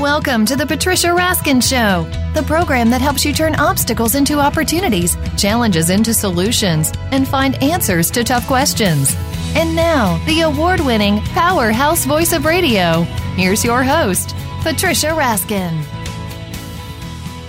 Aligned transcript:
Welcome 0.00 0.46
to 0.46 0.56
the 0.56 0.64
Patricia 0.66 1.08
Raskin 1.08 1.62
Show, 1.62 2.08
the 2.32 2.42
program 2.46 2.88
that 2.88 3.02
helps 3.02 3.22
you 3.22 3.34
turn 3.34 3.54
obstacles 3.56 4.14
into 4.14 4.38
opportunities, 4.38 5.14
challenges 5.36 5.90
into 5.90 6.14
solutions, 6.14 6.90
and 7.12 7.28
find 7.28 7.62
answers 7.62 8.10
to 8.12 8.24
tough 8.24 8.46
questions. 8.46 9.14
And 9.54 9.76
now, 9.76 10.16
the 10.24 10.40
award 10.40 10.80
winning 10.80 11.20
powerhouse 11.34 12.06
voice 12.06 12.32
of 12.32 12.46
radio. 12.46 13.02
Here's 13.36 13.62
your 13.62 13.82
host, 13.82 14.34
Patricia 14.62 15.08
Raskin. 15.08 15.82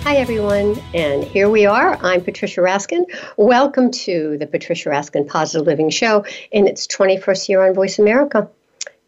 Hi, 0.02 0.16
everyone, 0.16 0.78
and 0.92 1.24
here 1.24 1.48
we 1.48 1.64
are. 1.64 1.96
I'm 2.02 2.22
Patricia 2.22 2.60
Raskin. 2.60 3.06
Welcome 3.38 3.90
to 3.92 4.36
the 4.36 4.46
Patricia 4.46 4.90
Raskin 4.90 5.26
Positive 5.26 5.66
Living 5.66 5.88
Show 5.88 6.26
in 6.50 6.68
its 6.68 6.86
21st 6.86 7.48
year 7.48 7.66
on 7.66 7.72
Voice 7.72 7.98
America. 7.98 8.50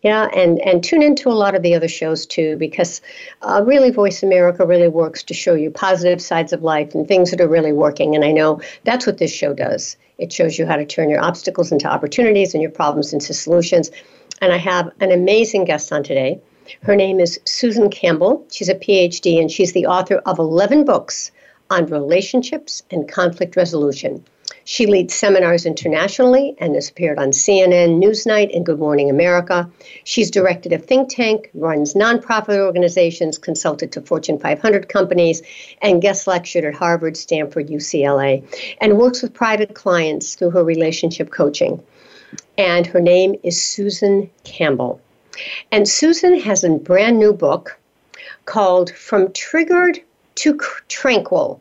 Yeah, 0.04 0.28
and, 0.36 0.60
and 0.60 0.84
tune 0.84 1.02
into 1.02 1.30
a 1.30 1.32
lot 1.32 1.54
of 1.54 1.62
the 1.62 1.74
other 1.74 1.88
shows 1.88 2.26
too, 2.26 2.58
because 2.58 3.00
uh, 3.40 3.62
really 3.64 3.90
Voice 3.90 4.22
America 4.22 4.66
really 4.66 4.86
works 4.86 5.22
to 5.22 5.32
show 5.32 5.54
you 5.54 5.70
positive 5.70 6.20
sides 6.20 6.52
of 6.52 6.62
life 6.62 6.94
and 6.94 7.08
things 7.08 7.30
that 7.30 7.40
are 7.40 7.48
really 7.48 7.72
working. 7.72 8.14
And 8.14 8.22
I 8.22 8.30
know 8.30 8.60
that's 8.84 9.06
what 9.06 9.16
this 9.16 9.32
show 9.32 9.54
does. 9.54 9.96
It 10.18 10.30
shows 10.30 10.58
you 10.58 10.66
how 10.66 10.76
to 10.76 10.84
turn 10.84 11.08
your 11.08 11.24
obstacles 11.24 11.72
into 11.72 11.90
opportunities 11.90 12.52
and 12.52 12.62
your 12.62 12.70
problems 12.70 13.14
into 13.14 13.32
solutions. 13.32 13.90
And 14.42 14.52
I 14.52 14.58
have 14.58 14.90
an 15.00 15.10
amazing 15.10 15.64
guest 15.64 15.90
on 15.90 16.02
today. 16.02 16.38
Her 16.82 16.96
name 16.96 17.18
is 17.18 17.40
Susan 17.46 17.88
Campbell. 17.88 18.46
She's 18.50 18.68
a 18.68 18.74
PhD 18.74 19.40
and 19.40 19.50
she's 19.50 19.72
the 19.72 19.86
author 19.86 20.16
of 20.26 20.38
11 20.38 20.84
books 20.84 21.30
on 21.70 21.86
relationships 21.86 22.82
and 22.90 23.10
conflict 23.10 23.56
resolution. 23.56 24.22
She 24.66 24.86
leads 24.86 25.12
seminars 25.12 25.66
internationally 25.66 26.56
and 26.58 26.74
has 26.74 26.88
appeared 26.88 27.18
on 27.18 27.32
CNN, 27.32 28.02
Newsnight, 28.02 28.56
and 28.56 28.64
Good 28.64 28.78
Morning 28.78 29.10
America. 29.10 29.70
She's 30.04 30.30
directed 30.30 30.72
a 30.72 30.78
think 30.78 31.10
tank, 31.10 31.50
runs 31.52 31.92
nonprofit 31.92 32.58
organizations, 32.58 33.36
consulted 33.36 33.92
to 33.92 34.00
Fortune 34.00 34.38
500 34.38 34.88
companies, 34.88 35.42
and 35.82 36.00
guest 36.00 36.26
lectured 36.26 36.64
at 36.64 36.74
Harvard, 36.74 37.18
Stanford, 37.18 37.68
UCLA, 37.68 38.42
and 38.80 38.98
works 38.98 39.20
with 39.20 39.34
private 39.34 39.74
clients 39.74 40.34
through 40.34 40.50
her 40.50 40.64
relationship 40.64 41.30
coaching. 41.30 41.82
And 42.56 42.86
her 42.86 43.00
name 43.00 43.34
is 43.42 43.62
Susan 43.62 44.30
Campbell. 44.44 44.98
And 45.72 45.86
Susan 45.86 46.40
has 46.40 46.64
a 46.64 46.70
brand 46.70 47.18
new 47.18 47.34
book 47.34 47.78
called 48.46 48.90
From 48.92 49.30
Triggered 49.32 50.00
to 50.36 50.58
Tranquil 50.88 51.60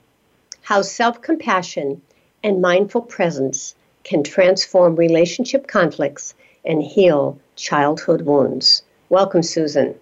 How 0.62 0.82
Self 0.82 1.22
Compassion 1.22 2.02
and 2.44 2.62
mindful 2.62 3.02
presence 3.02 3.76
can 4.04 4.24
transform 4.24 4.96
relationship 4.96 5.68
conflicts 5.68 6.34
and 6.66 6.84
heal 6.84 7.40
childhood 7.56 8.22
wounds. 8.22 8.84
Welcome, 9.10 9.44
Susan. 9.44 9.96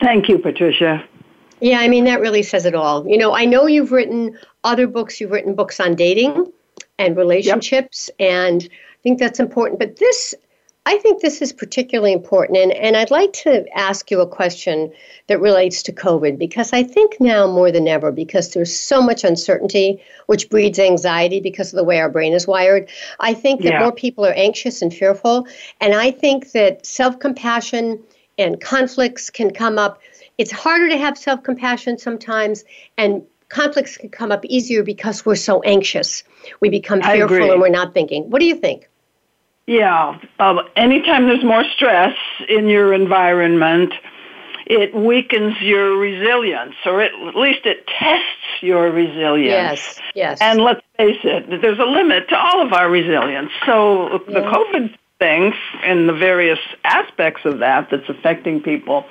Thank 0.00 0.28
you, 0.28 0.38
Patricia. 0.38 1.04
Yeah, 1.60 1.80
I 1.80 1.88
mean, 1.88 2.04
that 2.04 2.20
really 2.20 2.42
says 2.42 2.64
it 2.64 2.74
all. 2.74 3.06
You 3.06 3.18
know, 3.18 3.34
I 3.34 3.44
know 3.44 3.66
you've 3.66 3.92
written 3.92 4.38
other 4.64 4.86
books, 4.86 5.20
you've 5.20 5.30
written 5.30 5.54
books 5.54 5.78
on 5.78 5.94
dating 5.94 6.50
and 6.98 7.16
relationships, 7.16 8.08
yep. 8.18 8.30
and 8.30 8.62
I 8.70 8.98
think 9.02 9.18
that's 9.18 9.40
important. 9.40 9.78
But 9.78 9.96
this 9.96 10.34
I 10.86 10.96
think 10.96 11.20
this 11.20 11.42
is 11.42 11.52
particularly 11.52 12.12
important, 12.12 12.58
and, 12.58 12.72
and 12.72 12.96
I'd 12.96 13.10
like 13.10 13.34
to 13.44 13.66
ask 13.76 14.10
you 14.10 14.20
a 14.20 14.26
question 14.26 14.92
that 15.26 15.38
relates 15.38 15.82
to 15.84 15.92
COVID 15.92 16.38
because 16.38 16.72
I 16.72 16.82
think 16.82 17.20
now 17.20 17.46
more 17.46 17.70
than 17.70 17.86
ever, 17.86 18.10
because 18.10 18.50
there's 18.50 18.74
so 18.74 19.02
much 19.02 19.22
uncertainty, 19.22 20.02
which 20.26 20.48
breeds 20.48 20.78
anxiety 20.78 21.40
because 21.40 21.72
of 21.72 21.76
the 21.76 21.84
way 21.84 22.00
our 22.00 22.08
brain 22.08 22.32
is 22.32 22.46
wired, 22.46 22.88
I 23.20 23.34
think 23.34 23.60
that 23.62 23.72
yeah. 23.72 23.80
more 23.80 23.92
people 23.92 24.24
are 24.24 24.32
anxious 24.32 24.80
and 24.80 24.92
fearful. 24.92 25.46
And 25.82 25.94
I 25.94 26.10
think 26.10 26.52
that 26.52 26.86
self 26.86 27.18
compassion 27.18 28.02
and 28.38 28.58
conflicts 28.58 29.28
can 29.28 29.52
come 29.52 29.78
up. 29.78 30.00
It's 30.38 30.50
harder 30.50 30.88
to 30.88 30.96
have 30.96 31.18
self 31.18 31.42
compassion 31.42 31.98
sometimes, 31.98 32.64
and 32.96 33.22
conflicts 33.50 33.98
can 33.98 34.08
come 34.08 34.32
up 34.32 34.46
easier 34.46 34.82
because 34.82 35.26
we're 35.26 35.36
so 35.36 35.60
anxious. 35.60 36.24
We 36.60 36.70
become 36.70 37.02
fearful 37.02 37.52
and 37.52 37.60
we're 37.60 37.68
not 37.68 37.92
thinking. 37.92 38.30
What 38.30 38.40
do 38.40 38.46
you 38.46 38.54
think? 38.56 38.89
Yeah. 39.66 40.18
Um, 40.38 40.60
anytime 40.76 41.26
there's 41.26 41.44
more 41.44 41.64
stress 41.76 42.16
in 42.48 42.68
your 42.68 42.92
environment, 42.92 43.92
it 44.66 44.94
weakens 44.94 45.60
your 45.60 45.96
resilience, 45.96 46.74
or 46.86 47.02
it, 47.02 47.12
at 47.26 47.34
least 47.34 47.66
it 47.66 47.86
tests 47.86 48.62
your 48.62 48.90
resilience. 48.90 49.98
Yes, 49.98 50.00
yes. 50.14 50.38
And 50.40 50.60
let's 50.60 50.80
face 50.96 51.18
it, 51.24 51.60
there's 51.60 51.78
a 51.78 51.84
limit 51.84 52.28
to 52.28 52.38
all 52.38 52.64
of 52.64 52.72
our 52.72 52.88
resilience. 52.88 53.50
So 53.66 54.12
yeah. 54.12 54.18
the 54.28 54.40
COVID 54.46 54.96
thing 55.18 55.52
and 55.82 56.08
the 56.08 56.12
various 56.12 56.60
aspects 56.84 57.44
of 57.44 57.58
that 57.58 57.90
that's 57.90 58.08
affecting 58.08 58.62
people, 58.62 59.06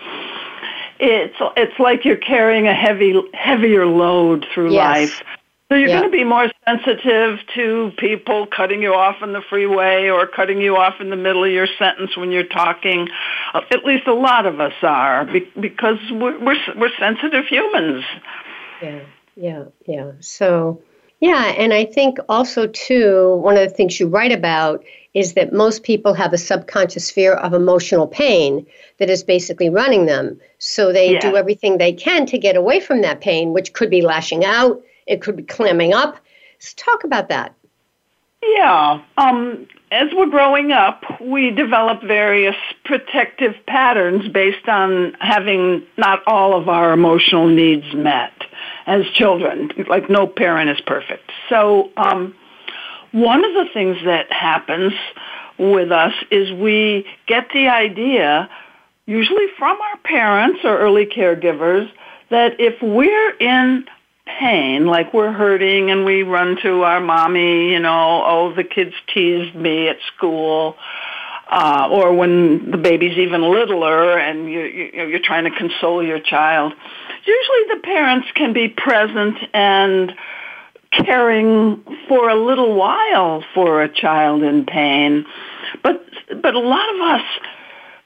it's 0.99 1.35
it's 1.57 1.77
like 1.79 2.05
you're 2.05 2.17
carrying 2.17 2.67
a 2.67 2.73
heavy 2.73 3.21
heavier 3.33 3.85
load 3.85 4.45
through 4.53 4.73
yes. 4.73 4.83
life. 4.83 5.21
So 5.69 5.75
you're 5.75 5.89
yeah. 5.89 5.99
going 5.99 6.11
to 6.11 6.17
be 6.17 6.23
more 6.23 6.49
sensitive 6.67 7.39
to 7.53 7.91
people 7.97 8.47
cutting 8.47 8.81
you 8.81 8.95
off 8.95 9.17
in 9.21 9.33
the 9.33 9.41
freeway 9.49 10.09
or 10.09 10.25
cutting 10.25 10.59
you 10.61 10.75
off 10.75 10.95
in 10.99 11.11
the 11.11 11.15
middle 11.15 11.43
of 11.43 11.51
your 11.51 11.67
sentence 11.77 12.17
when 12.17 12.31
you're 12.31 12.43
talking. 12.43 13.07
At 13.53 13.85
least 13.85 14.07
a 14.07 14.13
lot 14.15 14.47
of 14.47 14.59
us 14.59 14.73
are 14.81 15.25
because 15.25 15.99
we're 16.09 16.43
we're, 16.43 16.57
we're 16.75 16.89
sensitive 16.97 17.45
humans. 17.45 18.03
Yeah, 18.81 19.01
yeah, 19.35 19.63
yeah. 19.85 20.11
So 20.21 20.81
yeah, 21.19 21.45
and 21.45 21.71
I 21.71 21.85
think 21.85 22.17
also 22.27 22.65
too 22.65 23.35
one 23.35 23.55
of 23.55 23.69
the 23.69 23.75
things 23.75 23.99
you 23.99 24.07
write 24.07 24.31
about 24.31 24.83
is 25.13 25.33
that 25.33 25.53
most 25.53 25.83
people 25.83 26.15
have 26.15 26.33
a 26.33 26.37
subconscious 26.39 27.11
fear 27.11 27.33
of 27.33 27.53
emotional 27.53 28.07
pain 28.07 28.65
that 28.97 29.11
is 29.11 29.23
basically 29.23 29.69
running 29.69 30.07
them. 30.07 30.39
So 30.57 30.91
they 30.91 31.13
yeah. 31.13 31.19
do 31.19 31.35
everything 31.35 31.77
they 31.77 31.93
can 31.93 32.25
to 32.27 32.39
get 32.39 32.55
away 32.55 32.79
from 32.79 33.01
that 33.01 33.21
pain, 33.21 33.53
which 33.53 33.73
could 33.73 33.91
be 33.91 34.01
lashing 34.01 34.43
out 34.43 34.81
it 35.09 35.21
could 35.21 35.35
be 35.35 35.43
clamming 35.43 35.93
up. 35.93 36.17
Let's 36.55 36.73
talk 36.75 37.03
about 37.03 37.27
that. 37.29 37.53
Yeah. 38.41 39.01
Um, 39.17 39.67
as 39.91 40.09
we're 40.13 40.29
growing 40.29 40.71
up, 40.71 41.03
we 41.19 41.51
develop 41.51 42.01
various 42.03 42.55
protective 42.85 43.55
patterns 43.67 44.29
based 44.29 44.69
on 44.69 45.15
having 45.19 45.83
not 45.97 46.21
all 46.25 46.57
of 46.57 46.69
our 46.69 46.93
emotional 46.93 47.47
needs 47.47 47.93
met 47.93 48.31
as 48.85 49.05
children. 49.13 49.71
Like 49.89 50.09
no 50.09 50.27
parent 50.27 50.69
is 50.69 50.79
perfect. 50.85 51.31
So, 51.49 51.91
um, 51.97 52.35
one 53.11 53.43
of 53.43 53.53
the 53.55 53.65
things 53.73 53.97
that 54.05 54.31
happens 54.31 54.93
with 55.57 55.91
us 55.91 56.13
is 56.29 56.51
we 56.51 57.07
get 57.25 57.47
the 57.51 57.67
idea, 57.67 58.47
usually 59.07 59.47
from 59.57 59.77
our 59.81 59.97
parents 60.03 60.59
or 60.63 60.77
early 60.77 61.07
caregivers, 61.07 61.89
that 62.29 62.59
if 62.59 62.79
we're 62.83 63.31
in 63.37 63.85
pain, 64.39 64.85
like 64.85 65.13
we're 65.13 65.31
hurting 65.31 65.91
and 65.91 66.05
we 66.05 66.23
run 66.23 66.57
to 66.61 66.83
our 66.83 66.99
mommy, 66.99 67.71
you 67.71 67.79
know, 67.79 68.23
oh, 68.25 68.53
the 68.55 68.63
kids 68.63 68.93
teased 69.13 69.55
me 69.55 69.87
at 69.87 69.97
school. 70.15 70.75
Uh, 71.51 71.87
or 71.91 72.13
when 72.13 72.69
the 72.69 72.77
baby's 72.77 73.17
even 73.17 73.41
littler 73.41 74.19
and 74.19 74.51
you, 74.51 74.61
you, 74.61 75.07
you're 75.07 75.19
trying 75.23 75.45
to 75.45 75.51
console 75.51 76.03
your 76.03 76.19
child. 76.19 76.73
Usually 77.25 77.75
the 77.75 77.81
parents 77.81 78.27
can 78.35 78.53
be 78.53 78.69
present 78.69 79.35
and 79.51 80.13
caring 80.91 81.83
for 82.07 82.29
a 82.29 82.35
little 82.35 82.75
while 82.75 83.43
for 83.55 83.81
a 83.81 83.89
child 83.89 84.43
in 84.43 84.65
pain. 84.65 85.25
But, 85.81 86.03
but 86.39 86.53
a 86.53 86.59
lot 86.59 86.95
of 86.95 87.01
us, 87.01 87.25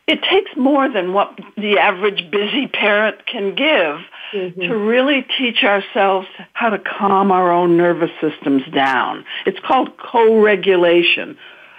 it 0.07 0.21
takes 0.23 0.51
more 0.57 0.89
than 0.89 1.13
what 1.13 1.39
the 1.55 1.79
average 1.79 2.29
busy 2.29 2.67
parent 2.67 3.25
can 3.25 3.55
give 3.55 4.01
mm-hmm. 4.33 4.61
to 4.61 4.75
really 4.75 5.25
teach 5.37 5.63
ourselves 5.63 6.27
how 6.51 6.69
to 6.69 6.79
calm 6.79 7.31
our 7.31 7.51
own 7.51 7.77
nervous 7.77 8.11
systems 8.19 8.63
down. 8.73 9.23
It's 9.45 9.59
called 9.65 9.97
co-regulation. 9.97 11.37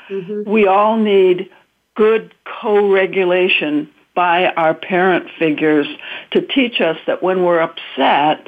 Mm-hmm. 0.08 0.50
We 0.50 0.66
all 0.66 0.96
need 0.96 1.50
good 1.96 2.34
co-regulation 2.44 3.90
by 4.14 4.46
our 4.46 4.75
parent 4.75 5.28
figures 5.38 5.87
to 6.31 6.40
teach 6.40 6.81
us 6.81 6.96
that 7.06 7.22
when 7.22 7.44
we're 7.44 7.60
upset, 7.60 8.46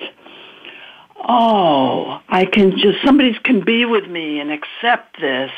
oh, 1.16 2.20
I 2.28 2.46
can 2.46 2.78
just, 2.78 3.04
somebody 3.04 3.36
can 3.42 3.64
be 3.64 3.84
with 3.84 4.06
me 4.06 4.40
and 4.40 4.50
accept 4.50 5.20
this. 5.20 5.50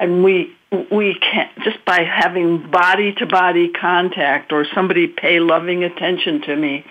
And 0.00 0.24
we, 0.24 0.52
we 0.90 1.16
can't, 1.20 1.50
just 1.62 1.84
by 1.84 2.02
having 2.02 2.70
body 2.70 3.12
to 3.18 3.26
body 3.26 3.68
contact 3.68 4.50
or 4.50 4.66
somebody 4.74 5.06
pay 5.06 5.38
loving 5.38 5.84
attention 5.84 6.40
to 6.42 6.56
me, 6.56 6.84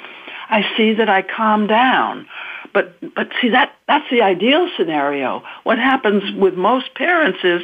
I 0.50 0.64
see 0.78 0.94
that 0.94 1.10
I 1.10 1.24
calm 1.24 1.68
down. 1.68 2.28
But 2.74 2.96
but 3.16 3.30
see 3.42 3.50
that 3.50 3.74
that's 3.88 4.08
the 4.12 4.22
ideal 4.22 4.70
scenario. 4.78 5.42
What 5.64 5.80
happens 5.80 6.24
with 6.38 6.54
most 6.54 6.94
parents 6.94 7.40
is 7.44 7.62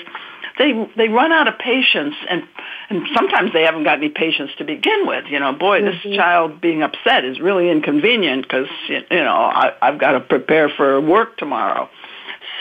they 0.57 0.73
they 0.97 1.09
run 1.09 1.31
out 1.31 1.47
of 1.47 1.59
patience 1.59 2.15
and 2.29 2.43
and 2.89 3.07
sometimes 3.13 3.51
they 3.53 3.63
haven't 3.63 3.83
got 3.83 3.97
any 3.97 4.09
patience 4.09 4.51
to 4.57 4.63
begin 4.63 5.07
with. 5.07 5.25
You 5.29 5.39
know, 5.39 5.53
boy, 5.53 5.81
mm-hmm. 5.81 6.09
this 6.09 6.17
child 6.17 6.61
being 6.61 6.81
upset 6.81 7.25
is 7.25 7.39
really 7.39 7.69
inconvenient 7.69 8.43
because 8.43 8.67
you 8.89 9.03
know 9.09 9.35
I, 9.35 9.73
I've 9.81 9.99
got 9.99 10.11
to 10.13 10.21
prepare 10.21 10.69
for 10.69 10.99
work 11.01 11.37
tomorrow. 11.37 11.89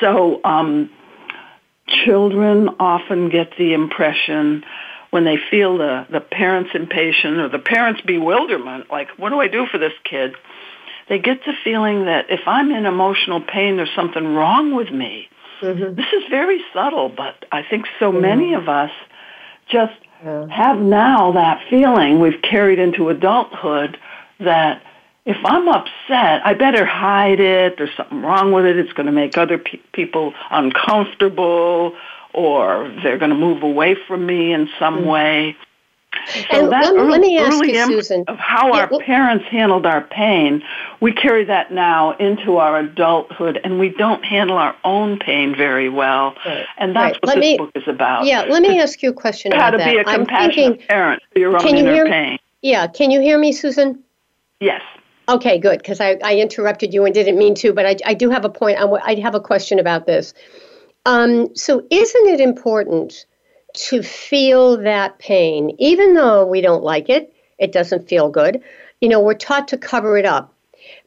So 0.00 0.40
um, 0.44 0.90
children 1.86 2.68
often 2.80 3.28
get 3.28 3.56
the 3.58 3.74
impression 3.74 4.64
when 5.10 5.24
they 5.24 5.36
feel 5.50 5.78
the, 5.78 6.06
the 6.10 6.20
parent's 6.20 6.70
impatience 6.74 7.38
or 7.38 7.48
the 7.48 7.58
parent's 7.58 8.00
bewilderment, 8.00 8.90
like, 8.90 9.08
what 9.16 9.30
do 9.30 9.40
I 9.40 9.46
do 9.46 9.66
for 9.66 9.78
this 9.78 9.92
kid? 10.02 10.34
They 11.08 11.18
get 11.18 11.44
the 11.44 11.52
feeling 11.62 12.06
that 12.06 12.30
if 12.30 12.40
I'm 12.46 12.70
in 12.72 12.86
emotional 12.86 13.40
pain, 13.40 13.76
there's 13.76 13.94
something 13.94 14.34
wrong 14.34 14.74
with 14.74 14.90
me. 14.90 15.28
Mm-hmm. 15.60 15.94
This 15.94 16.06
is 16.12 16.24
very 16.30 16.60
subtle, 16.72 17.10
but 17.10 17.44
I 17.52 17.62
think 17.62 17.86
so 18.00 18.10
mm-hmm. 18.10 18.22
many 18.22 18.54
of 18.54 18.68
us 18.68 18.90
just 19.68 19.94
yeah. 20.24 20.46
have 20.48 20.78
now 20.78 21.32
that 21.32 21.62
feeling 21.70 22.18
we've 22.18 22.42
carried 22.42 22.78
into 22.78 23.08
adulthood 23.08 23.98
that 24.40 24.82
if 25.26 25.38
I'm 25.44 25.68
upset, 25.68 26.44
I 26.44 26.54
better 26.54 26.84
hide 26.84 27.40
it. 27.40 27.78
There's 27.78 27.94
something 27.96 28.20
wrong 28.20 28.52
with 28.52 28.66
it. 28.66 28.76
It's 28.76 28.92
going 28.92 29.06
to 29.06 29.12
make 29.12 29.38
other 29.38 29.58
pe- 29.58 29.80
people 29.92 30.34
uncomfortable, 30.50 31.96
or 32.32 32.92
they're 33.02 33.18
going 33.18 33.30
to 33.30 33.36
move 33.36 33.62
away 33.62 33.96
from 34.06 34.26
me 34.26 34.52
in 34.52 34.68
some 34.78 34.98
mm-hmm. 34.98 35.06
way. 35.06 35.56
So 36.26 36.60
and 36.60 36.72
that 36.72 36.84
let, 36.84 36.94
early, 36.94 37.10
let 37.10 37.20
me 37.20 37.38
ask 37.38 37.64
you, 37.64 38.02
Susan, 38.02 38.24
of 38.28 38.38
how 38.38 38.68
yeah, 38.68 38.82
our 38.82 38.88
well, 38.88 39.00
parents 39.00 39.46
handled 39.46 39.84
our 39.84 40.02
pain, 40.02 40.62
we 41.00 41.12
carry 41.12 41.44
that 41.44 41.72
now 41.72 42.16
into 42.18 42.58
our 42.58 42.78
adulthood, 42.78 43.60
and 43.64 43.80
we 43.80 43.88
don't 43.88 44.24
handle 44.24 44.56
our 44.56 44.76
own 44.84 45.18
pain 45.18 45.56
very 45.56 45.88
well. 45.88 46.36
Right, 46.46 46.66
and 46.78 46.94
that's 46.94 47.14
right. 47.14 47.22
what 47.22 47.28
let 47.28 47.34
this 47.36 47.40
me, 47.40 47.56
book 47.56 47.70
is 47.74 47.88
about. 47.88 48.26
Yeah, 48.26 48.42
let 48.42 48.62
me 48.62 48.80
ask 48.80 49.02
you 49.02 49.10
a 49.10 49.12
question 49.12 49.50
how 49.52 49.70
to 49.70 49.78
that. 49.78 49.90
be 49.90 49.96
a 49.96 50.04
compassionate 50.04 50.54
thinking, 50.54 50.86
parent 50.86 51.22
for 51.32 51.38
your 51.40 51.56
own 51.56 51.76
inner 51.76 51.92
hear, 51.92 52.06
pain. 52.06 52.38
Yeah, 52.62 52.86
can 52.86 53.10
you 53.10 53.20
hear 53.20 53.38
me, 53.38 53.50
Susan? 53.52 54.04
Yes. 54.60 54.82
Okay, 55.28 55.58
good, 55.58 55.78
because 55.78 56.00
I, 56.00 56.18
I 56.22 56.36
interrupted 56.36 56.92
you 56.92 57.04
and 57.04 57.14
didn't 57.14 57.38
mean 57.38 57.54
to, 57.56 57.72
but 57.72 57.86
I, 57.86 57.96
I 58.04 58.14
do 58.14 58.30
have 58.30 58.44
a 58.44 58.50
point. 58.50 58.78
I, 58.78 58.84
I 58.84 59.14
have 59.20 59.34
a 59.34 59.40
question 59.40 59.78
about 59.78 60.06
this. 60.06 60.34
Um, 61.06 61.54
so, 61.54 61.84
isn't 61.90 62.28
it 62.28 62.40
important 62.40 63.26
to 63.74 64.02
feel 64.02 64.76
that 64.78 65.18
pain, 65.18 65.74
even 65.78 66.14
though 66.14 66.46
we 66.46 66.60
don't 66.60 66.84
like 66.84 67.08
it, 67.08 67.34
it 67.58 67.72
doesn't 67.72 68.08
feel 68.08 68.28
good. 68.30 68.62
You 69.00 69.08
know, 69.08 69.20
we're 69.20 69.34
taught 69.34 69.68
to 69.68 69.78
cover 69.78 70.16
it 70.16 70.24
up. 70.24 70.52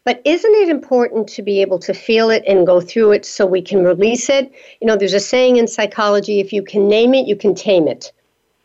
But 0.04 0.22
isn't 0.26 0.56
it 0.56 0.70
important 0.70 1.28
to 1.30 1.42
be 1.42 1.62
able 1.62 1.80
to 1.80 1.94
feel 1.94 2.30
it 2.30 2.44
and 2.48 2.66
go 2.66 2.82
through 2.82 3.12
it 3.12 3.26
so 3.26 3.46
we 3.46 3.62
can 3.62 3.84
release 3.84 4.30
it? 4.30 4.52
You 4.82 4.88
know, 4.88 4.96
there's 4.96 5.14
a 5.14 5.20
saying 5.20 5.58
in 5.58 5.68
psychology 5.68 6.40
if 6.40 6.52
you 6.52 6.64
can 6.64 6.88
name 6.88 7.14
it, 7.14 7.28
you 7.28 7.36
can 7.36 7.54
tame 7.56 7.88
it. 7.88 8.12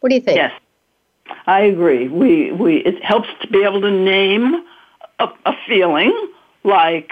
What 0.00 0.08
do 0.08 0.14
you 0.14 0.20
think? 0.20 0.36
Yes. 0.36 0.52
I 1.46 1.60
agree. 1.60 2.08
We 2.08 2.52
we 2.52 2.76
it 2.78 3.02
helps 3.04 3.28
to 3.40 3.48
be 3.48 3.64
able 3.64 3.80
to 3.80 3.90
name 3.90 4.64
a, 5.18 5.28
a 5.44 5.52
feeling 5.66 6.12
like 6.64 7.10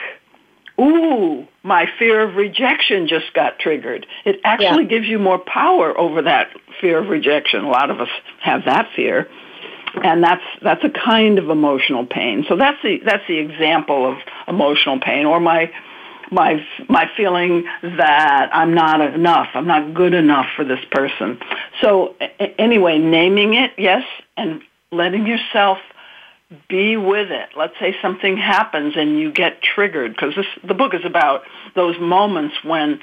ooh, 0.80 1.46
my 1.62 1.86
fear 1.98 2.22
of 2.22 2.36
rejection 2.36 3.06
just 3.06 3.32
got 3.34 3.58
triggered. 3.58 4.06
It 4.24 4.40
actually 4.44 4.84
yeah. 4.84 4.90
gives 4.90 5.06
you 5.06 5.18
more 5.18 5.38
power 5.38 5.96
over 5.96 6.22
that 6.22 6.48
fear 6.80 6.98
of 6.98 7.08
rejection. 7.08 7.64
A 7.64 7.68
lot 7.68 7.90
of 7.90 8.00
us 8.00 8.08
have 8.40 8.64
that 8.64 8.88
fear. 8.96 9.28
And 10.02 10.22
that's 10.22 10.44
that's 10.62 10.84
a 10.84 10.90
kind 10.90 11.38
of 11.38 11.50
emotional 11.50 12.06
pain. 12.06 12.46
So 12.48 12.56
that's 12.56 12.80
the 12.82 13.00
that's 13.04 13.26
the 13.26 13.38
example 13.38 14.10
of 14.10 14.18
emotional 14.46 15.00
pain 15.00 15.26
or 15.26 15.40
my 15.40 15.72
my 16.30 16.64
my 16.88 17.10
feeling 17.16 17.64
that 17.82 18.50
I'm 18.52 18.72
not 18.72 19.00
enough, 19.00 19.48
I'm 19.54 19.66
not 19.66 19.92
good 19.92 20.14
enough 20.14 20.46
for 20.54 20.64
this 20.64 20.78
person. 20.92 21.40
So 21.80 22.14
anyway, 22.56 22.98
naming 22.98 23.54
it, 23.54 23.72
yes, 23.76 24.04
and 24.36 24.62
letting 24.92 25.26
yourself 25.26 25.78
be 26.68 26.96
with 26.96 27.30
it. 27.30 27.50
Let's 27.56 27.74
say 27.78 27.96
something 28.02 28.36
happens 28.36 28.94
and 28.96 29.18
you 29.18 29.32
get 29.32 29.62
triggered 29.62 30.12
because 30.12 30.34
the 30.64 30.74
book 30.74 30.94
is 30.94 31.04
about 31.04 31.42
those 31.74 31.98
moments 32.00 32.56
when 32.64 33.00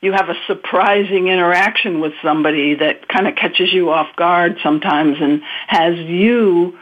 you 0.00 0.12
have 0.12 0.28
a 0.28 0.34
surprising 0.46 1.28
interaction 1.28 2.00
with 2.00 2.12
somebody 2.22 2.74
that 2.74 3.08
kind 3.08 3.26
of 3.26 3.34
catches 3.36 3.72
you 3.72 3.90
off 3.90 4.14
guard 4.16 4.58
sometimes 4.62 5.16
and 5.20 5.42
has 5.66 5.96
you 5.96 6.78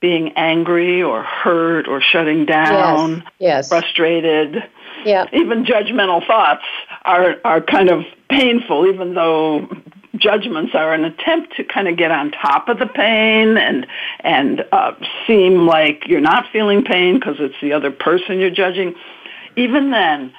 being 0.00 0.32
angry 0.36 1.02
or 1.02 1.22
hurt 1.22 1.86
or 1.86 2.00
shutting 2.00 2.46
down, 2.46 3.16
yes, 3.38 3.68
yes. 3.68 3.68
frustrated. 3.68 4.56
Yeah. 5.04 5.26
Even 5.32 5.64
judgmental 5.64 6.26
thoughts 6.26 6.64
are 7.04 7.36
are 7.44 7.60
kind 7.60 7.90
of 7.90 8.04
painful 8.28 8.86
even 8.86 9.14
though 9.14 9.68
judgments 10.16 10.72
are 10.74 10.92
an 10.92 11.04
attempt 11.04 11.56
to 11.56 11.64
kind 11.64 11.88
of 11.88 11.96
get 11.96 12.10
on 12.10 12.30
top 12.30 12.68
of 12.68 12.78
the 12.78 12.86
pain 12.86 13.56
and 13.56 13.86
and 14.20 14.64
uh, 14.72 14.92
seem 15.26 15.66
like 15.66 16.06
you're 16.06 16.20
not 16.20 16.46
feeling 16.52 16.84
pain 16.84 17.14
because 17.14 17.36
it's 17.38 17.54
the 17.62 17.72
other 17.72 17.90
person 17.90 18.40
you're 18.40 18.50
judging. 18.50 18.94
Even 19.56 19.90
then, 19.90 20.32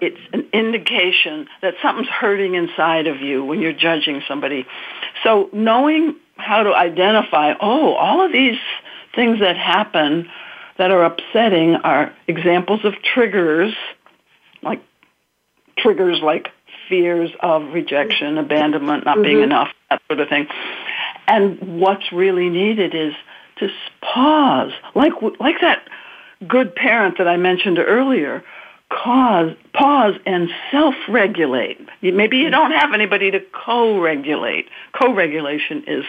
it's 0.00 0.20
an 0.32 0.46
indication 0.52 1.48
that 1.62 1.74
something's 1.82 2.08
hurting 2.08 2.54
inside 2.54 3.06
of 3.06 3.20
you 3.20 3.44
when 3.44 3.60
you're 3.60 3.72
judging 3.72 4.22
somebody. 4.28 4.66
So 5.22 5.48
knowing 5.52 6.16
how 6.36 6.62
to 6.62 6.74
identify, 6.74 7.54
oh, 7.60 7.94
all 7.94 8.24
of 8.24 8.32
these 8.32 8.58
things 9.14 9.40
that 9.40 9.56
happen 9.56 10.28
that 10.78 10.90
are 10.90 11.04
upsetting 11.04 11.76
are 11.76 12.12
examples 12.28 12.84
of 12.84 12.94
triggers, 13.02 13.74
like 14.62 14.82
triggers 15.78 16.20
like 16.22 16.48
fears 16.88 17.30
of 17.40 17.72
rejection, 17.72 18.38
abandonment, 18.38 19.04
not 19.04 19.16
mm-hmm. 19.16 19.24
being 19.24 19.42
enough, 19.42 19.68
that 19.90 20.02
sort 20.06 20.20
of 20.20 20.28
thing. 20.28 20.46
And 21.26 21.80
what's 21.80 22.12
really 22.12 22.48
needed 22.48 22.94
is 22.94 23.12
to 23.58 23.68
pause, 24.00 24.72
like 24.94 25.12
like 25.40 25.60
that 25.60 25.88
good 26.46 26.74
parent 26.74 27.18
that 27.18 27.28
I 27.28 27.36
mentioned 27.36 27.78
earlier. 27.78 28.44
Cause, 28.88 29.50
pause 29.72 30.14
and 30.26 30.48
self-regulate. 30.70 31.80
Maybe 32.02 32.38
you 32.38 32.50
don't 32.50 32.70
have 32.70 32.92
anybody 32.94 33.32
to 33.32 33.40
co-regulate. 33.40 34.68
Co-regulation 34.92 35.82
is 35.88 36.04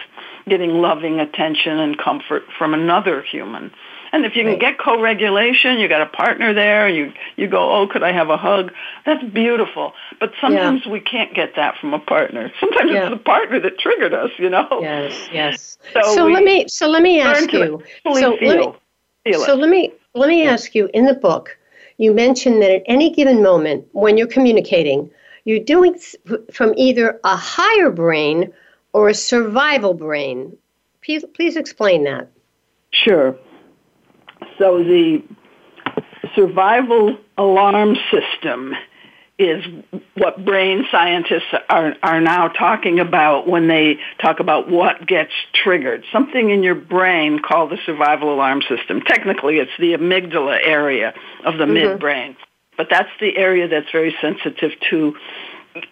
getting 0.48 0.70
loving 0.80 1.18
attention 1.18 1.80
and 1.80 1.98
comfort 1.98 2.44
from 2.56 2.74
another 2.74 3.20
human. 3.20 3.72
And 4.12 4.24
if 4.24 4.36
you 4.36 4.44
can 4.44 4.58
get 4.58 4.78
co-regulation, 4.78 5.78
you 5.78 5.88
got 5.88 6.00
a 6.00 6.06
partner 6.06 6.54
there, 6.54 6.88
you 6.88 7.12
you 7.36 7.46
go, 7.48 7.72
oh, 7.72 7.86
could 7.86 8.02
I 8.02 8.12
have 8.12 8.30
a 8.30 8.36
hug? 8.36 8.72
That's 9.04 9.22
beautiful. 9.24 9.92
But 10.18 10.32
sometimes 10.40 10.82
yeah. 10.84 10.92
we 10.92 11.00
can't 11.00 11.34
get 11.34 11.54
that 11.56 11.76
from 11.78 11.94
a 11.94 11.98
partner. 11.98 12.50
Sometimes 12.60 12.90
yeah. 12.90 13.04
it's 13.04 13.10
the 13.10 13.22
partner 13.22 13.60
that 13.60 13.78
triggered 13.78 14.14
us, 14.14 14.30
you 14.38 14.48
know. 14.48 14.66
Yes, 14.80 15.28
yes. 15.32 15.78
So, 15.92 16.14
so 16.14 16.26
let 16.26 16.44
me 16.44 16.66
so 16.68 16.88
let 16.88 17.02
me 17.02 17.20
ask 17.20 17.52
you. 17.52 17.82
So 18.04 18.36
feel, 18.38 18.48
let 18.48 18.74
me, 19.26 19.32
so 19.34 19.54
let 19.54 19.68
me 19.68 19.92
let 20.14 20.28
me 20.28 20.46
ask 20.46 20.74
you. 20.74 20.88
In 20.94 21.06
the 21.06 21.14
book, 21.14 21.56
you 21.98 22.14
mentioned 22.14 22.62
that 22.62 22.70
at 22.70 22.82
any 22.86 23.10
given 23.10 23.42
moment 23.42 23.86
when 23.92 24.16
you're 24.16 24.26
communicating, 24.26 25.10
you're 25.44 25.60
doing 25.60 25.98
from 26.52 26.72
either 26.76 27.20
a 27.24 27.36
higher 27.36 27.90
brain 27.90 28.52
or 28.92 29.08
a 29.08 29.14
survival 29.14 29.94
brain. 29.94 30.56
Please, 31.02 31.24
please 31.34 31.56
explain 31.56 32.04
that. 32.04 32.28
Sure. 32.90 33.36
So 34.58 34.78
the 34.82 35.22
survival 36.34 37.16
alarm 37.36 37.96
system 38.10 38.74
is 39.38 39.64
what 40.16 40.44
brain 40.44 40.84
scientists 40.90 41.54
are, 41.68 41.94
are 42.02 42.20
now 42.20 42.48
talking 42.48 42.98
about 42.98 43.46
when 43.46 43.68
they 43.68 43.98
talk 44.20 44.40
about 44.40 44.68
what 44.68 45.06
gets 45.06 45.30
triggered. 45.54 46.04
Something 46.12 46.50
in 46.50 46.64
your 46.64 46.74
brain 46.74 47.38
called 47.38 47.70
the 47.70 47.78
survival 47.86 48.34
alarm 48.34 48.62
system. 48.62 49.00
Technically, 49.00 49.58
it's 49.58 49.70
the 49.78 49.92
amygdala 49.92 50.58
area 50.64 51.14
of 51.44 51.56
the 51.56 51.64
mm-hmm. 51.64 52.02
midbrain. 52.02 52.36
But 52.76 52.88
that's 52.90 53.10
the 53.20 53.36
area 53.36 53.68
that's 53.68 53.90
very 53.92 54.14
sensitive 54.20 54.72
to 54.90 55.14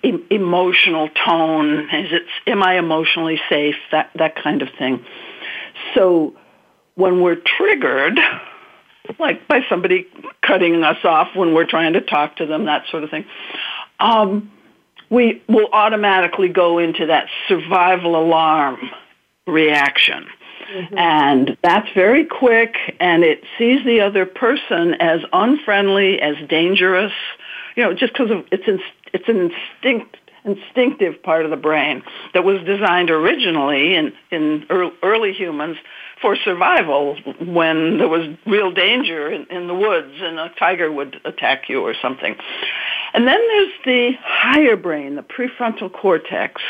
e- 0.03 0.25
emotional 0.31 1.09
tone. 1.25 1.89
Is 1.93 2.13
it, 2.13 2.23
am 2.49 2.65
I 2.65 2.79
emotionally 2.79 3.41
safe? 3.49 3.77
That, 3.93 4.11
that 4.17 4.35
kind 4.43 4.63
of 4.63 4.69
thing. 4.77 5.05
So 5.95 6.35
when 6.97 7.21
we're 7.21 7.37
triggered, 7.37 8.19
like 9.19 9.47
by 9.49 9.61
somebody 9.69 10.07
cutting 10.43 10.83
us 10.83 10.99
off 11.05 11.35
when 11.35 11.55
we're 11.55 11.67
trying 11.67 11.95
to 11.95 12.01
talk 12.01 12.37
to 12.37 12.47
them, 12.47 12.67
that 12.67 12.85
sort 12.91 13.05
of 13.05 13.11
thing, 13.11 13.25
um, 14.01 14.51
we 15.11 15.43
will 15.49 15.69
automatically 15.73 16.49
go 16.49 16.79
into 16.79 17.07
that 17.07 17.29
survival 17.49 18.17
alarm 18.17 18.79
reaction. 19.47 20.27
Mm-hmm. 20.73 20.99
And 20.99 21.57
that's 21.63 21.89
very 21.95 22.25
quick, 22.25 22.75
and 22.99 23.23
it 23.23 23.45
sees 23.57 23.85
the 23.85 24.01
other 24.01 24.27
person 24.27 24.95
as 24.95 25.21
unfriendly, 25.33 26.21
as 26.21 26.35
dangerous, 26.49 27.13
you 27.77 27.85
know, 27.85 27.95
just 27.95 28.13
because 28.13 28.31
of 28.31 28.45
it's 28.51 28.67
in, 28.67 28.81
it's 29.13 29.29
an 29.29 29.53
instinct 29.53 30.17
instinctive 30.45 31.21
part 31.25 31.45
of 31.45 31.51
the 31.51 31.57
brain 31.57 32.03
that 32.33 32.45
was 32.45 32.63
designed 32.65 33.11
originally 33.11 33.95
in 33.97 34.13
in 34.31 34.65
early 35.03 35.33
humans 35.33 35.77
for 36.21 36.37
survival 36.37 37.17
when 37.41 37.99
there 37.99 38.09
was 38.09 38.29
real 38.47 38.71
danger 38.73 39.31
in, 39.31 39.47
in 39.51 39.67
the 39.67 39.75
woods 39.75 40.15
and 40.21 40.39
a 40.39 40.51
tiger 40.59 40.91
would 40.91 41.21
attack 41.25 41.69
you 41.69 41.83
or 41.83 41.95
something. 42.01 42.35
And 43.13 43.27
then 43.27 43.39
there's 43.39 43.73
the 43.85 44.13
higher 44.23 44.77
brain, 44.77 45.17
the 45.17 45.23
prefrontal 45.23 45.93
cortex. 45.93 46.63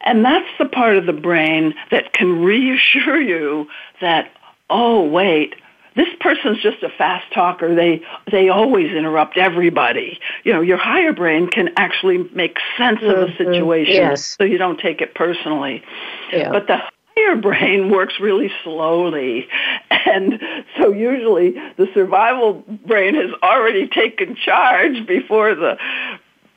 And 0.00 0.24
that's 0.24 0.48
the 0.58 0.66
part 0.66 0.96
of 0.96 1.06
the 1.06 1.12
brain 1.12 1.74
that 1.90 2.12
can 2.12 2.42
reassure 2.42 3.20
you 3.20 3.68
that, 4.00 4.30
oh, 4.68 5.08
wait, 5.08 5.54
this 5.96 6.08
person's 6.20 6.60
just 6.60 6.82
a 6.82 6.88
fast 6.88 7.32
talker. 7.32 7.74
They 7.74 8.02
they 8.30 8.48
always 8.48 8.90
interrupt 8.90 9.36
everybody. 9.36 10.18
You 10.42 10.52
know, 10.52 10.60
your 10.60 10.76
higher 10.76 11.12
brain 11.12 11.48
can 11.48 11.70
actually 11.76 12.18
make 12.34 12.58
sense 12.76 12.98
mm-hmm. 12.98 13.22
of 13.22 13.28
a 13.30 13.36
situation, 13.36 13.94
yes. 13.94 14.36
so 14.36 14.44
you 14.44 14.58
don't 14.58 14.78
take 14.78 15.00
it 15.00 15.14
personally. 15.14 15.82
Yeah. 16.32 16.50
But 16.50 16.66
the 16.66 16.78
higher 17.16 17.36
brain 17.36 17.90
works 17.90 18.14
really 18.20 18.50
slowly. 18.62 19.48
And 19.90 20.40
so 20.78 20.92
usually 20.92 21.50
the 21.76 21.88
survival 21.94 22.64
brain 22.86 23.14
has 23.14 23.30
already 23.42 23.88
taken 23.88 24.36
charge 24.36 25.06
before 25.06 25.54
the 25.54 25.78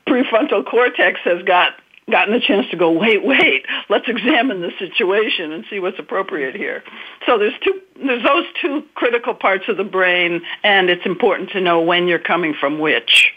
prefrontal 0.06 0.64
cortex 0.66 1.20
has 1.24 1.42
got 1.42 1.74
gotten 2.10 2.32
a 2.32 2.40
chance 2.40 2.66
to 2.70 2.76
go, 2.76 2.90
wait, 2.90 3.22
wait, 3.22 3.66
let's 3.90 4.08
examine 4.08 4.62
the 4.62 4.72
situation 4.78 5.52
and 5.52 5.64
see 5.68 5.78
what's 5.78 5.98
appropriate 5.98 6.54
here. 6.54 6.82
So 7.26 7.38
there's 7.38 7.52
two, 7.62 7.80
there's 7.96 8.22
those 8.22 8.46
two 8.62 8.82
critical 8.94 9.34
parts 9.34 9.64
of 9.68 9.76
the 9.76 9.84
brain, 9.84 10.40
and 10.62 10.88
it's 10.88 11.04
important 11.04 11.50
to 11.50 11.60
know 11.60 11.80
when 11.82 12.08
you're 12.08 12.18
coming 12.18 12.54
from 12.54 12.78
which. 12.78 13.34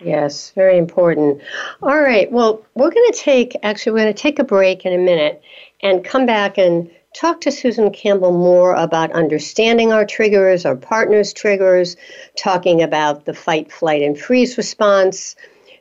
Yes, 0.00 0.52
very 0.54 0.78
important. 0.78 1.42
All 1.80 2.00
right, 2.00 2.30
well, 2.30 2.64
we're 2.74 2.90
going 2.90 3.12
to 3.12 3.18
take, 3.18 3.56
actually, 3.62 3.92
we're 3.92 4.02
going 4.02 4.14
to 4.14 4.22
take 4.22 4.38
a 4.38 4.44
break 4.44 4.84
in 4.84 4.92
a 4.92 4.98
minute 4.98 5.42
and 5.82 6.04
come 6.04 6.26
back 6.26 6.58
and 6.58 6.90
talk 7.14 7.40
to 7.42 7.50
Susan 7.50 7.90
Campbell 7.90 8.32
more 8.32 8.74
about 8.74 9.12
understanding 9.12 9.92
our 9.92 10.06
triggers, 10.06 10.64
our 10.64 10.76
partner's 10.76 11.32
triggers, 11.32 11.96
talking 12.36 12.82
about 12.82 13.24
the 13.24 13.34
fight, 13.34 13.70
flight, 13.70 14.02
and 14.02 14.18
freeze 14.18 14.56
response, 14.56 15.36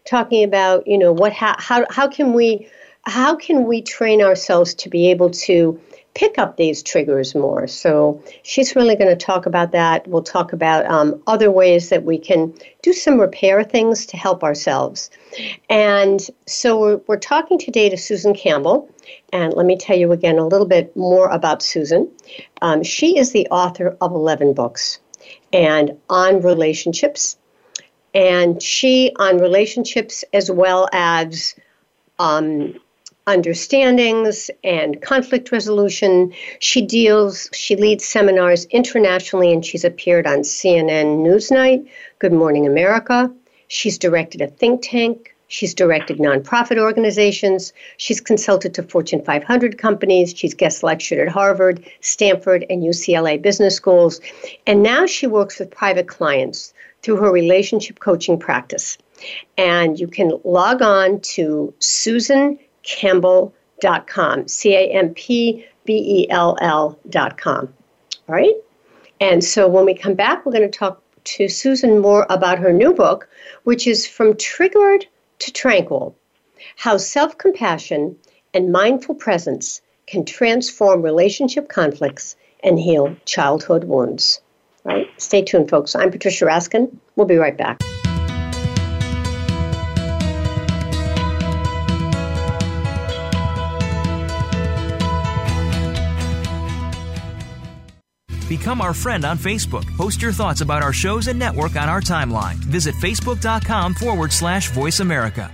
talking 0.05 0.43
about 0.43 0.87
you 0.87 0.97
know 0.97 1.13
what 1.13 1.33
how 1.33 1.55
how, 1.59 1.85
how 1.89 2.07
can 2.07 2.33
we 2.33 2.67
how 3.03 3.35
can 3.35 3.65
we 3.65 3.81
train 3.81 4.21
ourselves 4.21 4.73
to 4.75 4.89
be 4.89 5.11
able 5.11 5.29
to 5.29 5.79
pick 6.13 6.37
up 6.37 6.57
these 6.57 6.83
triggers 6.83 7.33
more. 7.33 7.67
So 7.67 8.21
she's 8.43 8.75
really 8.75 8.95
going 8.95 9.09
to 9.09 9.25
talk 9.25 9.45
about 9.45 9.71
that. 9.71 10.07
We'll 10.07 10.23
talk 10.23 10.53
about 10.53 10.85
um, 10.85 11.21
other 11.27 11.49
ways 11.49 11.89
that 11.89 12.03
we 12.03 12.17
can 12.17 12.53
do 12.81 12.93
some 12.93 13.19
repair 13.19 13.63
things 13.63 14.05
to 14.07 14.17
help 14.17 14.43
ourselves. 14.43 15.09
And 15.69 16.19
so 16.45 16.79
we're, 16.79 17.01
we're 17.07 17.17
talking 17.17 17.57
today 17.57 17.89
to 17.89 17.97
Susan 17.97 18.33
Campbell. 18.33 18.89
And 19.31 19.53
let 19.53 19.65
me 19.65 19.77
tell 19.77 19.97
you 19.97 20.11
again 20.11 20.37
a 20.37 20.47
little 20.47 20.67
bit 20.67 20.95
more 20.95 21.29
about 21.29 21.61
Susan. 21.61 22.09
Um, 22.61 22.83
she 22.83 23.17
is 23.17 23.31
the 23.31 23.47
author 23.47 23.95
of 24.01 24.11
11 24.11 24.53
books 24.53 24.99
and 25.53 25.97
on 26.09 26.41
relationships 26.41 27.37
and 28.13 28.61
she 28.61 29.13
on 29.17 29.37
relationships 29.37 30.23
as 30.33 30.51
well 30.51 30.87
as 30.91 31.55
um, 32.19 32.75
understandings 33.31 34.51
and 34.63 35.01
conflict 35.01 35.51
resolution. 35.51 36.33
She 36.59 36.81
deals, 36.81 37.49
she 37.53 37.77
leads 37.77 38.03
seminars 38.03 38.65
internationally, 38.65 39.53
and 39.53 39.65
she's 39.65 39.85
appeared 39.85 40.27
on 40.27 40.39
CNN 40.39 41.23
Newsnight, 41.25 41.87
Good 42.19 42.33
Morning 42.33 42.67
America. 42.67 43.31
She's 43.69 43.97
directed 43.97 44.41
a 44.41 44.47
think 44.47 44.81
tank. 44.83 45.33
She's 45.47 45.73
directed 45.73 46.17
nonprofit 46.17 46.77
organizations. 46.77 47.73
She's 47.97 48.19
consulted 48.19 48.73
to 48.73 48.83
Fortune 48.83 49.23
500 49.23 49.77
companies. 49.77 50.33
She's 50.35 50.53
guest 50.53 50.83
lectured 50.83 51.19
at 51.19 51.27
Harvard, 51.27 51.85
Stanford, 52.01 52.65
and 52.69 52.83
UCLA 52.83 53.41
business 53.41 53.75
schools. 53.75 54.19
And 54.67 54.83
now 54.83 55.05
she 55.05 55.27
works 55.27 55.59
with 55.59 55.71
private 55.71 56.07
clients 56.07 56.73
through 57.01 57.17
her 57.17 57.31
relationship 57.31 57.99
coaching 57.99 58.39
practice. 58.39 58.97
And 59.57 59.99
you 59.99 60.07
can 60.07 60.39
log 60.43 60.81
on 60.81 61.21
to 61.35 61.73
susancampbell.com, 62.83 64.47
C 64.47 64.75
A 64.75 64.91
M 64.91 65.13
P 65.13 65.65
B 65.85 65.93
E 65.93 66.29
L 66.29 66.57
L.com. 66.61 67.73
All 68.27 68.35
right? 68.35 68.55
And 69.19 69.43
so 69.43 69.67
when 69.67 69.85
we 69.85 69.93
come 69.93 70.15
back, 70.15 70.45
we're 70.45 70.51
going 70.51 70.69
to 70.69 70.79
talk 70.79 71.01
to 71.23 71.47
Susan 71.47 71.99
more 71.99 72.25
about 72.29 72.59
her 72.59 72.73
new 72.73 72.93
book, 72.93 73.29
which 73.63 73.85
is 73.85 74.07
From 74.07 74.35
Triggered 74.35 75.05
to 75.39 75.51
Tranquil 75.51 76.15
How 76.75 76.97
Self 76.97 77.37
Compassion 77.37 78.17
and 78.53 78.71
Mindful 78.71 79.15
Presence 79.15 79.81
Can 80.07 80.25
Transform 80.25 81.01
Relationship 81.01 81.69
Conflicts 81.69 82.35
and 82.63 82.79
Heal 82.79 83.15
Childhood 83.25 83.83
Wounds 83.83 84.41
right? 84.83 85.09
Stay 85.17 85.41
tuned, 85.41 85.69
folks. 85.69 85.95
I'm 85.95 86.11
Patricia 86.11 86.45
Raskin. 86.45 86.95
We'll 87.15 87.27
be 87.27 87.37
right 87.37 87.57
back. 87.57 87.81
Become 98.71 98.87
our 98.87 98.93
friend 98.93 99.25
on 99.25 99.37
Facebook. 99.37 99.85
Post 99.97 100.21
your 100.21 100.31
thoughts 100.31 100.61
about 100.61 100.81
our 100.81 100.93
shows 100.93 101.27
and 101.27 101.37
network 101.37 101.75
on 101.75 101.89
our 101.89 101.99
timeline. 101.99 102.55
Visit 102.55 102.95
facebook.com 102.95 103.93
forward 103.93 104.31
slash 104.31 104.71
voice 104.71 105.01
America. 105.01 105.51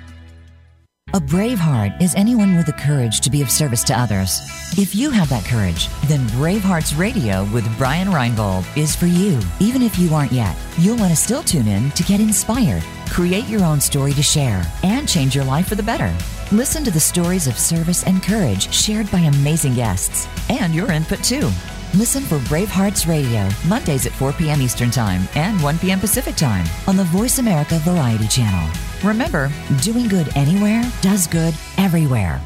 A 1.15 1.19
brave 1.19 1.57
heart 1.57 1.93
is 1.99 2.13
anyone 2.13 2.55
with 2.55 2.67
the 2.67 2.73
courage 2.73 3.21
to 3.21 3.31
be 3.31 3.41
of 3.41 3.49
service 3.49 3.83
to 3.85 3.99
others. 3.99 4.41
If 4.77 4.93
you 4.93 5.09
have 5.09 5.29
that 5.29 5.45
courage, 5.45 5.87
then 6.05 6.27
Bravehearts 6.37 6.95
Radio 6.95 7.45
with 7.51 7.65
Brian 7.79 8.09
Reinbold 8.09 8.65
is 8.77 8.95
for 8.95 9.07
you. 9.07 9.39
Even 9.59 9.81
if 9.81 9.97
you 9.97 10.13
aren't 10.13 10.31
yet, 10.31 10.55
you'll 10.77 10.97
want 10.97 11.09
to 11.09 11.15
still 11.15 11.41
tune 11.41 11.67
in 11.67 11.89
to 11.91 12.03
get 12.03 12.19
inspired, 12.19 12.83
create 13.09 13.47
your 13.47 13.63
own 13.63 13.81
story 13.81 14.13
to 14.13 14.21
share, 14.21 14.63
and 14.83 15.09
change 15.09 15.35
your 15.35 15.45
life 15.45 15.67
for 15.67 15.75
the 15.75 15.81
better. 15.81 16.15
Listen 16.51 16.83
to 16.83 16.91
the 16.91 16.99
stories 16.99 17.47
of 17.47 17.57
service 17.57 18.03
and 18.05 18.21
courage 18.21 18.71
shared 18.71 19.11
by 19.11 19.21
amazing 19.21 19.73
guests, 19.73 20.27
and 20.51 20.75
your 20.75 20.91
input 20.91 21.23
too. 21.23 21.49
Listen 21.93 22.23
for 22.23 22.37
Bravehearts 22.39 23.07
Radio, 23.07 23.47
Mondays 23.67 24.05
at 24.05 24.11
4 24.11 24.33
p.m. 24.33 24.61
Eastern 24.61 24.91
Time 24.91 25.21
and 25.35 25.61
1 25.63 25.79
p.m. 25.79 25.99
Pacific 25.99 26.35
Time 26.35 26.65
on 26.87 26.97
the 26.97 27.05
Voice 27.05 27.39
America 27.39 27.79
Variety 27.79 28.27
Channel. 28.27 28.69
Remember, 29.03 29.49
doing 29.81 30.07
good 30.07 30.29
anywhere 30.35 30.83
does 31.01 31.27
good 31.27 31.53
everywhere. 31.77 32.41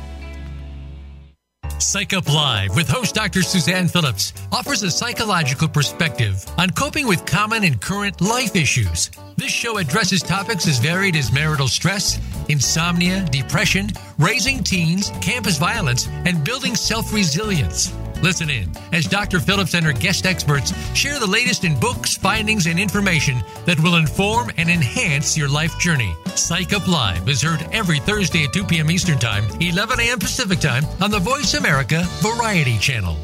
Psych 1.79 2.13
Up 2.13 2.31
Live 2.31 2.75
with 2.75 2.87
host 2.87 3.15
Dr. 3.15 3.41
Suzanne 3.41 3.87
Phillips 3.87 4.33
offers 4.51 4.83
a 4.83 4.91
psychological 4.91 5.67
perspective 5.67 6.45
on 6.59 6.69
coping 6.69 7.07
with 7.07 7.25
common 7.25 7.63
and 7.63 7.81
current 7.81 8.21
life 8.21 8.55
issues. 8.55 9.09
This 9.35 9.51
show 9.51 9.79
addresses 9.79 10.21
topics 10.21 10.67
as 10.67 10.77
varied 10.77 11.15
as 11.15 11.33
marital 11.33 11.67
stress, 11.67 12.19
insomnia, 12.47 13.25
depression, 13.31 13.89
raising 14.19 14.63
teens, 14.63 15.11
campus 15.21 15.57
violence, 15.57 16.07
and 16.25 16.43
building 16.43 16.75
self 16.75 17.11
resilience. 17.11 17.91
Listen 18.21 18.49
in 18.49 18.69
as 18.93 19.05
Dr. 19.05 19.39
Phillips 19.39 19.73
and 19.73 19.85
her 19.85 19.93
guest 19.93 20.25
experts 20.25 20.73
share 20.95 21.19
the 21.19 21.27
latest 21.27 21.63
in 21.63 21.79
books, 21.79 22.15
findings, 22.15 22.67
and 22.67 22.79
information 22.79 23.41
that 23.65 23.79
will 23.79 23.95
inform 23.95 24.51
and 24.57 24.69
enhance 24.69 25.37
your 25.37 25.49
life 25.49 25.77
journey. 25.79 26.13
Psych 26.35 26.73
Up 26.73 26.87
Live 26.87 27.27
is 27.27 27.41
heard 27.41 27.67
every 27.71 27.99
Thursday 27.99 28.43
at 28.43 28.53
2 28.53 28.65
p.m. 28.65 28.91
Eastern 28.91 29.17
Time, 29.17 29.43
11 29.59 29.99
a.m. 29.99 30.19
Pacific 30.19 30.59
Time 30.59 30.83
on 31.01 31.09
the 31.09 31.19
Voice 31.19 31.55
America 31.55 32.03
Variety 32.19 32.77
Channel. 32.77 33.17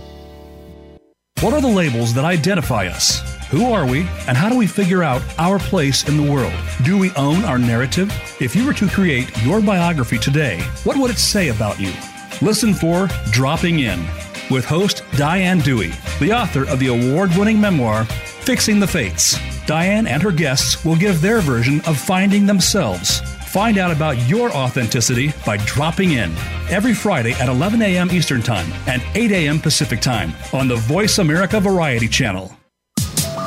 What 1.41 1.53
are 1.53 1.61
the 1.61 1.67
labels 1.67 2.15
that 2.15 2.25
identify 2.25 2.87
us? 2.87 3.19
Who 3.51 3.71
are 3.71 3.85
we, 3.85 4.01
and 4.27 4.35
how 4.35 4.49
do 4.49 4.57
we 4.57 4.65
figure 4.65 5.03
out 5.03 5.21
our 5.37 5.59
place 5.59 6.09
in 6.09 6.17
the 6.17 6.31
world? 6.31 6.53
Do 6.83 6.97
we 6.97 7.11
own 7.11 7.45
our 7.45 7.59
narrative? 7.59 8.11
If 8.41 8.55
you 8.55 8.65
were 8.65 8.73
to 8.73 8.89
create 8.89 9.29
your 9.43 9.61
biography 9.61 10.17
today, 10.17 10.59
what 10.83 10.97
would 10.97 11.11
it 11.11 11.19
say 11.19 11.49
about 11.49 11.79
you? 11.79 11.93
Listen 12.41 12.73
for 12.73 13.07
Dropping 13.31 13.79
In 13.79 14.03
with 14.49 14.65
host 14.65 15.03
Diane 15.15 15.59
Dewey, 15.59 15.91
the 16.19 16.33
author 16.33 16.67
of 16.67 16.79
the 16.79 16.87
award 16.87 17.35
winning 17.35 17.59
memoir, 17.59 18.05
Fixing 18.05 18.79
the 18.79 18.87
Fates. 18.87 19.37
Diane 19.65 20.07
and 20.07 20.23
her 20.23 20.31
guests 20.31 20.85
will 20.85 20.95
give 20.95 21.21
their 21.21 21.41
version 21.41 21.81
of 21.81 21.97
finding 21.97 22.45
themselves. 22.45 23.19
Find 23.47 23.77
out 23.77 23.91
about 23.91 24.17
your 24.27 24.51
authenticity 24.51 25.33
by 25.45 25.57
dropping 25.57 26.11
in 26.11 26.33
every 26.69 26.93
Friday 26.93 27.33
at 27.33 27.49
11 27.49 27.81
a.m. 27.81 28.09
Eastern 28.11 28.41
Time 28.41 28.71
and 28.87 29.01
8 29.15 29.31
a.m. 29.31 29.59
Pacific 29.59 29.99
Time 29.99 30.33
on 30.53 30.67
the 30.67 30.75
Voice 30.75 31.17
America 31.17 31.59
Variety 31.59 32.07
Channel. 32.07 32.55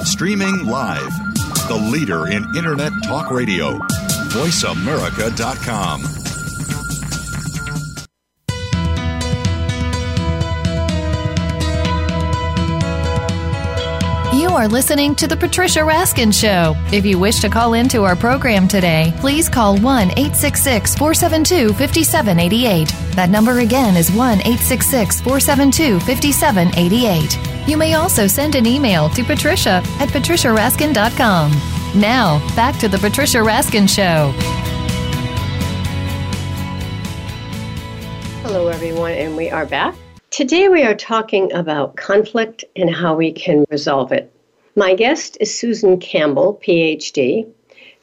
Streaming 0.05 0.67
live, 0.67 1.13
the 1.69 1.91
leader 1.93 2.29
in 2.31 2.45
Internet 2.57 2.93
talk 3.05 3.31
radio, 3.31 3.79
voiceamerica.com. 4.31 6.20
You 14.41 14.49
are 14.49 14.67
listening 14.67 15.15
to 15.17 15.27
The 15.27 15.37
Patricia 15.37 15.81
Raskin 15.81 16.33
Show. 16.33 16.75
If 16.97 17.05
you 17.05 17.19
wish 17.19 17.41
to 17.41 17.51
call 17.51 17.75
into 17.75 18.05
our 18.05 18.17
program 18.17 18.67
today, 18.69 19.13
please 19.19 19.51
call 19.51 19.77
1 19.77 20.13
866 20.13 20.95
472 20.95 21.75
5788. 21.75 22.89
That 23.17 23.29
number 23.29 23.59
again 23.59 23.99
is 23.99 24.11
1 24.11 24.39
866 24.39 25.21
472 25.21 26.01
5788. 26.01 27.69
You 27.69 27.77
may 27.77 27.93
also 27.93 28.27
send 28.27 28.55
an 28.55 28.65
email 28.65 29.11
to 29.11 29.23
patricia 29.23 29.83
at 30.01 30.09
patriciaraskin.com. 30.09 31.51
Now, 32.01 32.39
back 32.57 32.79
to 32.79 32.89
The 32.89 32.97
Patricia 32.97 33.39
Raskin 33.39 33.87
Show. 33.87 34.33
Hello, 38.41 38.69
everyone, 38.69 39.13
and 39.13 39.37
we 39.37 39.51
are 39.51 39.67
back. 39.67 39.95
Today 40.31 40.69
we 40.69 40.85
are 40.85 40.95
talking 40.95 41.53
about 41.53 41.97
conflict 41.97 42.65
and 42.77 42.89
how 42.89 43.17
we 43.17 43.33
can 43.33 43.65
resolve 43.69 44.13
it. 44.13 44.33
My 44.77 44.95
guest 44.95 45.37
is 45.41 45.59
Susan 45.59 45.99
Campbell, 45.99 46.61
PhD, 46.65 47.49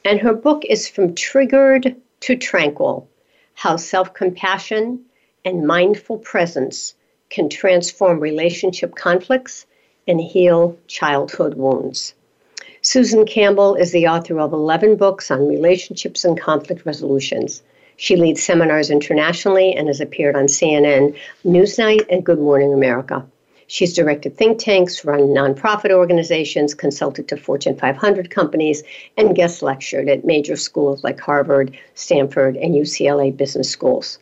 and 0.04 0.20
her 0.20 0.34
book 0.34 0.66
is 0.66 0.90
From 0.90 1.16
Triggered 1.16 1.96
to 2.20 2.36
Tranquil 2.36 3.08
How 3.54 3.78
Self 3.78 4.14
Compassion 4.14 5.06
and 5.46 5.66
Mindful 5.66 6.18
Presence 6.18 6.96
Can 7.30 7.48
Transform 7.48 8.20
Relationship 8.20 8.94
Conflicts 8.94 9.66
and 10.06 10.20
Heal 10.20 10.78
Childhood 10.88 11.54
Wounds. 11.54 12.14
Susan 12.82 13.26
Campbell 13.26 13.76
is 13.76 13.94
the 13.94 14.08
author 14.08 14.38
of 14.42 14.52
11 14.52 14.98
books 14.98 15.32
on 15.32 15.48
relationships 15.48 16.26
and 16.26 16.38
conflict 16.38 16.86
resolutions. 16.86 17.64
She 17.98 18.16
leads 18.16 18.44
seminars 18.44 18.92
internationally 18.92 19.76
and 19.76 19.88
has 19.88 20.00
appeared 20.00 20.36
on 20.36 20.46
CNN, 20.46 21.18
Newsnight, 21.44 22.06
and 22.10 22.24
Good 22.24 22.40
Morning 22.40 22.74
America. 22.74 23.26
She's 23.66 23.94
directed 23.94 24.38
think 24.38 24.60
tanks, 24.60 25.04
run 25.04 25.22
nonprofit 25.22 25.92
organizations, 25.92 26.74
consulted 26.74 27.28
to 27.28 27.38
Fortune 27.38 27.76
500 27.76 28.30
companies, 28.30 28.84
and 29.18 29.36
guest 29.36 29.62
lectured 29.62 30.08
at 30.08 30.24
major 30.24 30.56
schools 30.56 31.04
like 31.04 31.20
Harvard, 31.20 31.78
Stanford, 31.96 32.56
and 32.56 32.74
UCLA 32.74 33.36
business 33.36 33.70
schools. 33.70 34.20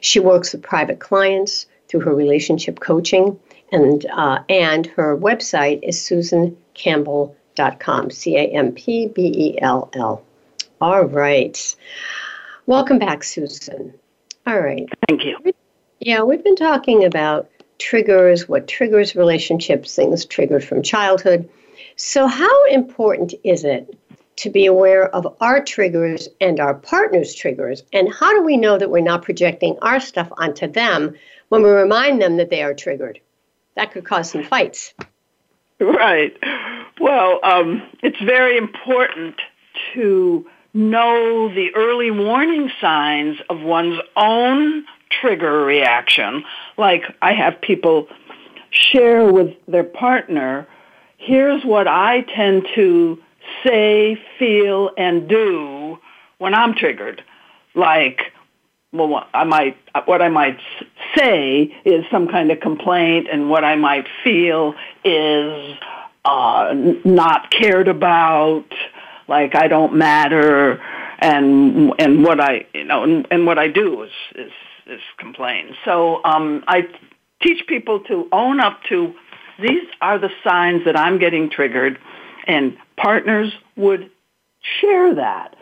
She 0.00 0.20
works 0.20 0.52
with 0.52 0.62
private 0.62 1.00
clients 1.00 1.66
through 1.88 2.00
her 2.00 2.14
relationship 2.14 2.80
coaching, 2.80 3.38
and, 3.70 4.04
uh, 4.06 4.40
and 4.48 4.86
her 4.88 5.16
website 5.16 5.80
is 5.82 5.96
susancampbell.com, 5.96 8.10
C 8.10 8.36
A 8.36 8.48
M 8.48 8.72
P 8.72 9.06
B 9.06 9.32
E 9.34 9.58
L 9.62 9.88
L. 9.94 10.22
All 10.80 11.04
right. 11.04 11.76
Welcome 12.66 13.00
back, 13.00 13.24
Susan. 13.24 13.92
All 14.46 14.60
right. 14.60 14.88
Thank 15.08 15.24
you. 15.24 15.36
Yeah, 15.98 16.22
we've 16.22 16.44
been 16.44 16.56
talking 16.56 17.04
about 17.04 17.50
triggers, 17.78 18.48
what 18.48 18.68
triggers 18.68 19.16
relationships, 19.16 19.96
things 19.96 20.24
triggered 20.24 20.64
from 20.64 20.82
childhood. 20.82 21.48
So, 21.96 22.28
how 22.28 22.66
important 22.66 23.34
is 23.42 23.64
it 23.64 23.98
to 24.36 24.50
be 24.50 24.66
aware 24.66 25.08
of 25.14 25.36
our 25.40 25.62
triggers 25.62 26.28
and 26.40 26.60
our 26.60 26.74
partner's 26.74 27.34
triggers? 27.34 27.82
And 27.92 28.12
how 28.14 28.32
do 28.32 28.42
we 28.42 28.56
know 28.56 28.78
that 28.78 28.90
we're 28.90 29.00
not 29.00 29.22
projecting 29.22 29.76
our 29.82 29.98
stuff 29.98 30.28
onto 30.38 30.68
them 30.68 31.16
when 31.48 31.62
we 31.62 31.70
remind 31.70 32.22
them 32.22 32.36
that 32.36 32.50
they 32.50 32.62
are 32.62 32.74
triggered? 32.74 33.20
That 33.74 33.90
could 33.90 34.04
cause 34.04 34.30
some 34.30 34.44
fights. 34.44 34.94
Right. 35.80 36.36
Well, 37.00 37.40
um, 37.42 37.82
it's 38.02 38.20
very 38.20 38.56
important 38.56 39.40
to 39.94 40.46
know 40.74 41.52
the 41.54 41.74
early 41.74 42.10
warning 42.10 42.70
signs 42.80 43.38
of 43.50 43.60
one's 43.60 44.00
own 44.16 44.84
trigger 45.10 45.64
reaction. 45.64 46.44
Like 46.76 47.04
I 47.20 47.34
have 47.34 47.60
people 47.60 48.08
share 48.70 49.30
with 49.30 49.54
their 49.68 49.84
partner, 49.84 50.66
here's 51.18 51.62
what 51.64 51.86
I 51.86 52.22
tend 52.22 52.66
to 52.74 53.18
say, 53.64 54.20
feel, 54.38 54.90
and 54.96 55.28
do 55.28 55.98
when 56.38 56.54
I'm 56.54 56.74
triggered. 56.74 57.22
Like, 57.74 58.32
well, 58.92 59.26
I 59.32 59.44
might, 59.44 59.76
what 60.06 60.22
I 60.22 60.28
might 60.28 60.58
say 61.16 61.74
is 61.84 62.04
some 62.10 62.28
kind 62.28 62.50
of 62.50 62.60
complaint, 62.60 63.28
and 63.30 63.50
what 63.50 63.64
I 63.64 63.76
might 63.76 64.06
feel 64.24 64.74
is 65.04 65.76
uh, 66.24 66.72
not 67.04 67.50
cared 67.50 67.88
about, 67.88 68.66
like 69.28 69.54
I 69.54 69.68
don't 69.68 69.94
matter, 69.94 70.82
and 71.18 71.92
and 71.98 72.24
what 72.24 72.40
I, 72.40 72.66
you 72.74 72.84
know, 72.84 73.04
and, 73.04 73.26
and 73.30 73.46
what 73.46 73.58
I 73.58 73.68
do 73.68 74.02
is 74.02 74.10
is 74.34 74.52
is 74.86 75.00
complain. 75.18 75.74
So 75.84 76.20
um, 76.24 76.64
I 76.66 76.88
teach 77.40 77.66
people 77.66 78.00
to 78.00 78.28
own 78.32 78.60
up 78.60 78.82
to 78.88 79.14
these 79.60 79.86
are 80.00 80.18
the 80.18 80.30
signs 80.42 80.84
that 80.84 80.96
I'm 80.96 81.18
getting 81.18 81.50
triggered, 81.50 81.98
and 82.46 82.76
partners 82.96 83.52
would 83.76 84.10
share 84.80 85.14
that 85.14 85.56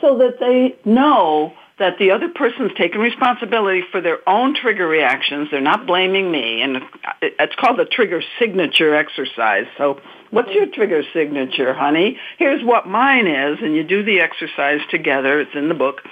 so 0.00 0.18
that 0.18 0.38
they 0.40 0.76
know 0.84 1.54
that 1.82 1.98
the 1.98 2.12
other 2.12 2.28
person's 2.28 2.70
taking 2.78 3.00
responsibility 3.00 3.82
for 3.90 4.00
their 4.00 4.26
own 4.28 4.54
trigger 4.54 4.86
reactions. 4.86 5.48
They're 5.50 5.60
not 5.60 5.84
blaming 5.84 6.30
me, 6.30 6.62
and 6.62 6.78
it's 7.20 7.56
called 7.56 7.76
the 7.76 7.84
trigger 7.84 8.22
signature 8.38 8.94
exercise. 8.94 9.66
So, 9.76 10.00
what's 10.30 10.50
your 10.52 10.66
trigger 10.66 11.02
signature, 11.12 11.74
honey? 11.74 12.20
Here's 12.38 12.62
what 12.62 12.86
mine 12.86 13.26
is, 13.26 13.58
and 13.60 13.74
you 13.74 13.82
do 13.82 14.04
the 14.04 14.20
exercise 14.20 14.78
together. 14.92 15.40
It's 15.40 15.56
in 15.56 15.68
the 15.68 15.74
book, 15.74 16.02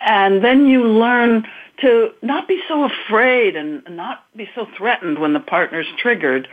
and 0.00 0.42
then 0.42 0.66
you 0.66 0.84
learn 0.84 1.46
to 1.82 2.12
not 2.22 2.48
be 2.48 2.62
so 2.66 2.84
afraid 2.84 3.56
and 3.56 3.82
not 3.90 4.24
be 4.34 4.48
so 4.54 4.66
threatened 4.74 5.18
when 5.18 5.34
the 5.34 5.40
partner's 5.40 5.86
triggered 5.98 6.48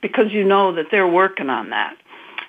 because 0.00 0.30
you 0.30 0.44
know 0.44 0.76
that 0.76 0.86
they're 0.92 1.08
working 1.08 1.50
on 1.50 1.70
that. 1.70 1.96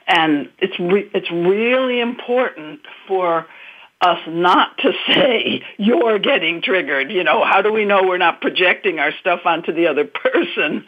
And 0.06 0.50
it's 0.60 0.80
re- 0.80 1.10
it's 1.15 1.32
really 1.32 2.00
important 2.00 2.82
for 3.08 3.48
us 4.02 4.20
not 4.28 4.78
to 4.80 4.92
say 5.08 5.64
you're 5.78 6.20
getting 6.20 6.62
triggered. 6.62 7.12
You 7.12 7.24
know, 7.24 7.44
how 7.44 7.62
do 7.62 7.72
we 7.72 7.86
know 7.86 8.04
we're 8.04 8.18
not 8.18 8.42
projecting 8.42 9.00
our 9.00 9.12
stuff 9.20 9.42
onto 9.46 9.74
the 9.74 9.88
other 9.88 10.06
person? 10.06 10.86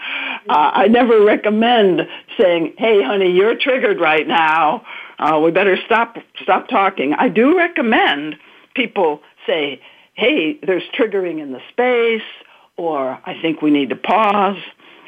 Uh, 0.48 0.72
I 0.74 0.88
never 0.88 1.24
recommend 1.24 2.08
saying, 2.38 2.74
"Hey, 2.78 3.02
honey, 3.04 3.32
you're 3.32 3.56
triggered 3.56 4.00
right 4.00 4.28
now. 4.28 4.86
Uh, 5.18 5.40
we 5.44 5.52
better 5.52 5.78
stop 5.86 6.18
stop 6.42 6.68
talking." 6.70 7.14
I 7.14 7.30
do 7.30 7.58
recommend 7.58 8.38
people 8.76 9.22
say, 9.46 9.82
hey, 10.14 10.60
there's 10.66 10.84
triggering 10.98 11.42
in 11.42 11.52
the 11.52 11.62
space, 11.70 12.28
or 12.78 13.20
I 13.26 13.40
think 13.42 13.62
we 13.62 13.72
need 13.72 13.90
to 13.90 13.96
pause. 13.96 14.58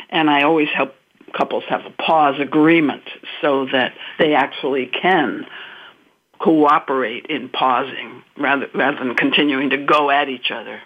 And 0.10 0.30
I 0.30 0.44
always 0.44 0.70
help 0.76 0.94
couples 1.38 1.64
have 1.70 1.86
a 1.86 1.92
pause 1.92 2.40
agreement 2.40 3.04
so 3.42 3.66
that 3.72 3.94
they 4.20 4.34
actually 4.34 4.88
can 4.88 5.46
cooperate 6.42 7.28
in 7.28 7.50
pausing 7.50 8.24
rather, 8.38 8.68
rather 8.74 8.98
than 8.98 9.16
continuing 9.16 9.70
to 9.70 9.78
go 9.78 10.10
at 10.10 10.30
each 10.30 10.52
other. 10.52 10.82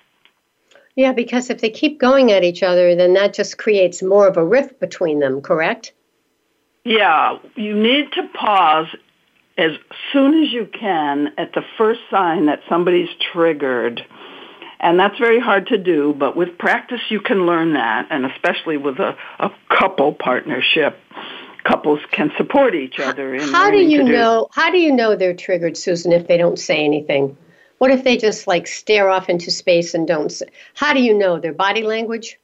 Yeah, 0.96 1.12
because 1.12 1.50
if 1.50 1.60
they 1.60 1.70
keep 1.70 2.00
going 2.00 2.32
at 2.32 2.44
each 2.44 2.64
other, 2.64 2.96
then 2.96 3.14
that 3.14 3.34
just 3.34 3.58
creates 3.58 4.02
more 4.02 4.28
of 4.28 4.38
a 4.38 4.46
rift 4.46 4.80
between 4.80 5.20
them, 5.20 5.42
correct? 5.42 5.94
Yeah, 6.86 7.40
you 7.56 7.76
need 7.76 8.12
to 8.14 8.28
pause 8.34 8.88
as 9.58 9.72
soon 10.12 10.44
as 10.44 10.52
you 10.52 10.68
can 10.68 11.34
at 11.38 11.54
the 11.54 11.64
first 11.78 12.02
sign 12.10 12.46
that 12.46 12.62
somebody's 12.70 13.10
triggered. 13.34 14.06
And 14.80 15.00
that's 15.00 15.18
very 15.18 15.40
hard 15.40 15.68
to 15.68 15.78
do, 15.78 16.14
but 16.18 16.36
with 16.36 16.58
practice 16.58 17.02
you 17.10 17.20
can 17.20 17.46
learn 17.46 17.74
that, 17.74 18.08
and 18.10 18.26
especially 18.26 18.78
with 18.78 19.00
a, 19.00 19.18
a 19.40 19.50
couple 19.70 20.14
partnership, 20.14 20.98
couples 21.66 22.00
can 22.12 22.32
support 22.38 22.76
each 22.76 23.00
other. 23.00 23.40
how 23.52 23.70
do 23.70 23.78
you 23.78 24.04
do. 24.04 24.12
know? 24.12 24.48
How 24.52 24.72
do 24.72 24.78
you 24.78 24.92
know 24.92 25.16
they're 25.16 25.34
triggered, 25.34 25.76
Susan, 25.76 26.12
if 26.12 26.28
they 26.28 26.38
don't 26.38 26.60
say 26.60 26.86
anything? 26.86 27.38
What 27.78 27.92
if 27.92 28.04
they 28.04 28.18
just 28.18 28.48
like 28.48 28.68
stare 28.68 29.10
off 29.10 29.30
into 29.30 29.52
space 29.52 29.94
and 29.94 30.08
don't? 30.08 30.32
Say, 30.32 30.48
how 30.76 30.94
do 30.94 31.02
you 31.02 31.14
know 31.14 31.40
their 31.40 31.54
body 31.54 31.84
language? 31.84 32.40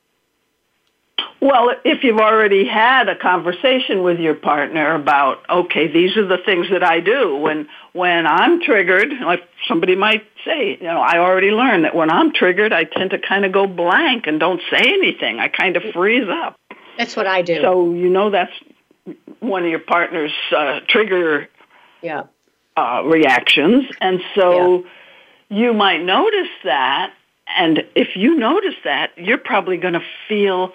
Well, 1.39 1.71
if 1.83 2.03
you've 2.03 2.19
already 2.19 2.67
had 2.67 3.09
a 3.09 3.15
conversation 3.15 4.03
with 4.03 4.19
your 4.19 4.35
partner 4.35 4.93
about, 4.93 5.39
okay, 5.49 5.87
these 5.91 6.15
are 6.15 6.27
the 6.27 6.37
things 6.37 6.67
that 6.69 6.83
I 6.83 6.99
do 6.99 7.35
when 7.37 7.67
when 7.93 8.27
I'm 8.27 8.61
triggered, 8.61 9.11
like 9.21 9.41
somebody 9.67 9.95
might 9.95 10.23
say, 10.45 10.77
you 10.79 10.83
know, 10.83 11.01
I 11.01 11.17
already 11.17 11.49
learned 11.49 11.85
that 11.85 11.95
when 11.95 12.11
I'm 12.11 12.31
triggered, 12.31 12.73
I 12.73 12.83
tend 12.83 13.09
to 13.11 13.19
kind 13.19 13.45
of 13.45 13.51
go 13.51 13.65
blank 13.65 14.27
and 14.27 14.39
don't 14.39 14.61
say 14.69 14.81
anything. 14.81 15.39
I 15.39 15.47
kind 15.47 15.77
of 15.77 15.83
freeze 15.93 16.27
up. 16.29 16.59
That's 16.97 17.15
what 17.15 17.25
I 17.25 17.41
do. 17.41 17.59
So 17.61 17.93
you 17.93 18.09
know 18.09 18.29
that's 18.29 18.53
one 19.39 19.63
of 19.63 19.69
your 19.69 19.79
partner's 19.79 20.33
uh, 20.55 20.79
trigger 20.87 21.47
yeah. 22.01 22.23
uh, 22.77 23.03
reactions, 23.05 23.85
and 23.99 24.21
so 24.35 24.85
yeah. 25.49 25.57
you 25.57 25.73
might 25.73 26.03
notice 26.03 26.49
that. 26.63 27.13
And 27.53 27.83
if 27.95 28.15
you 28.15 28.37
notice 28.37 28.75
that, 28.85 29.11
you're 29.17 29.37
probably 29.37 29.75
going 29.75 29.95
to 29.95 30.03
feel 30.29 30.71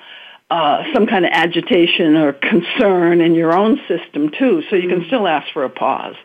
uh, 0.51 0.85
some 0.93 1.07
kind 1.07 1.25
of 1.25 1.31
agitation 1.33 2.17
or 2.17 2.35
concern 2.35 3.21
in 3.23 3.35
your 3.35 3.57
own 3.57 3.81
system 3.89 4.31
too. 4.31 4.63
So 4.69 4.77
you 4.77 4.89
can 4.89 5.01
mm. 5.01 5.07
still 5.07 5.27
ask 5.27 5.51
for 5.55 5.65
a 5.65 5.71
pause. 5.71 6.17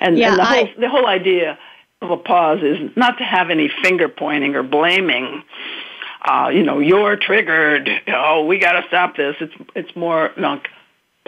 And, 0.00 0.16
yeah, 0.16 0.30
and 0.30 0.38
the, 0.38 0.42
I, 0.42 0.56
whole, 0.56 0.68
the 0.78 0.88
whole 0.88 1.06
idea 1.06 1.58
of 2.00 2.10
a 2.10 2.16
pause 2.16 2.62
is 2.62 2.96
not 2.96 3.18
to 3.18 3.24
have 3.24 3.50
any 3.50 3.70
finger 3.82 4.08
pointing 4.08 4.54
or 4.54 4.62
blaming. 4.62 5.42
Uh, 6.22 6.50
you 6.52 6.62
know, 6.62 6.78
you're 6.78 7.16
triggered. 7.16 7.90
Oh, 8.08 8.46
we 8.46 8.58
got 8.58 8.80
to 8.80 8.86
stop 8.88 9.16
this. 9.16 9.36
It's 9.40 9.54
it's 9.74 9.96
more 9.96 10.30
like 10.36 10.68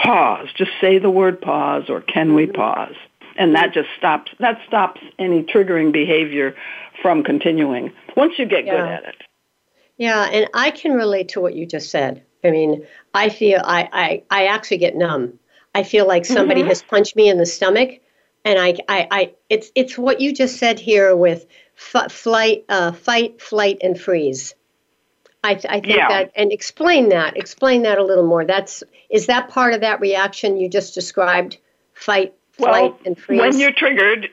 pause. 0.03 0.49
Just 0.55 0.73
say 0.81 0.99
the 0.99 1.11
word 1.11 1.41
pause, 1.41 1.85
or 1.89 2.01
can 2.01 2.35
we 2.35 2.47
pause? 2.47 2.95
And 3.37 3.55
that 3.55 3.73
just 3.73 3.89
stops. 3.97 4.33
That 4.41 4.59
stops 4.67 5.01
any 5.19 5.43
triggering 5.43 5.93
behavior 5.93 6.55
from 7.01 7.23
continuing. 7.25 7.93
Once 8.17 8.39
you 8.39 8.47
get 8.47 8.67
yeah. 8.67 8.73
good 8.73 8.89
at 8.89 9.05
it. 9.05 9.23
Yeah, 9.97 10.25
and 10.25 10.49
I 10.55 10.71
can 10.71 10.93
relate 10.93 11.29
to 11.31 11.41
what 11.41 11.55
you 11.55 11.67
just 11.67 11.91
said. 11.91 12.23
I 12.45 12.51
mean, 12.51 12.87
I 13.15 13.29
feel 13.29 13.61
I, 13.65 13.89
I, 13.93 14.23
I 14.31 14.47
actually 14.47 14.79
get 14.79 14.97
numb. 14.97 15.39
I 15.75 15.85
feel 15.85 16.07
like 16.07 16.27
somebody 16.27 16.61
mm-hmm. 16.61 16.69
has 16.69 16.83
punched 16.83 17.17
me 17.17 17.29
in 17.29 17.39
the 17.39 17.47
stomach, 17.47 18.01
and 18.45 18.59
I, 18.59 18.77
I, 18.89 19.09
I 19.11 19.35
it's 19.49 19.71
it's 19.75 19.97
what 19.97 20.21
you 20.21 20.35
just 20.35 20.59
said 20.59 20.79
here 20.79 21.17
with 21.17 21.47
f- 21.95 22.13
flight, 22.13 22.65
uh, 22.69 22.93
fight, 22.93 23.41
flight, 23.41 23.79
and 23.83 23.99
freeze. 23.99 24.55
I, 25.45 25.55
th- 25.55 25.67
I 25.69 25.81
think 25.81 25.97
Yeah. 25.97 26.09
that, 26.09 26.33
and 26.37 26.53
explain 26.53 27.09
that. 27.09 27.37
Explain 27.37 27.83
that 27.83 27.99
a 27.99 28.05
little 28.05 28.27
more. 28.27 28.45
That's 28.45 28.83
is 29.11 29.27
that 29.27 29.49
part 29.49 29.75
of 29.75 29.81
that 29.81 30.01
reaction 30.01 30.57
you 30.57 30.69
just 30.69 30.95
described? 30.95 31.59
Fight, 31.95 32.33
flight, 32.53 32.95
and 33.05 33.19
freeze. 33.19 33.41
When 33.41 33.59
you're 33.59 33.73
triggered, 33.73 34.31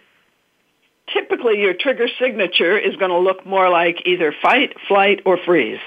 typically 1.12 1.60
your 1.62 1.74
trigger 1.74 2.08
signature 2.20 2.78
is 2.78 2.96
going 2.96 3.12
to 3.12 3.18
look 3.18 3.46
more 3.46 3.70
like 3.70 4.04
either 4.06 4.34
fight, 4.42 4.76
flight, 4.88 5.22
or 5.26 5.38
freeze. 5.38 5.80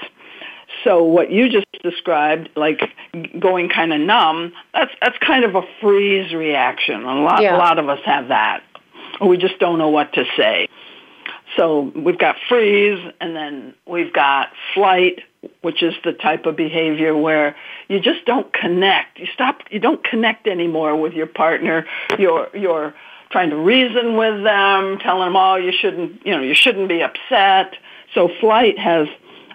So 0.83 1.03
what 1.03 1.31
you 1.31 1.49
just 1.49 1.67
described, 1.83 2.49
like 2.55 2.81
going 3.39 3.69
kind 3.69 3.93
of 3.93 4.01
numb, 4.01 4.51
that's 4.73 4.91
that's 5.01 5.17
kind 5.19 5.45
of 5.45 5.55
a 5.55 5.61
freeze 5.81 6.33
reaction. 6.33 7.03
A 7.03 7.21
lot 7.21 7.41
Yeah. 7.41 7.55
a 7.55 7.57
lot 7.57 7.79
of 7.79 7.87
us 7.87 7.99
have 8.05 8.27
that. 8.27 8.63
We 9.21 9.37
just 9.37 9.59
don't 9.59 9.77
know 9.77 9.89
what 9.89 10.11
to 10.13 10.25
say. 10.35 10.67
So 11.55 11.91
we've 11.95 12.17
got 12.17 12.35
freeze, 12.49 12.99
and 13.21 13.35
then 13.35 13.73
we've 13.85 14.11
got 14.11 14.49
flight, 14.73 15.19
which 15.61 15.83
is 15.83 15.93
the 16.03 16.13
type 16.13 16.45
of 16.45 16.55
behavior 16.55 17.15
where 17.15 17.55
you 17.87 17.99
just 17.99 18.25
don't 18.25 18.51
connect. 18.53 19.19
You 19.19 19.27
stop. 19.33 19.61
You 19.69 19.79
don't 19.79 20.03
connect 20.03 20.47
anymore 20.47 20.95
with 20.95 21.13
your 21.13 21.27
partner. 21.27 21.85
You're 22.17 22.49
you're 22.53 22.93
trying 23.29 23.49
to 23.49 23.57
reason 23.57 24.17
with 24.17 24.43
them, 24.43 24.99
telling 24.99 25.27
them, 25.27 25.35
"Oh, 25.35 25.55
you 25.55 25.71
shouldn't. 25.71 26.25
You 26.25 26.37
know, 26.37 26.41
you 26.41 26.55
shouldn't 26.55 26.89
be 26.89 27.01
upset." 27.03 27.75
So 28.13 28.29
flight 28.39 28.77
has 28.79 29.07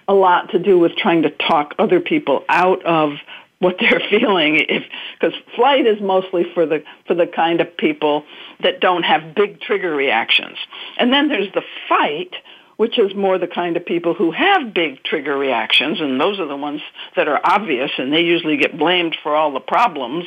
a 0.07 0.13
lot 0.13 0.51
to 0.51 0.59
do 0.59 0.79
with 0.79 0.95
trying 0.95 1.21
to 1.23 1.29
talk 1.29 1.75
other 1.77 1.99
people 1.99 2.43
out 2.49 2.83
of 2.83 3.13
what 3.59 3.75
they're 3.79 4.01
feeling 4.09 4.55
if 4.55 4.83
because 5.19 5.37
flight 5.55 5.85
is 5.85 6.01
mostly 6.01 6.45
for 6.53 6.65
the 6.65 6.83
for 7.07 7.13
the 7.13 7.27
kind 7.27 7.61
of 7.61 7.77
people 7.77 8.23
that 8.61 8.79
don't 8.79 9.03
have 9.03 9.35
big 9.35 9.61
trigger 9.61 9.93
reactions. 9.93 10.57
And 10.97 11.13
then 11.13 11.29
there's 11.29 11.51
the 11.53 11.63
fight 11.87 12.33
which 12.77 12.97
is 12.97 13.13
more 13.13 13.37
the 13.37 13.47
kind 13.47 13.75
of 13.75 13.85
people 13.85 14.13
who 14.13 14.31
have 14.31 14.73
big 14.73 15.03
trigger 15.03 15.37
reactions 15.37 15.99
and 15.99 16.19
those 16.19 16.39
are 16.39 16.47
the 16.47 16.55
ones 16.55 16.81
that 17.17 17.27
are 17.27 17.39
obvious 17.43 17.91
and 17.97 18.13
they 18.13 18.21
usually 18.21 18.55
get 18.55 18.77
blamed 18.77 19.17
for 19.21 19.35
all 19.35 19.51
the 19.51 19.59
problems 19.59 20.25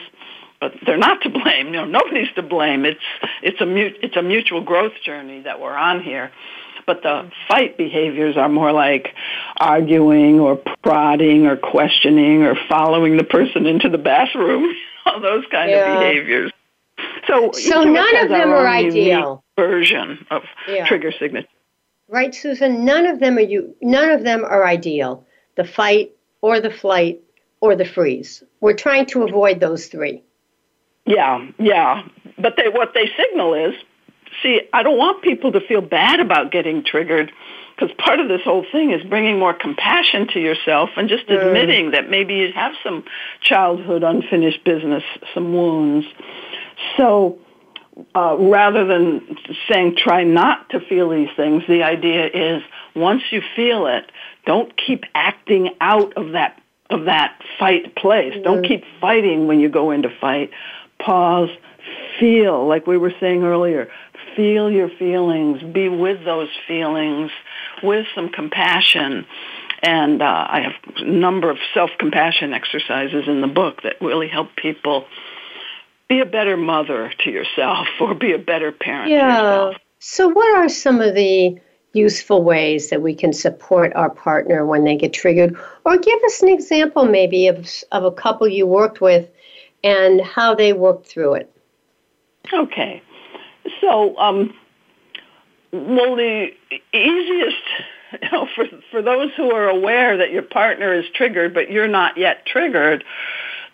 but 0.61 0.75
they're 0.87 0.99
not 0.99 1.23
to 1.23 1.31
blame. 1.43 1.69
You 1.69 1.73
know 1.73 1.85
nobody's 1.87 2.33
to 2.37 2.43
blame. 2.43 2.85
It's 2.85 3.01
it's 3.43 3.61
a 3.61 3.67
mut- 3.67 3.99
it's 4.03 4.17
a 4.17 4.23
mutual 4.23 4.63
growth 4.63 4.93
journey 5.05 5.41
that 5.43 5.61
we're 5.61 5.77
on 5.77 6.03
here 6.03 6.31
but 6.87 7.03
the 7.03 7.31
fight 7.49 7.77
behaviors 7.77 8.37
are 8.37 8.49
more 8.49 8.73
like 8.73 9.09
arguing 9.59 10.41
or 10.41 10.57
prodding 10.83 11.47
or 11.47 11.57
questioning 11.57 12.43
or 12.43 12.55
following 12.69 13.17
the 13.17 13.25
person 13.25 13.67
into 13.67 13.89
the 13.89 13.99
bathroom, 13.99 14.73
all 15.07 15.21
those 15.21 15.45
kind 15.51 15.71
Yeah. 15.71 15.95
of 15.95 16.01
behaviors. 16.01 16.53
So, 17.27 17.53
So 17.53 17.85
none 17.85 18.17
of 18.17 18.29
them 18.29 18.51
are 18.51 18.67
ideal. 18.69 19.43
Version 19.57 20.27
of 20.31 20.43
Yeah. 20.69 20.87
trigger 20.87 21.13
signature. 21.13 21.49
right, 22.09 22.35
Susan? 22.35 22.85
None 22.85 23.07
of 23.07 23.21
them 23.21 23.39
are 23.39 23.41
you. 23.43 23.75
None 23.81 24.11
of 24.11 24.23
them 24.23 24.45
are 24.45 24.67
ideal. 24.67 25.25
The 25.57 25.65
fight, 25.65 26.13
or 26.41 26.61
the 26.61 26.71
flight, 26.71 27.21
or 27.61 27.77
the 27.77 27.85
freeze. 27.85 28.43
We're 28.61 28.75
trying 28.75 29.07
to 29.07 29.23
avoid 29.23 29.61
those 29.61 29.87
three. 29.87 30.23
Yeah, 31.07 31.47
yeah. 31.59 32.03
But 32.39 32.57
they, 32.57 32.69
what 32.69 32.93
they 32.95 33.09
signal 33.17 33.55
is, 33.55 33.75
see, 34.43 34.63
I 34.73 34.83
don't 34.83 34.99
want 34.99 35.23
people 35.23 35.53
to 35.53 35.61
feel 35.61 35.81
bad 35.81 36.21
about 36.21 36.51
getting 36.53 36.85
triggered 36.85 37.33
because 37.75 37.95
part 37.97 38.21
of 38.21 38.29
this 38.29 38.43
whole 38.43 38.65
thing 38.71 38.91
is 38.91 39.03
bringing 39.03 39.39
more 39.39 39.55
compassion 39.55 40.29
to 40.29 40.41
yourself 40.41 40.91
and 40.97 41.09
just 41.09 41.29
admitting 41.29 41.93
that 41.93 42.11
maybe 42.11 42.35
you 42.35 42.53
have 42.53 42.75
some 42.83 43.05
childhood 43.41 44.03
unfinished 44.03 44.63
business, 44.65 45.03
some 45.35 45.53
wounds. 45.53 46.07
So 46.97 47.39
uh, 48.15 48.37
rather 48.39 48.85
than 48.85 49.37
saying 49.69 49.97
try 49.97 50.25
not 50.25 50.71
to 50.71 50.81
feel 50.81 51.11
these 51.11 51.31
things, 51.37 51.63
the 51.67 51.83
idea 51.83 52.27
is 52.27 52.63
once 52.95 53.23
you 53.31 53.43
feel 53.57 53.87
it, 53.87 54.11
don't 54.47 54.77
keep 54.77 55.05
acting 55.15 55.71
out 55.81 56.13
of 56.17 56.33
that 56.33 56.61
of 56.91 57.07
that 57.07 57.41
fight 57.59 57.97
place. 57.97 58.35
Don't 58.45 58.67
keep 58.67 58.85
fighting 59.01 59.47
when 59.47 59.61
you 59.61 59.71
go 59.71 59.93
into 59.93 60.11
fight. 60.21 60.51
Pause, 60.99 61.49
feel, 62.21 62.67
like 62.67 62.87
we 62.87 62.99
were 62.99 63.13
saying 63.19 63.43
earlier, 63.43 63.91
feel 64.37 64.71
your 64.71 64.89
feelings, 64.89 65.63
be 65.63 65.89
with 65.89 66.25
those 66.25 66.49
feelings 66.67 67.31
with 67.83 68.07
some 68.15 68.29
compassion. 68.29 69.27
And 69.83 70.23
uh, 70.23 70.47
I 70.49 70.61
have 70.61 70.73
a 70.97 71.05
number 71.05 71.51
of 71.51 71.59
self-compassion 71.75 72.53
exercises 72.53 73.25
in 73.27 73.41
the 73.41 73.49
book 73.49 73.83
that 73.83 73.97
really 74.01 74.29
help 74.29 74.55
people 74.57 75.07
be 76.09 76.21
a 76.21 76.27
better 76.27 76.57
mother 76.57 77.13
to 77.25 77.31
yourself 77.31 77.89
or 78.01 78.15
be 78.15 78.33
a 78.33 78.39
better 78.39 78.71
parent 78.73 79.09
to 79.09 79.15
Yeah. 79.15 79.37
yourself. 79.43 79.77
So, 79.99 80.29
what 80.29 80.57
are 80.57 80.69
some 80.69 81.01
of 81.01 81.15
the 81.15 81.59
useful 81.95 82.43
ways 82.43 82.91
that 82.91 83.03
we 83.03 83.15
can 83.15 83.33
support 83.33 83.93
our 83.95 84.11
partner 84.11 84.67
when 84.67 84.85
they 84.85 84.97
get 84.97 85.13
triggered? 85.13 85.57
Or 85.85 85.97
give 85.97 86.21
us 86.25 86.43
an 86.43 86.49
example, 86.49 87.05
maybe, 87.05 87.47
of, 87.49 87.69
of 87.93 88.05
a 88.05 88.11
couple 88.11 88.49
you 88.49 88.67
worked 88.67 89.01
with 89.01 89.29
and 89.85 90.21
how 90.21 90.55
they 90.55 90.73
worked 90.73 91.07
through 91.07 91.35
it. 91.35 91.57
Okay. 92.53 93.03
So, 93.81 94.17
um, 94.19 94.55
well, 95.73 96.17
the 96.17 96.49
easiest, 96.93 97.63
you 98.23 98.31
know, 98.31 98.49
for, 98.55 98.67
for 98.91 99.03
those 99.03 99.31
who 99.37 99.51
are 99.51 99.69
aware 99.69 100.17
that 100.17 100.31
your 100.31 100.43
partner 100.43 100.93
is 100.93 101.05
triggered, 101.15 101.55
but 101.55 101.71
you're 101.71 101.89
not 101.89 102.17
yet 102.17 102.47
triggered, 102.47 103.05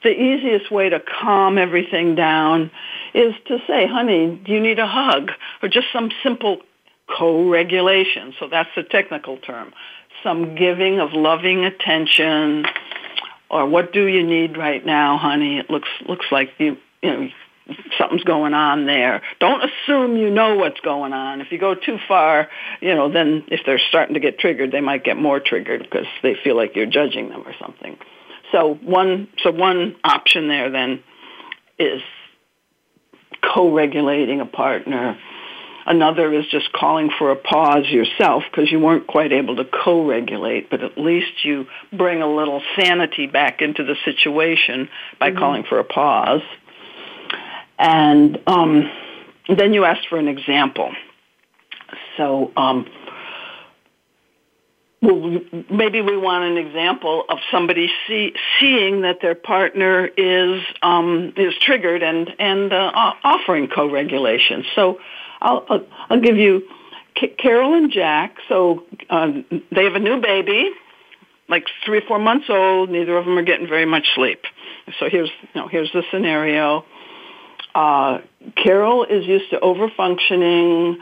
the 0.03 0.11
easiest 0.11 0.71
way 0.71 0.89
to 0.89 1.01
calm 1.01 1.59
everything 1.59 2.15
down 2.15 2.71
is 3.15 3.35
to 3.47 3.59
say, 3.67 3.87
honey, 3.87 4.41
do 4.45 4.53
you 4.53 4.61
need 4.61 4.79
a 4.79 4.87
hug? 4.87 5.33
Or 5.63 5.69
just 5.69 5.89
some 5.93 6.11
simple 6.23 6.59
co-regulation. 7.09 8.35
So 8.39 8.49
that's 8.49 8.71
the 8.77 8.83
technical 8.83 9.39
term. 9.39 9.73
Some 10.23 10.55
giving 10.55 11.01
of 11.01 11.13
loving 11.13 11.65
attention, 11.65 12.67
or 13.51 13.67
what 13.67 13.93
do 13.93 14.07
you 14.07 14.25
need 14.25 14.57
right 14.57 14.85
now, 14.85 15.17
honey? 15.17 15.59
It 15.59 15.71
looks 15.71 15.89
looks 16.07 16.27
like 16.31 16.51
you 16.59 16.77
you 17.03 17.11
know 17.11 17.29
something's 17.99 18.25
going 18.25 18.55
on 18.55 18.87
there. 18.87 19.23
Don't 19.41 19.63
assume 19.63 20.17
you 20.17 20.31
know 20.31 20.57
what's 20.57 20.81
going 20.81 21.13
on. 21.13 21.41
If 21.41 21.53
you 21.53 21.59
go 21.59 21.75
too 21.75 21.99
far, 22.07 22.49
you 22.81 22.95
know, 22.95 23.11
then 23.13 23.45
if 23.49 23.61
they're 23.67 23.81
starting 23.89 24.15
to 24.15 24.21
get 24.21 24.39
triggered, 24.39 24.73
they 24.73 24.81
might 24.81 25.05
get 25.05 25.17
more 25.17 25.41
triggered 25.41 25.83
because 25.83 26.07
they 26.23 26.35
feel 26.43 26.57
like 26.57 26.77
you're 26.77 26.87
judging 26.87 27.29
them 27.29 27.43
or 27.47 27.55
something. 27.61 27.99
So 28.53 28.75
one 28.75 29.29
so 29.43 29.51
one 29.51 29.97
option 30.03 30.49
there 30.49 30.71
then 30.71 31.03
is 31.79 32.01
co-regulating 33.43 34.41
a 34.41 34.47
partner. 34.47 35.19
Another 35.87 36.35
is 36.35 36.45
just 36.51 36.71
calling 36.73 37.11
for 37.19 37.31
a 37.31 37.37
pause 37.37 37.87
yourself 37.89 38.43
because 38.51 38.71
you 38.71 38.79
weren't 38.79 39.07
quite 39.07 39.33
able 39.33 39.57
to 39.57 39.65
co-regulate, 39.65 40.69
but 40.69 40.83
at 40.83 40.99
least 40.99 41.45
you 41.45 41.67
bring 41.93 42.21
a 42.21 42.27
little 42.27 42.61
sanity 42.79 43.27
back 43.27 43.63
into 43.63 43.85
the 43.85 43.95
situation 44.05 44.91
by 45.19 45.31
mm-hmm. 45.31 45.39
calling 45.39 45.65
for 45.67 45.79
a 45.79 45.85
pause. 45.85 46.43
And 47.79 48.39
um, 48.47 48.91
then 49.49 49.73
you 49.73 49.85
asked 49.85 50.09
for 50.09 50.19
an 50.19 50.29
example. 50.29 50.93
So 52.17 52.53
um, 52.57 52.87
well, 55.01 55.41
maybe 55.71 56.01
we 56.01 56.17
want 56.17 56.45
an 56.45 56.57
example 56.57 57.25
of 57.29 57.39
somebody 57.53 57.89
see, 58.07 58.33
seeing 58.59 59.03
that 59.03 59.19
their 59.23 59.37
partner 59.37 60.07
is 60.07 60.61
um, 60.83 61.33
is 61.37 61.55
triggered 61.61 62.03
and 62.03 62.29
and 62.39 62.73
uh, 62.73 63.13
offering 63.23 63.69
co-regulation. 63.69 64.65
So 64.75 64.99
I'll 65.41 65.65
I'll, 65.69 65.87
I'll 66.11 66.21
give 66.21 66.37
you 66.37 66.63
Carol 67.39 67.75
and 67.75 67.93
Jack. 67.93 68.39
So 68.49 68.85
um, 69.09 69.45
they 69.71 69.85
have 69.85 69.95
a 69.95 70.01
new 70.01 70.21
baby, 70.21 70.71
like 71.49 71.67
three 71.85 71.99
or 71.99 72.07
four 72.09 72.19
months 72.19 72.47
old. 72.49 72.91
Neither 72.91 73.17
of 73.17 73.25
them 73.25 73.39
are 73.39 73.45
getting 73.45 73.69
very 73.69 73.87
much 73.87 74.09
sleep. 74.17 74.43
So 74.99 75.09
here's 75.09 75.31
you 75.55 75.61
know 75.61 75.69
here's 75.69 75.93
the 75.93 76.03
scenario. 76.11 76.85
Uh, 77.75 78.19
Carol 78.57 79.05
is 79.05 79.27
used 79.27 79.51
to 79.51 79.59
overfunctioning 79.59 80.97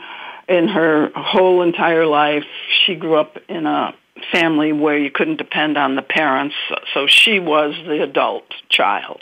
in 0.47 0.67
her 0.67 1.11
whole 1.15 1.61
entire 1.61 2.05
life. 2.05 2.45
She 2.85 2.95
grew 2.95 3.15
up 3.15 3.37
in 3.49 3.65
a 3.65 3.93
family 4.31 4.73
where 4.73 4.97
you 4.97 5.11
couldn't 5.11 5.37
depend 5.37 5.77
on 5.77 5.95
the 5.95 6.01
parents, 6.01 6.55
so 6.93 7.07
she 7.07 7.39
was 7.39 7.75
the 7.85 8.03
adult 8.03 8.45
child. 8.69 9.21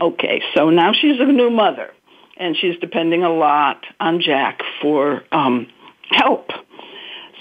Okay, 0.00 0.42
so 0.54 0.70
now 0.70 0.92
she's 0.92 1.20
a 1.20 1.24
new 1.24 1.50
mother, 1.50 1.92
and 2.36 2.56
she's 2.56 2.76
depending 2.80 3.22
a 3.22 3.32
lot 3.32 3.84
on 4.00 4.20
Jack 4.20 4.60
for 4.80 5.22
um, 5.32 5.68
help. 6.10 6.50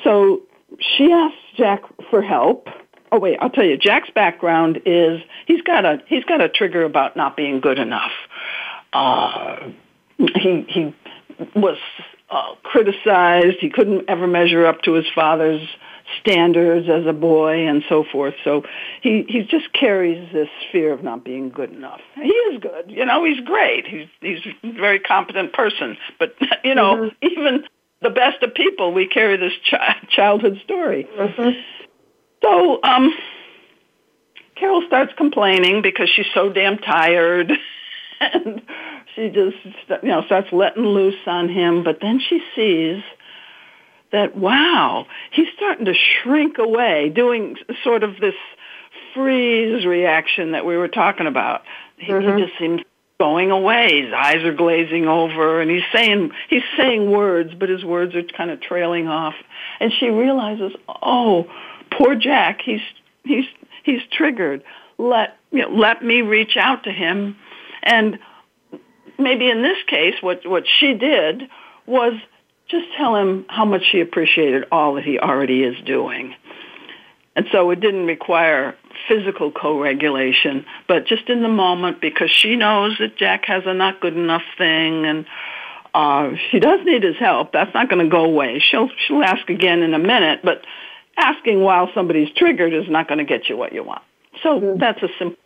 So 0.03 0.41
she 0.79 1.11
asks 1.11 1.37
Jack 1.57 1.81
for 2.09 2.21
help. 2.21 2.67
Oh 3.11 3.19
wait, 3.19 3.37
I'll 3.41 3.49
tell 3.49 3.65
you. 3.65 3.77
Jack's 3.77 4.09
background 4.09 4.81
is 4.85 5.21
he's 5.45 5.61
got 5.61 5.85
a 5.85 6.01
he's 6.07 6.23
got 6.23 6.39
a 6.39 6.47
trigger 6.47 6.83
about 6.83 7.17
not 7.17 7.35
being 7.35 7.59
good 7.59 7.77
enough. 7.77 8.11
Uh, 8.93 9.71
he 10.17 10.65
he 10.67 10.95
was 11.55 11.77
uh, 12.29 12.55
criticized. 12.63 13.57
He 13.59 13.69
couldn't 13.69 14.09
ever 14.09 14.27
measure 14.27 14.65
up 14.65 14.81
to 14.83 14.93
his 14.93 15.05
father's 15.13 15.67
standards 16.19 16.87
as 16.89 17.05
a 17.05 17.13
boy 17.13 17.67
and 17.67 17.83
so 17.87 18.03
forth. 18.11 18.33
So 18.43 18.63
he 19.01 19.25
he 19.27 19.43
just 19.43 19.71
carries 19.73 20.31
this 20.33 20.49
fear 20.71 20.93
of 20.93 21.03
not 21.03 21.23
being 21.23 21.49
good 21.49 21.71
enough. 21.71 22.01
He 22.15 22.29
is 22.29 22.61
good, 22.61 22.89
you 22.89 23.05
know. 23.05 23.23
He's 23.23 23.39
great. 23.41 23.87
He's 23.87 24.07
he's 24.19 24.39
a 24.63 24.71
very 24.73 24.99
competent 24.99 25.53
person. 25.53 25.97
But 26.19 26.35
you 26.63 26.75
know, 26.75 27.11
even 27.21 27.63
the 28.01 28.09
best 28.09 28.43
of 28.43 28.53
people, 28.53 28.93
we 28.93 29.07
carry 29.07 29.37
this 29.37 29.53
chi- 29.69 30.07
childhood 30.09 30.59
story. 30.63 31.07
So, 32.43 32.79
um, 32.83 33.13
Carol 34.55 34.83
starts 34.87 35.13
complaining 35.15 35.81
because 35.81 36.09
she's 36.09 36.25
so 36.33 36.51
damn 36.51 36.77
tired. 36.77 37.51
and 38.21 38.61
she 39.15 39.29
just, 39.29 39.57
you 40.03 40.09
know, 40.09 40.23
starts 40.25 40.47
letting 40.51 40.85
loose 40.85 41.19
on 41.25 41.49
him. 41.49 41.83
But 41.83 41.99
then 42.01 42.19
she 42.19 42.41
sees 42.55 43.03
that, 44.11 44.35
wow, 44.35 45.07
he's 45.31 45.47
starting 45.55 45.85
to 45.85 45.93
shrink 45.93 46.57
away, 46.57 47.09
doing 47.09 47.57
sort 47.83 48.03
of 48.03 48.19
this 48.19 48.35
freeze 49.13 49.85
reaction 49.85 50.51
that 50.51 50.65
we 50.65 50.77
were 50.77 50.87
talking 50.87 51.27
about. 51.27 51.63
Mm-hmm. 52.01 52.37
He 52.37 52.45
just 52.45 52.57
seems 52.59 52.81
going 53.19 53.51
away. 53.51 54.01
His 54.03 54.13
eyes 54.13 54.43
are 54.43 54.53
glazing 54.53 55.07
over, 55.07 55.61
and 55.61 55.69
he's 55.69 55.83
saying 55.93 56.31
he's 56.49 56.63
saying 56.75 57.11
words, 57.11 57.53
but 57.57 57.69
his 57.69 57.85
words 57.85 58.15
are 58.15 58.23
kind 58.23 58.49
of 58.49 58.61
trailing 58.61 59.07
off. 59.07 59.35
And 59.79 59.91
she 59.99 60.09
realizes, 60.09 60.71
oh, 60.87 61.45
poor 61.91 62.15
Jack, 62.15 62.61
he's 62.65 62.81
he's 63.23 63.45
he's 63.83 64.01
triggered. 64.11 64.63
Let 64.97 65.37
you 65.51 65.61
know, 65.61 65.69
let 65.69 66.03
me 66.03 66.21
reach 66.21 66.57
out 66.57 66.83
to 66.85 66.91
him, 66.91 67.37
and 67.83 68.19
maybe 69.17 69.49
in 69.49 69.61
this 69.61 69.77
case, 69.87 70.15
what 70.21 70.47
what 70.47 70.63
she 70.79 70.93
did 70.93 71.43
was 71.85 72.13
just 72.67 72.85
tell 72.97 73.15
him 73.15 73.45
how 73.49 73.65
much 73.65 73.83
she 73.91 73.99
appreciated 73.99 74.65
all 74.71 74.95
that 74.95 75.03
he 75.03 75.19
already 75.19 75.63
is 75.63 75.75
doing. 75.85 76.33
And 77.35 77.45
so 77.51 77.69
it 77.71 77.79
didn't 77.79 78.07
require 78.07 78.75
physical 79.07 79.51
co-regulation, 79.51 80.65
but 80.87 81.05
just 81.05 81.29
in 81.29 81.41
the 81.41 81.49
moment 81.49 82.01
because 82.01 82.29
she 82.29 82.55
knows 82.55 82.97
that 82.99 83.17
Jack 83.17 83.45
has 83.45 83.63
a 83.65 83.73
not 83.73 84.01
good 84.01 84.15
enough 84.15 84.43
thing 84.57 85.05
and 85.05 85.25
uh, 85.93 86.31
she 86.49 86.59
does 86.59 86.79
need 86.85 87.03
his 87.03 87.17
help. 87.17 87.51
That's 87.51 87.73
not 87.73 87.89
going 87.89 88.03
to 88.03 88.09
go 88.09 88.23
away. 88.23 88.59
She'll 88.59 88.89
she'll 89.07 89.23
ask 89.23 89.49
again 89.49 89.81
in 89.81 89.93
a 89.93 89.99
minute, 89.99 90.41
but 90.43 90.65
asking 91.17 91.61
while 91.61 91.89
somebody's 91.93 92.31
triggered 92.35 92.73
is 92.73 92.89
not 92.89 93.07
going 93.07 93.17
to 93.17 93.25
get 93.25 93.49
you 93.49 93.57
what 93.57 93.73
you 93.73 93.83
want. 93.83 94.01
So 94.43 94.59
mm-hmm. 94.59 94.79
that's 94.79 95.01
a 95.03 95.09
simple 95.19 95.40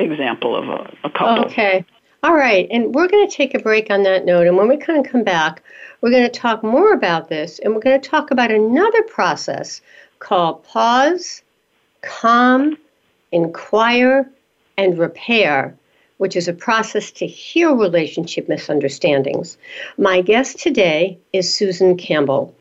example 0.00 0.56
of 0.56 0.68
a, 0.68 0.96
a 1.04 1.10
couple. 1.10 1.44
Okay. 1.46 1.84
All 2.22 2.34
right. 2.34 2.68
And 2.70 2.94
we're 2.94 3.08
going 3.08 3.26
to 3.28 3.34
take 3.34 3.54
a 3.54 3.58
break 3.58 3.90
on 3.90 4.02
that 4.02 4.24
note. 4.24 4.46
And 4.46 4.56
when 4.56 4.68
we 4.68 4.76
kind 4.76 5.04
of 5.04 5.10
come 5.10 5.24
back, 5.24 5.62
we're 6.00 6.10
going 6.10 6.30
to 6.30 6.40
talk 6.40 6.62
more 6.62 6.92
about 6.92 7.28
this. 7.28 7.58
And 7.58 7.74
we're 7.74 7.80
going 7.80 8.00
to 8.00 8.08
talk 8.08 8.30
about 8.30 8.50
another 8.50 9.02
process 9.02 9.80
called 10.18 10.62
pause, 10.64 11.42
calm, 12.02 12.76
inquire, 13.32 14.30
and 14.76 14.98
repair, 14.98 15.74
which 16.18 16.36
is 16.36 16.46
a 16.46 16.52
process 16.52 17.10
to 17.12 17.26
heal 17.26 17.74
relationship 17.74 18.48
misunderstandings. 18.48 19.56
My 19.96 20.20
guest 20.20 20.58
today 20.58 21.18
is 21.32 21.52
Susan 21.52 21.96
Campbell, 21.96 22.54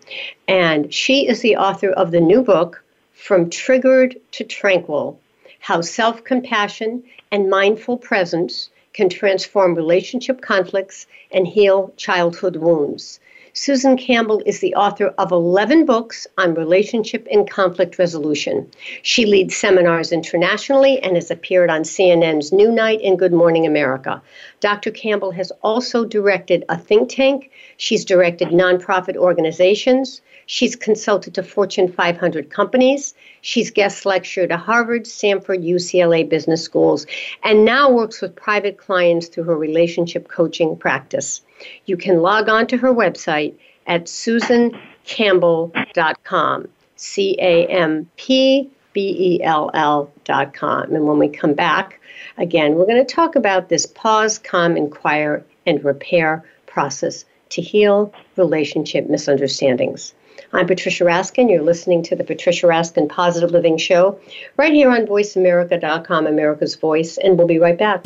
and 0.47 0.93
she 0.93 1.27
is 1.27 1.41
the 1.41 1.57
author 1.57 1.91
of 1.91 2.11
the 2.11 2.21
new 2.21 2.41
book, 2.41 2.81
From 3.13 3.49
Triggered 3.49 4.15
to 4.31 4.45
Tranquil 4.45 5.19
How 5.59 5.81
Self 5.81 6.23
Compassion 6.23 7.03
and 7.31 7.49
Mindful 7.49 7.97
Presence 7.97 8.69
Can 8.93 9.09
Transform 9.09 9.75
Relationship 9.75 10.41
Conflicts 10.41 11.05
and 11.31 11.45
Heal 11.45 11.93
Childhood 11.97 12.55
Wounds. 12.55 13.19
Susan 13.53 13.97
Campbell 13.97 14.41
is 14.45 14.59
the 14.59 14.73
author 14.75 15.07
of 15.17 15.31
11 15.31 15.85
books 15.85 16.25
on 16.37 16.53
relationship 16.53 17.27
and 17.29 17.49
conflict 17.49 17.99
resolution. 17.99 18.69
She 19.01 19.25
leads 19.25 19.57
seminars 19.57 20.11
internationally 20.11 20.99
and 21.01 21.15
has 21.15 21.29
appeared 21.29 21.69
on 21.69 21.81
CNN's 21.81 22.53
New 22.53 22.71
Night 22.71 23.01
and 23.03 23.19
Good 23.19 23.33
Morning 23.33 23.65
America. 23.65 24.21
Dr. 24.61 24.91
Campbell 24.91 25.31
has 25.31 25.51
also 25.61 26.05
directed 26.05 26.63
a 26.69 26.77
think 26.77 27.09
tank. 27.09 27.51
She's 27.75 28.05
directed 28.05 28.49
nonprofit 28.49 29.17
organizations. 29.17 30.21
She's 30.45 30.75
consulted 30.75 31.33
to 31.33 31.43
Fortune 31.43 31.91
500 31.91 32.49
companies. 32.49 33.13
She's 33.41 33.71
guest 33.71 34.05
lectured 34.05 34.51
at 34.51 34.59
Harvard, 34.59 35.07
Stanford, 35.07 35.61
UCLA 35.61 36.27
business 36.27 36.61
schools, 36.63 37.05
and 37.43 37.63
now 37.65 37.89
works 37.89 38.21
with 38.21 38.35
private 38.35 38.77
clients 38.77 39.27
through 39.27 39.45
her 39.45 39.57
relationship 39.57 40.27
coaching 40.27 40.75
practice. 40.75 41.41
You 41.85 41.97
can 41.97 42.21
log 42.21 42.49
on 42.49 42.67
to 42.67 42.77
her 42.77 42.93
website 42.93 43.55
at 43.87 44.05
susancampbell.com. 44.05 46.67
C 46.99 47.37
A 47.39 47.65
M 47.67 48.09
P 48.17 48.69
B 48.91 49.37
E 49.37 49.43
L 49.43 49.71
L.com. 49.73 50.93
And 50.93 51.07
when 51.07 51.17
we 51.17 51.29
come 51.29 51.53
back, 51.53 52.01
again, 52.37 52.75
we're 52.75 52.85
going 52.85 53.05
to 53.05 53.13
talk 53.13 53.37
about 53.37 53.69
this 53.69 53.85
pause, 53.85 54.37
calm, 54.37 54.75
inquire, 54.75 55.45
and 55.65 55.83
repair 55.83 56.43
process 56.65 57.23
to 57.49 57.61
heal 57.61 58.13
relationship 58.35 59.09
misunderstandings. 59.09 60.13
I'm 60.53 60.67
Patricia 60.67 61.03
Raskin. 61.03 61.49
You're 61.49 61.63
listening 61.63 62.03
to 62.03 62.15
the 62.15 62.23
Patricia 62.23 62.67
Raskin 62.67 63.09
Positive 63.09 63.51
Living 63.51 63.77
Show 63.77 64.19
right 64.57 64.73
here 64.73 64.89
on 64.89 65.05
VoiceAmerica.com, 65.05 66.27
America's 66.27 66.75
Voice, 66.75 67.17
and 67.17 67.37
we'll 67.37 67.47
be 67.47 67.59
right 67.59 67.77
back. 67.77 68.05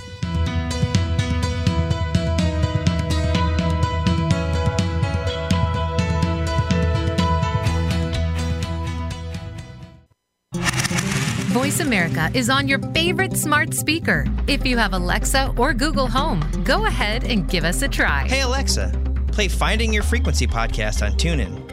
Voice 11.54 11.80
America 11.80 12.32
is 12.34 12.50
on 12.50 12.68
your 12.68 12.80
favorite 12.94 13.38
smart 13.38 13.74
speaker. 13.74 14.26
If 14.48 14.66
you 14.66 14.78
have 14.78 14.94
Alexa 14.94 15.54
or 15.58 15.74
Google 15.74 16.08
Home, 16.08 16.42
go 16.64 16.88
ahead 16.88 17.24
and 17.24 17.48
give 17.48 17.64
us 17.64 17.82
a 17.84 17.88
try. 17.88 18.28
Hey, 18.28 18.42
Alexa, 18.42 18.92
play 19.28 19.48
Finding 19.48 19.94
Your 19.94 20.04
Frequency 20.04 20.48
podcast 20.48 21.06
on 21.06 21.14
TuneIn. 21.14 21.73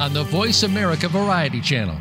on 0.00 0.12
the 0.12 0.24
Voice 0.24 0.62
America 0.62 1.08
Variety 1.08 1.60
Channel. 1.60 1.98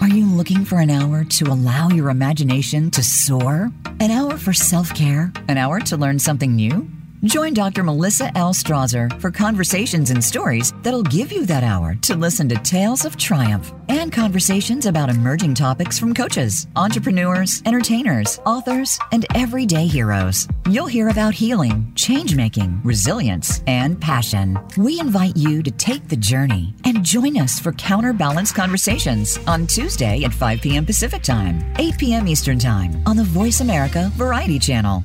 Are 0.00 0.08
you 0.08 0.26
looking 0.26 0.64
for 0.64 0.80
an 0.80 0.90
hour 0.90 1.22
to 1.24 1.44
allow 1.44 1.88
your 1.88 2.10
imagination 2.10 2.90
to 2.92 3.02
soar? 3.02 3.70
An 4.00 4.10
hour 4.10 4.36
for 4.36 4.52
self 4.52 4.92
care? 4.94 5.32
An 5.48 5.58
hour 5.58 5.80
to 5.80 5.96
learn 5.96 6.18
something 6.18 6.56
new? 6.56 6.90
Join 7.24 7.54
Dr. 7.54 7.84
Melissa 7.84 8.36
L. 8.36 8.52
Strasser 8.52 9.08
for 9.20 9.30
conversations 9.30 10.10
and 10.10 10.24
stories 10.24 10.72
that'll 10.82 11.04
give 11.04 11.30
you 11.30 11.46
that 11.46 11.62
hour 11.62 11.94
to 12.02 12.16
listen 12.16 12.48
to 12.48 12.56
tales 12.56 13.04
of 13.04 13.16
triumph 13.16 13.72
and 13.88 14.12
conversations 14.12 14.86
about 14.86 15.08
emerging 15.08 15.54
topics 15.54 16.00
from 16.00 16.14
coaches, 16.14 16.66
entrepreneurs, 16.74 17.62
entertainers, 17.64 18.40
authors, 18.44 18.98
and 19.12 19.24
everyday 19.36 19.86
heroes. 19.86 20.48
You'll 20.68 20.88
hear 20.88 21.10
about 21.10 21.32
healing, 21.32 21.92
change 21.94 22.34
making, 22.34 22.80
resilience, 22.82 23.62
and 23.68 24.00
passion. 24.00 24.58
We 24.76 24.98
invite 24.98 25.36
you 25.36 25.62
to 25.62 25.70
take 25.70 26.08
the 26.08 26.16
journey 26.16 26.74
and 26.84 27.04
join 27.04 27.38
us 27.38 27.60
for 27.60 27.70
Counterbalance 27.74 28.50
Conversations 28.50 29.38
on 29.46 29.68
Tuesday 29.68 30.24
at 30.24 30.34
5 30.34 30.60
p.m. 30.60 30.84
Pacific 30.84 31.22
Time, 31.22 31.72
8 31.78 31.98
p.m. 31.98 32.26
Eastern 32.26 32.58
Time 32.58 33.00
on 33.06 33.16
the 33.16 33.22
Voice 33.22 33.60
America 33.60 34.10
Variety 34.16 34.58
Channel. 34.58 35.04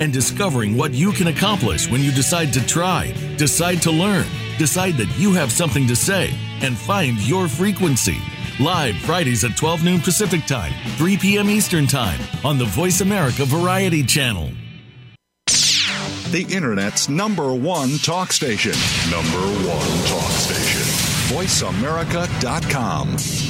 and 0.00 0.12
discovering 0.12 0.76
what 0.76 0.92
you 0.92 1.12
can 1.12 1.28
accomplish 1.28 1.90
when 1.90 2.00
you 2.00 2.10
decide 2.10 2.52
to 2.52 2.66
try, 2.66 3.12
decide 3.36 3.80
to 3.82 3.90
learn, 3.90 4.26
decide 4.58 4.94
that 4.94 5.16
you 5.18 5.32
have 5.32 5.52
something 5.52 5.86
to 5.86 5.94
say 5.94 6.34
and 6.62 6.76
find 6.76 7.18
your 7.20 7.46
frequency. 7.46 8.18
Live 8.58 8.96
Fridays 8.96 9.44
at 9.44 9.56
12 9.56 9.84
noon 9.84 10.00
Pacific 10.00 10.44
Time, 10.46 10.72
3 10.96 11.16
p.m. 11.16 11.48
Eastern 11.48 11.86
Time 11.86 12.20
on 12.44 12.58
the 12.58 12.66
Voice 12.66 13.00
America 13.00 13.44
Variety 13.44 14.02
Channel. 14.02 14.50
The 16.30 16.46
Internet's 16.48 17.08
number 17.08 17.54
one 17.54 17.98
talk 17.98 18.32
station. 18.32 18.72
Number 19.10 19.40
one 19.66 20.04
talk 20.06 20.30
station. 20.30 20.82
VoiceAmerica.com. 21.34 23.49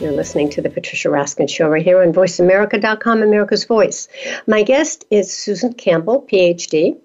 You're 0.00 0.12
listening 0.12 0.50
to 0.50 0.60
the 0.60 0.70
Patricia 0.70 1.08
Raskin 1.08 1.48
Show 1.48 1.68
right 1.68 1.84
here 1.84 2.02
on 2.02 2.12
VoiceAmerica.com, 2.12 3.22
America's 3.22 3.64
Voice. 3.64 4.08
My 4.44 4.64
guest 4.64 5.04
is 5.08 5.32
Susan 5.32 5.72
Campbell, 5.72 6.22
PhD. 6.22 6.96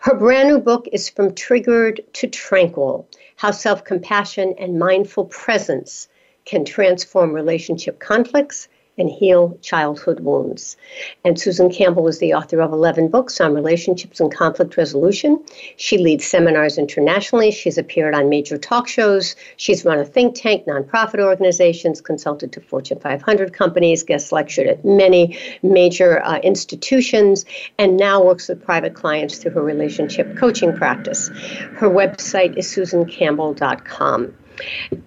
Her 0.00 0.16
brand 0.16 0.48
new 0.48 0.58
book 0.58 0.88
is 0.90 1.08
From 1.08 1.36
Triggered 1.36 2.00
to 2.14 2.26
Tranquil 2.26 3.06
How 3.36 3.52
Self 3.52 3.84
Compassion 3.84 4.56
and 4.58 4.76
Mindful 4.76 5.26
Presence 5.26 6.08
Can 6.44 6.64
Transform 6.64 7.32
Relationship 7.32 8.00
Conflicts 8.00 8.68
and 8.98 9.08
heal 9.08 9.58
childhood 9.62 10.20
wounds. 10.20 10.76
And 11.24 11.40
Susan 11.40 11.70
Campbell 11.70 12.08
is 12.08 12.18
the 12.18 12.34
author 12.34 12.60
of 12.60 12.72
11 12.72 13.08
books 13.08 13.40
on 13.40 13.54
relationships 13.54 14.20
and 14.20 14.32
conflict 14.32 14.76
resolution. 14.76 15.42
She 15.76 15.98
leads 15.98 16.26
seminars 16.26 16.76
internationally. 16.76 17.50
She's 17.50 17.78
appeared 17.78 18.14
on 18.14 18.28
major 18.28 18.58
talk 18.58 18.88
shows. 18.88 19.34
She's 19.56 19.84
run 19.84 19.98
a 19.98 20.04
think 20.04 20.34
tank, 20.34 20.66
nonprofit 20.66 21.20
organizations, 21.20 22.00
consulted 22.00 22.52
to 22.52 22.60
Fortune 22.60 23.00
500 23.00 23.54
companies, 23.54 24.02
guest 24.02 24.30
lectured 24.30 24.66
at 24.66 24.84
many 24.84 25.38
major 25.62 26.22
uh, 26.22 26.38
institutions, 26.38 27.46
and 27.78 27.96
now 27.96 28.22
works 28.22 28.48
with 28.48 28.62
private 28.62 28.94
clients 28.94 29.38
through 29.38 29.52
her 29.52 29.62
relationship 29.62 30.36
coaching 30.36 30.76
practice. 30.76 31.28
Her 31.28 31.88
website 31.88 32.58
is 32.58 32.66
susancampbell.com. 32.66 34.34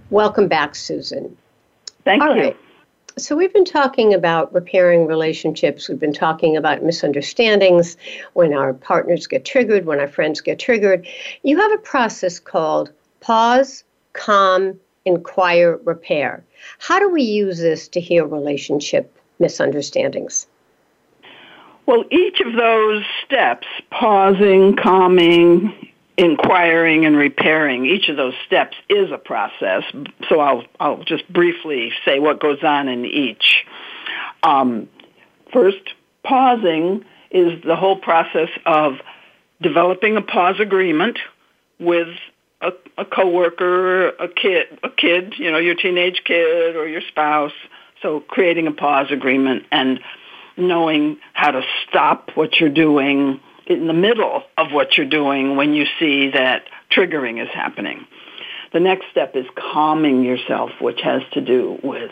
Welcome 0.09 0.47
back, 0.47 0.75
Susan. 0.75 1.37
Thank 2.03 2.23
All 2.23 2.35
you. 2.35 2.41
Right. 2.41 2.57
So, 3.17 3.33
we've 3.37 3.53
been 3.53 3.63
talking 3.63 4.13
about 4.13 4.53
repairing 4.53 5.07
relationships. 5.07 5.87
We've 5.87 5.97
been 5.97 6.11
talking 6.11 6.57
about 6.57 6.83
misunderstandings, 6.83 7.95
when 8.33 8.53
our 8.53 8.73
partners 8.73 9.25
get 9.25 9.45
triggered, 9.45 9.85
when 9.85 10.01
our 10.01 10.07
friends 10.09 10.41
get 10.41 10.59
triggered. 10.59 11.07
You 11.41 11.57
have 11.57 11.71
a 11.71 11.77
process 11.77 12.39
called 12.41 12.91
pause, 13.21 13.85
calm, 14.11 14.77
inquire, 15.05 15.77
repair. 15.85 16.43
How 16.79 16.99
do 16.99 17.09
we 17.09 17.21
use 17.21 17.59
this 17.59 17.87
to 17.89 18.01
heal 18.01 18.25
relationship 18.25 19.09
misunderstandings? 19.39 20.47
Well, 21.85 22.03
each 22.11 22.41
of 22.41 22.51
those 22.51 23.05
steps, 23.23 23.67
pausing, 23.91 24.75
calming, 24.75 25.73
inquiring 26.17 27.05
and 27.05 27.17
repairing. 27.17 27.85
Each 27.85 28.09
of 28.09 28.17
those 28.17 28.33
steps 28.45 28.75
is 28.89 29.11
a 29.11 29.17
process. 29.17 29.83
So 30.29 30.39
i'll 30.39 30.63
i'll 30.79 31.03
just 31.03 31.31
briefly 31.31 31.91
say 32.05 32.19
what 32.19 32.39
goes 32.39 32.63
on 32.63 32.87
in 32.87 33.05
each. 33.05 33.65
Um, 34.43 34.87
first 35.51 35.93
pausing 36.23 37.03
is 37.31 37.61
the 37.63 37.75
whole 37.75 37.97
process 37.97 38.49
of 38.65 38.93
developing 39.61 40.17
a 40.17 40.21
pause 40.21 40.59
agreement 40.59 41.19
with 41.79 42.07
a, 42.61 42.71
a 42.97 43.05
coworker 43.05 44.09
a 44.09 44.27
kid 44.29 44.79
a 44.83 44.89
kid 44.89 45.33
you 45.37 45.51
know 45.51 45.57
your 45.57 45.75
teenage 45.75 46.21
kid 46.23 46.75
or 46.75 46.87
your 46.87 47.01
spouse. 47.09 47.53
So 48.01 48.19
creating 48.21 48.67
a 48.67 48.71
pause 48.71 49.07
agreement 49.11 49.65
and 49.71 49.99
knowing 50.57 51.17
how 51.33 51.51
to 51.51 51.61
stop 51.87 52.31
what 52.35 52.59
you're 52.59 52.69
doing 52.69 53.41
in 53.67 53.87
the 53.87 53.93
middle 53.93 54.43
of 54.57 54.71
what 54.71 54.97
you're 54.97 55.05
doing 55.07 55.55
when 55.55 55.73
you 55.73 55.85
see 55.99 56.29
that 56.31 56.63
triggering 56.91 57.41
is 57.41 57.49
happening. 57.53 58.05
The 58.73 58.79
next 58.79 59.05
step 59.11 59.35
is 59.35 59.45
calming 59.55 60.23
yourself, 60.23 60.71
which 60.81 61.01
has 61.01 61.21
to 61.33 61.41
do 61.41 61.79
with 61.83 62.11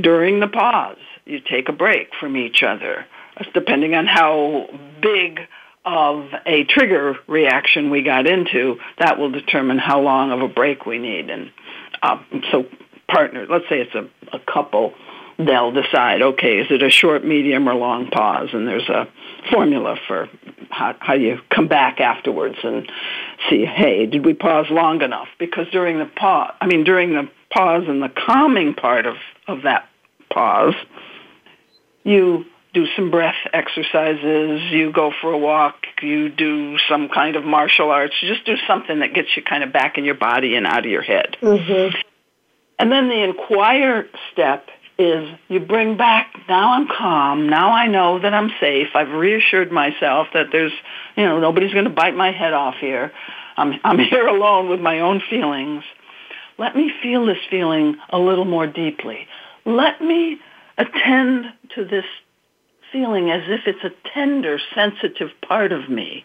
during 0.00 0.40
the 0.40 0.48
pause, 0.48 0.96
you 1.24 1.40
take 1.40 1.68
a 1.68 1.72
break 1.72 2.10
from 2.18 2.36
each 2.36 2.62
other. 2.62 3.06
Depending 3.54 3.94
on 3.94 4.06
how 4.06 4.68
big 5.00 5.40
of 5.84 6.28
a 6.46 6.64
trigger 6.64 7.16
reaction 7.26 7.90
we 7.90 8.02
got 8.02 8.26
into, 8.26 8.78
that 8.98 9.18
will 9.18 9.30
determine 9.30 9.78
how 9.78 10.00
long 10.00 10.30
of 10.30 10.40
a 10.40 10.48
break 10.48 10.86
we 10.86 10.98
need. 10.98 11.28
And 11.28 11.50
um, 12.02 12.24
so, 12.50 12.66
partner, 13.08 13.46
let's 13.48 13.68
say 13.68 13.80
it's 13.80 13.94
a, 13.94 14.08
a 14.34 14.40
couple 14.40 14.94
they'll 15.38 15.72
decide, 15.72 16.22
okay, 16.22 16.58
is 16.58 16.66
it 16.70 16.82
a 16.82 16.90
short, 16.90 17.24
medium, 17.24 17.68
or 17.68 17.74
long 17.74 18.08
pause? 18.08 18.50
And 18.52 18.66
there's 18.66 18.88
a 18.88 19.08
formula 19.50 19.96
for 20.06 20.28
how, 20.72 20.96
how 21.00 21.14
you 21.14 21.38
come 21.50 21.68
back 21.68 22.00
afterwards 22.00 22.56
and 22.64 22.90
see, 23.48 23.64
hey, 23.64 24.06
did 24.06 24.24
we 24.24 24.32
pause 24.32 24.66
long 24.70 25.02
enough? 25.02 25.28
Because 25.38 25.66
during 25.70 25.98
the 25.98 26.06
pause, 26.06 26.52
I 26.60 26.66
mean, 26.66 26.84
during 26.84 27.12
the 27.12 27.28
pause 27.50 27.84
and 27.86 28.02
the 28.02 28.08
calming 28.08 28.74
part 28.74 29.04
of, 29.04 29.16
of 29.46 29.62
that 29.62 29.88
pause, 30.30 30.74
you 32.04 32.46
do 32.72 32.86
some 32.96 33.10
breath 33.10 33.36
exercises, 33.52 34.62
you 34.70 34.90
go 34.92 35.12
for 35.20 35.30
a 35.32 35.38
walk, 35.38 35.74
you 36.00 36.30
do 36.30 36.78
some 36.88 37.10
kind 37.10 37.36
of 37.36 37.44
martial 37.44 37.90
arts, 37.90 38.14
you 38.22 38.32
just 38.32 38.46
do 38.46 38.56
something 38.66 39.00
that 39.00 39.12
gets 39.12 39.28
you 39.36 39.42
kind 39.42 39.62
of 39.62 39.74
back 39.74 39.98
in 39.98 40.04
your 40.04 40.14
body 40.14 40.56
and 40.56 40.66
out 40.66 40.86
of 40.86 40.90
your 40.90 41.02
head. 41.02 41.36
Mm-hmm. 41.42 41.98
And 42.78 42.90
then 42.90 43.08
the 43.08 43.22
inquire 43.22 44.08
step 44.32 44.68
is 44.98 45.28
you 45.48 45.60
bring 45.60 45.96
back 45.96 46.34
now 46.48 46.72
I'm 46.74 46.86
calm, 46.88 47.48
now 47.48 47.72
I 47.72 47.86
know 47.86 48.18
that 48.18 48.34
I'm 48.34 48.50
safe. 48.60 48.88
I've 48.94 49.10
reassured 49.10 49.72
myself 49.72 50.28
that 50.34 50.46
there's, 50.52 50.72
you 51.16 51.24
know, 51.24 51.40
nobody's 51.40 51.72
going 51.72 51.84
to 51.84 51.90
bite 51.90 52.14
my 52.14 52.32
head 52.32 52.52
off 52.52 52.74
here. 52.80 53.12
I'm 53.56 53.74
I'm 53.84 53.98
here 54.10 54.26
alone 54.26 54.68
with 54.68 54.80
my 54.80 55.00
own 55.00 55.22
feelings. 55.28 55.84
Let 56.58 56.76
me 56.76 56.92
feel 57.02 57.26
this 57.26 57.38
feeling 57.50 57.96
a 58.10 58.18
little 58.18 58.44
more 58.44 58.66
deeply. 58.66 59.26
Let 59.64 60.00
me 60.00 60.38
attend 60.76 61.46
to 61.74 61.84
this 61.84 62.04
feeling 62.92 63.30
as 63.30 63.42
if 63.48 63.60
it's 63.66 63.84
a 63.84 64.10
tender, 64.14 64.58
sensitive 64.74 65.30
part 65.46 65.72
of 65.72 65.88
me, 65.88 66.24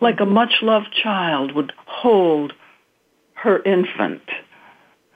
like 0.00 0.20
a 0.20 0.26
much 0.26 0.62
loved 0.62 0.94
child 0.94 1.52
would 1.52 1.72
hold 1.86 2.52
her 3.34 3.62
infant 3.62 4.22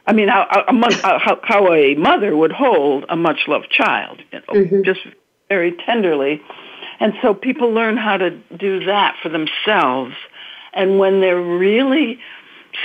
I 0.07 0.13
mean, 0.13 0.29
how, 0.29 0.47
how, 0.69 1.41
how 1.43 1.73
a 1.73 1.95
mother 1.95 2.37
would 2.37 2.53
hold 2.53 3.05
a 3.09 3.17
much 3.17 3.41
loved 3.47 3.71
child, 3.71 4.21
you 4.33 4.41
know, 4.41 4.55
mm-hmm. 4.61 4.83
just 4.85 5.01
very 5.49 5.73
tenderly. 5.73 6.43
And 6.99 7.15
so 7.23 7.35
people 7.35 7.71
learn 7.71 7.97
how 7.97 8.17
to 8.17 8.31
do 8.31 8.85
that 8.87 9.17
for 9.23 9.29
themselves. 9.29 10.15
And 10.73 10.99
when 10.99 11.21
they're 11.21 11.41
really 11.41 12.19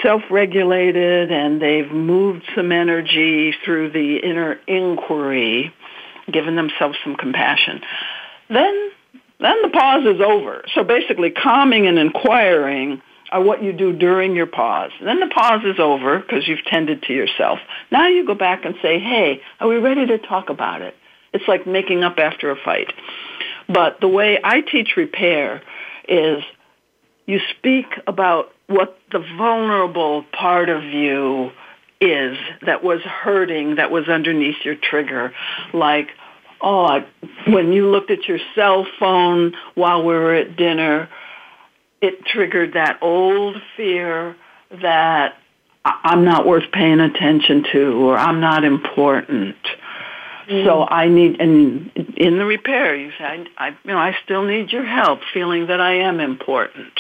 self-regulated 0.04 1.32
and 1.32 1.62
they've 1.62 1.92
moved 1.92 2.44
some 2.56 2.72
energy 2.72 3.54
through 3.64 3.92
the 3.92 4.18
inner 4.18 4.60
inquiry, 4.68 5.74
given 6.32 6.56
themselves 6.56 6.98
some 7.04 7.16
compassion, 7.16 7.82
then 8.50 8.92
then 9.40 9.62
the 9.62 9.70
pause 9.70 10.04
is 10.06 10.20
over. 10.20 10.64
So 10.74 10.84
basically 10.84 11.30
calming 11.30 11.86
and 11.86 12.00
inquiring 12.00 13.02
are 13.32 13.42
what 13.42 13.64
you 13.64 13.74
do 13.74 13.94
during 13.94 14.36
your 14.36 14.46
pause. 14.46 14.92
then 15.04 15.20
the 15.20 15.28
pause 15.28 15.62
is 15.66 15.80
over 15.80 16.20
because 16.20 16.48
you've 16.48 16.64
tended 16.66 17.04
to 17.04 17.14
yourself. 17.14 17.60
Now 17.92 18.08
you 18.08 18.26
go 18.26 18.36
back 18.36 18.66
and 18.66 18.76
say, 18.82 19.00
hey, 19.00 19.42
are 19.60 19.68
we 19.68 19.78
ready 19.78 20.06
to 20.08 20.18
talk 20.18 20.50
about 20.50 20.82
it? 20.82 20.96
It's 21.34 21.48
like 21.48 21.68
making 21.68 22.04
up 22.04 22.20
after 22.20 22.52
a 22.52 22.56
fight. 22.56 22.94
But 23.68 24.00
the 24.00 24.08
way 24.08 24.40
I 24.44 24.62
teach 24.62 24.96
repair 24.96 25.62
is 26.08 26.42
you 27.26 27.40
speak 27.58 27.86
about 28.08 28.54
what 28.68 28.98
the 29.12 29.20
vulnerable 29.38 30.24
part 30.32 30.70
of 30.70 30.84
you 30.84 31.52
is 32.00 32.38
that 32.66 32.84
was 32.84 33.02
hurting, 33.02 33.76
that 33.76 33.92
was 33.92 34.08
underneath 34.08 34.64
your 34.64 34.76
trigger. 34.76 35.34
Like, 35.74 36.10
oh, 36.62 37.04
when 37.48 37.74
you 37.74 37.90
looked 37.90 38.12
at 38.12 38.28
your 38.28 38.40
cell 38.56 38.86
phone 39.00 39.54
while 39.76 40.06
we 40.06 40.14
were 40.14 40.34
at 40.34 40.56
dinner, 40.56 41.10
it 42.02 42.26
triggered 42.26 42.74
that 42.74 43.00
old 43.02 43.58
fear 43.76 44.36
that 44.82 45.36
I'm 45.86 46.26
not 46.26 46.46
worth 46.46 46.72
paying 46.72 47.00
attention 47.00 47.66
to 47.72 47.94
or 48.06 48.18
I'm 48.18 48.40
not 48.40 48.64
important. 48.64 49.56
Mm. 50.50 50.66
So 50.66 50.86
I 50.86 51.08
need, 51.08 51.40
and 51.40 51.92
in 52.16 52.38
the 52.38 52.46
repair, 52.46 52.96
you 52.96 53.12
say, 53.18 53.24
I, 53.24 53.46
I, 53.58 53.68
you 53.70 53.92
know, 53.92 53.98
I 53.98 54.16
still 54.24 54.44
need 54.44 54.72
your 54.72 54.86
help, 54.86 55.20
feeling 55.34 55.68
that 55.68 55.82
I 55.82 56.00
am 56.00 56.20
important. 56.20 56.94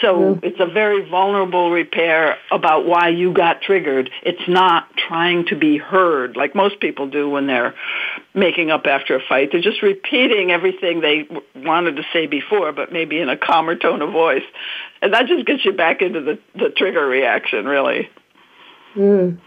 So 0.00 0.38
it's 0.42 0.60
a 0.60 0.66
very 0.66 1.08
vulnerable 1.08 1.70
repair 1.70 2.38
about 2.50 2.86
why 2.86 3.08
you 3.08 3.32
got 3.32 3.60
triggered. 3.60 4.10
It's 4.22 4.48
not 4.48 4.88
trying 4.96 5.46
to 5.46 5.56
be 5.56 5.76
heard 5.76 6.36
like 6.36 6.54
most 6.54 6.80
people 6.80 7.08
do 7.08 7.28
when 7.28 7.46
they're 7.46 7.74
making 8.34 8.70
up 8.70 8.86
after 8.86 9.16
a 9.16 9.20
fight. 9.20 9.50
They're 9.52 9.60
just 9.60 9.82
repeating 9.82 10.50
everything 10.50 11.00
they 11.00 11.28
wanted 11.54 11.96
to 11.96 12.02
say 12.12 12.26
before, 12.26 12.72
but 12.72 12.92
maybe 12.92 13.20
in 13.20 13.28
a 13.28 13.36
calmer 13.36 13.76
tone 13.76 14.00
of 14.00 14.12
voice. 14.12 14.44
And 15.02 15.12
that 15.12 15.26
just 15.26 15.44
gets 15.46 15.64
you 15.64 15.72
back 15.72 16.00
into 16.00 16.20
the, 16.20 16.38
the 16.54 16.70
trigger 16.70 17.06
reaction, 17.06 17.66
really. 17.66 18.08
Mm. 18.94 19.38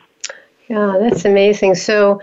Yeah, 0.68 0.98
that's 1.00 1.26
amazing. 1.26 1.76
So 1.76 2.22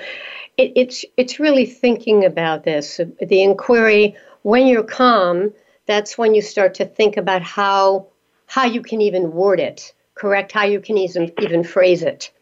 it, 0.57 0.73
it's, 0.77 1.05
it's 1.17 1.41
really 1.41 1.67
thinking 1.67 2.25
about 2.25 2.63
this, 2.65 3.01
the 3.21 3.43
inquiry 3.43 4.17
when 4.43 4.67
you're 4.67 4.85
calm, 4.85 5.53
that's 5.87 6.17
when 6.17 6.35
you 6.35 6.43
start 6.43 6.75
to 6.75 6.85
think 6.85 7.17
about 7.17 7.43
how 7.43 8.07
how 8.51 8.65
you 8.65 8.83
can 8.83 9.01
even 9.01 9.31
word 9.31 9.61
it, 9.61 9.95
correct? 10.17 10.51
How 10.51 10.65
you 10.65 10.81
can 10.81 10.99
even 10.99 11.33
even 11.41 11.63
phrase 11.63 12.03
it. 12.03 12.33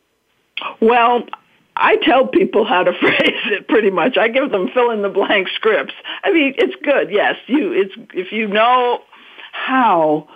Well, 0.81 1.25
I 1.77 1.97
tell 1.97 2.27
people 2.27 2.65
how 2.65 2.83
to 2.83 2.93
phrase 2.99 3.43
it 3.53 3.69
pretty 3.69 3.91
much. 3.91 4.17
I 4.17 4.29
give 4.29 4.51
them 4.51 4.71
fill 4.73 4.91
in 4.91 5.03
the 5.03 5.11
blank 5.11 5.49
scripts. 5.49 5.93
I 6.25 6.33
mean, 6.33 6.55
it's 6.57 6.75
good. 6.83 7.11
Yes, 7.11 7.37
you 7.47 7.73
it's 7.73 7.95
if 8.15 8.33
you 8.33 8.49
know 8.49 9.03
how 9.53 10.29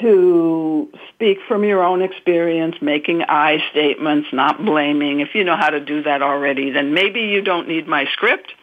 to 0.00 0.90
speak 1.10 1.38
from 1.46 1.62
your 1.62 1.84
own 1.84 2.00
experience, 2.00 2.76
making 2.80 3.22
I 3.28 3.58
statements, 3.70 4.28
not 4.32 4.64
blaming. 4.64 5.20
If 5.20 5.34
you 5.34 5.44
know 5.44 5.56
how 5.56 5.68
to 5.68 5.80
do 5.80 6.02
that 6.04 6.22
already, 6.22 6.70
then 6.70 6.94
maybe 6.94 7.20
you 7.20 7.42
don't 7.42 7.68
need 7.68 7.86
my 7.86 8.06
script. 8.06 8.54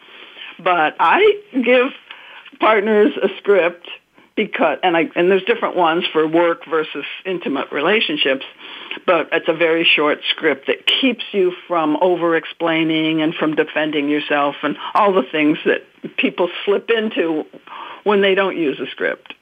But 0.58 0.96
I 0.98 1.40
give 1.52 1.92
partners 2.58 3.12
a 3.22 3.28
script 3.38 3.88
because 4.36 4.78
and 4.82 4.96
I 4.96 5.08
and 5.14 5.30
there's 5.30 5.44
different 5.44 5.76
ones 5.76 6.04
for 6.12 6.26
work 6.26 6.66
versus 6.68 7.04
intimate 7.24 7.70
relationships, 7.70 8.44
but 9.06 9.28
it's 9.32 9.48
a 9.48 9.54
very 9.54 9.84
short 9.84 10.20
script 10.30 10.66
that 10.66 10.86
keeps 10.86 11.24
you 11.32 11.52
from 11.68 11.96
over 12.00 12.36
explaining 12.36 13.22
and 13.22 13.34
from 13.34 13.54
defending 13.54 14.08
yourself 14.08 14.56
and 14.62 14.76
all 14.94 15.12
the 15.12 15.22
things 15.30 15.58
that 15.64 15.82
people 16.16 16.48
slip 16.64 16.90
into 16.90 17.44
when 18.02 18.22
they 18.22 18.34
don't 18.34 18.56
use 18.56 18.80
a 18.80 18.86
script. 18.90 19.34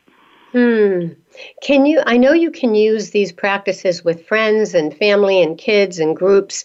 Hmm. 0.53 1.14
Can 1.62 1.86
you 1.86 2.03
I 2.05 2.18
know 2.18 2.34
you 2.34 2.51
can 2.51 2.74
use 2.74 3.11
these 3.11 3.32
practices 3.32 4.05
with 4.05 4.26
friends 4.26 4.74
and 4.74 4.95
family 4.95 5.43
and 5.43 5.57
kids 5.57 5.99
and 5.99 6.14
groups. 6.14 6.64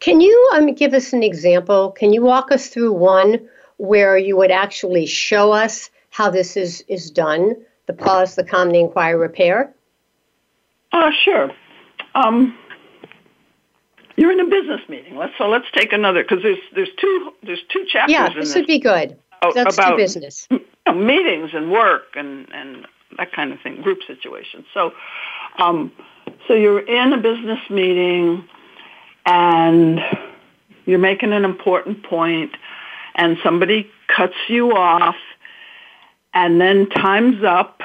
Can 0.00 0.22
you 0.22 0.50
um, 0.54 0.72
give 0.74 0.94
us 0.94 1.12
an 1.12 1.22
example? 1.22 1.90
Can 1.90 2.14
you 2.14 2.22
walk 2.22 2.50
us 2.50 2.68
through 2.68 2.94
one 2.94 3.46
where 3.76 4.16
you 4.16 4.36
would 4.38 4.50
actually 4.50 5.04
show 5.04 5.52
us 5.52 5.90
how 6.18 6.28
this 6.28 6.56
is, 6.56 6.84
is 6.88 7.12
done, 7.12 7.54
the 7.86 7.92
pause, 7.92 8.34
the 8.34 8.42
calm, 8.42 8.70
the 8.70 8.80
inquire, 8.80 9.16
repair? 9.16 9.72
Uh, 10.90 11.12
sure. 11.24 11.52
Um, 12.16 12.58
you're 14.16 14.32
in 14.32 14.40
a 14.40 14.50
business 14.50 14.80
meeting. 14.88 15.16
Let's 15.16 15.34
so 15.38 15.48
let's 15.48 15.66
take 15.72 15.92
another 15.92 16.24
because 16.24 16.42
there's 16.42 16.58
there's 16.74 16.88
two 17.00 17.32
there's 17.44 17.62
two 17.68 17.86
chapters. 17.88 18.12
Yeah, 18.12 18.28
this, 18.30 18.48
this 18.48 18.54
would 18.56 18.66
be 18.66 18.80
good. 18.80 19.16
About, 19.40 19.54
Let's 19.54 19.76
about, 19.76 19.90
do 19.90 19.96
business. 19.96 20.48
You 20.50 20.60
know, 20.86 20.94
meetings 20.94 21.50
and 21.52 21.70
work 21.70 22.16
and 22.16 22.48
and 22.52 22.88
that 23.16 23.30
kind 23.30 23.52
of 23.52 23.60
thing, 23.60 23.80
group 23.82 24.00
situations. 24.04 24.64
So, 24.74 24.92
um, 25.58 25.92
so 26.48 26.54
you're 26.54 26.80
in 26.80 27.12
a 27.12 27.18
business 27.18 27.60
meeting 27.70 28.42
and 29.24 30.00
you're 30.84 30.98
making 30.98 31.32
an 31.32 31.44
important 31.44 32.02
point, 32.02 32.56
and 33.14 33.36
somebody 33.44 33.88
cuts 34.08 34.34
you 34.48 34.72
off 34.72 35.14
and 36.38 36.60
then 36.60 36.88
time's 36.88 37.42
up 37.42 37.80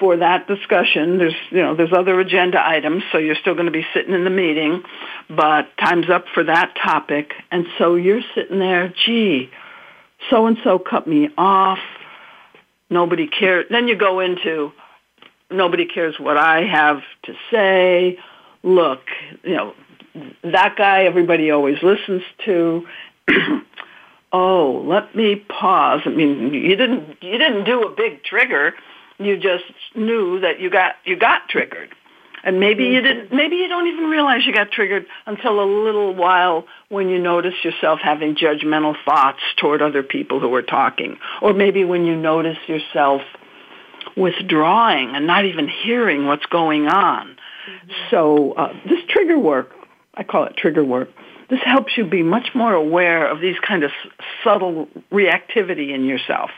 for 0.00 0.16
that 0.16 0.48
discussion. 0.48 1.18
There's, 1.18 1.34
you 1.50 1.58
know, 1.58 1.76
there's 1.76 1.92
other 1.92 2.18
agenda 2.18 2.58
items, 2.66 3.02
so 3.12 3.18
you're 3.18 3.34
still 3.34 3.52
going 3.52 3.66
to 3.66 3.72
be 3.72 3.84
sitting 3.92 4.14
in 4.14 4.24
the 4.24 4.30
meeting, 4.30 4.82
but 5.28 5.66
time's 5.78 6.08
up 6.08 6.24
for 6.32 6.44
that 6.44 6.74
topic. 6.82 7.32
And 7.50 7.66
so 7.76 7.96
you're 7.96 8.22
sitting 8.34 8.58
there, 8.58 8.94
gee, 9.04 9.50
so 10.30 10.46
and 10.46 10.56
so 10.64 10.78
cut 10.78 11.06
me 11.06 11.28
off. 11.36 11.80
Nobody 12.88 13.26
cares. 13.26 13.66
Then 13.68 13.88
you 13.88 13.96
go 13.96 14.20
into 14.20 14.72
nobody 15.50 15.84
cares 15.84 16.14
what 16.18 16.38
I 16.38 16.62
have 16.62 17.02
to 17.24 17.34
say. 17.50 18.18
Look, 18.62 19.02
you 19.42 19.54
know, 19.54 19.74
that 20.44 20.76
guy 20.78 21.04
everybody 21.04 21.50
always 21.50 21.76
listens 21.82 22.22
to. 22.46 22.86
oh, 24.34 24.84
let 24.84 25.14
me 25.14 25.36
pause. 25.36 26.00
I 26.04 26.08
mean, 26.08 26.52
you 26.52 26.74
didn't 26.74 27.22
you 27.22 27.38
didn't 27.38 27.64
do 27.64 27.82
a 27.84 27.94
big 27.94 28.24
trigger. 28.24 28.74
You 29.18 29.36
just 29.38 29.64
knew 29.94 30.40
that 30.40 30.58
you 30.58 30.70
got 30.70 30.96
you 31.04 31.16
got 31.16 31.48
triggered. 31.48 31.94
And 32.42 32.60
maybe 32.60 32.84
you 32.84 33.00
didn't 33.00 33.32
maybe 33.32 33.56
you 33.56 33.68
don't 33.68 33.86
even 33.86 34.04
realize 34.10 34.44
you 34.44 34.52
got 34.52 34.72
triggered 34.72 35.06
until 35.24 35.60
a 35.60 35.64
little 35.84 36.14
while 36.14 36.66
when 36.88 37.08
you 37.08 37.18
notice 37.18 37.54
yourself 37.62 38.00
having 38.02 38.34
judgmental 38.34 38.96
thoughts 39.04 39.38
toward 39.56 39.80
other 39.80 40.02
people 40.02 40.40
who 40.40 40.52
are 40.54 40.62
talking. 40.62 41.16
Or 41.40 41.54
maybe 41.54 41.84
when 41.84 42.04
you 42.04 42.16
notice 42.16 42.58
yourself 42.66 43.22
withdrawing 44.16 45.14
and 45.14 45.26
not 45.28 45.44
even 45.44 45.68
hearing 45.68 46.26
what's 46.26 46.46
going 46.46 46.88
on. 46.88 47.28
Mm-hmm. 47.28 47.92
So 48.10 48.52
uh, 48.52 48.72
this 48.84 49.00
trigger 49.08 49.38
work, 49.38 49.70
I 50.14 50.24
call 50.24 50.44
it 50.44 50.56
trigger 50.56 50.84
work, 50.84 51.08
this 51.50 51.60
helps 51.64 51.96
you 51.96 52.04
be 52.04 52.22
much 52.22 52.48
more 52.54 52.72
aware 52.72 53.30
of 53.30 53.40
these 53.40 53.56
kind 53.66 53.84
of 53.84 53.90
subtle 54.42 54.88
reactivity 55.12 55.94
in 55.94 56.04
yourself. 56.04 56.50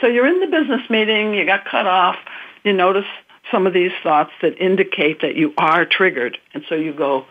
So 0.00 0.06
you're 0.06 0.26
in 0.26 0.40
the 0.40 0.46
business 0.46 0.88
meeting, 0.90 1.34
you 1.34 1.46
got 1.46 1.64
cut 1.64 1.86
off, 1.86 2.16
you 2.64 2.72
notice 2.72 3.06
some 3.50 3.66
of 3.66 3.72
these 3.72 3.92
thoughts 4.02 4.30
that 4.42 4.58
indicate 4.58 5.20
that 5.20 5.36
you 5.36 5.52
are 5.58 5.84
triggered. 5.84 6.38
And 6.52 6.64
so 6.68 6.74
you 6.74 6.92
go, 6.92 7.26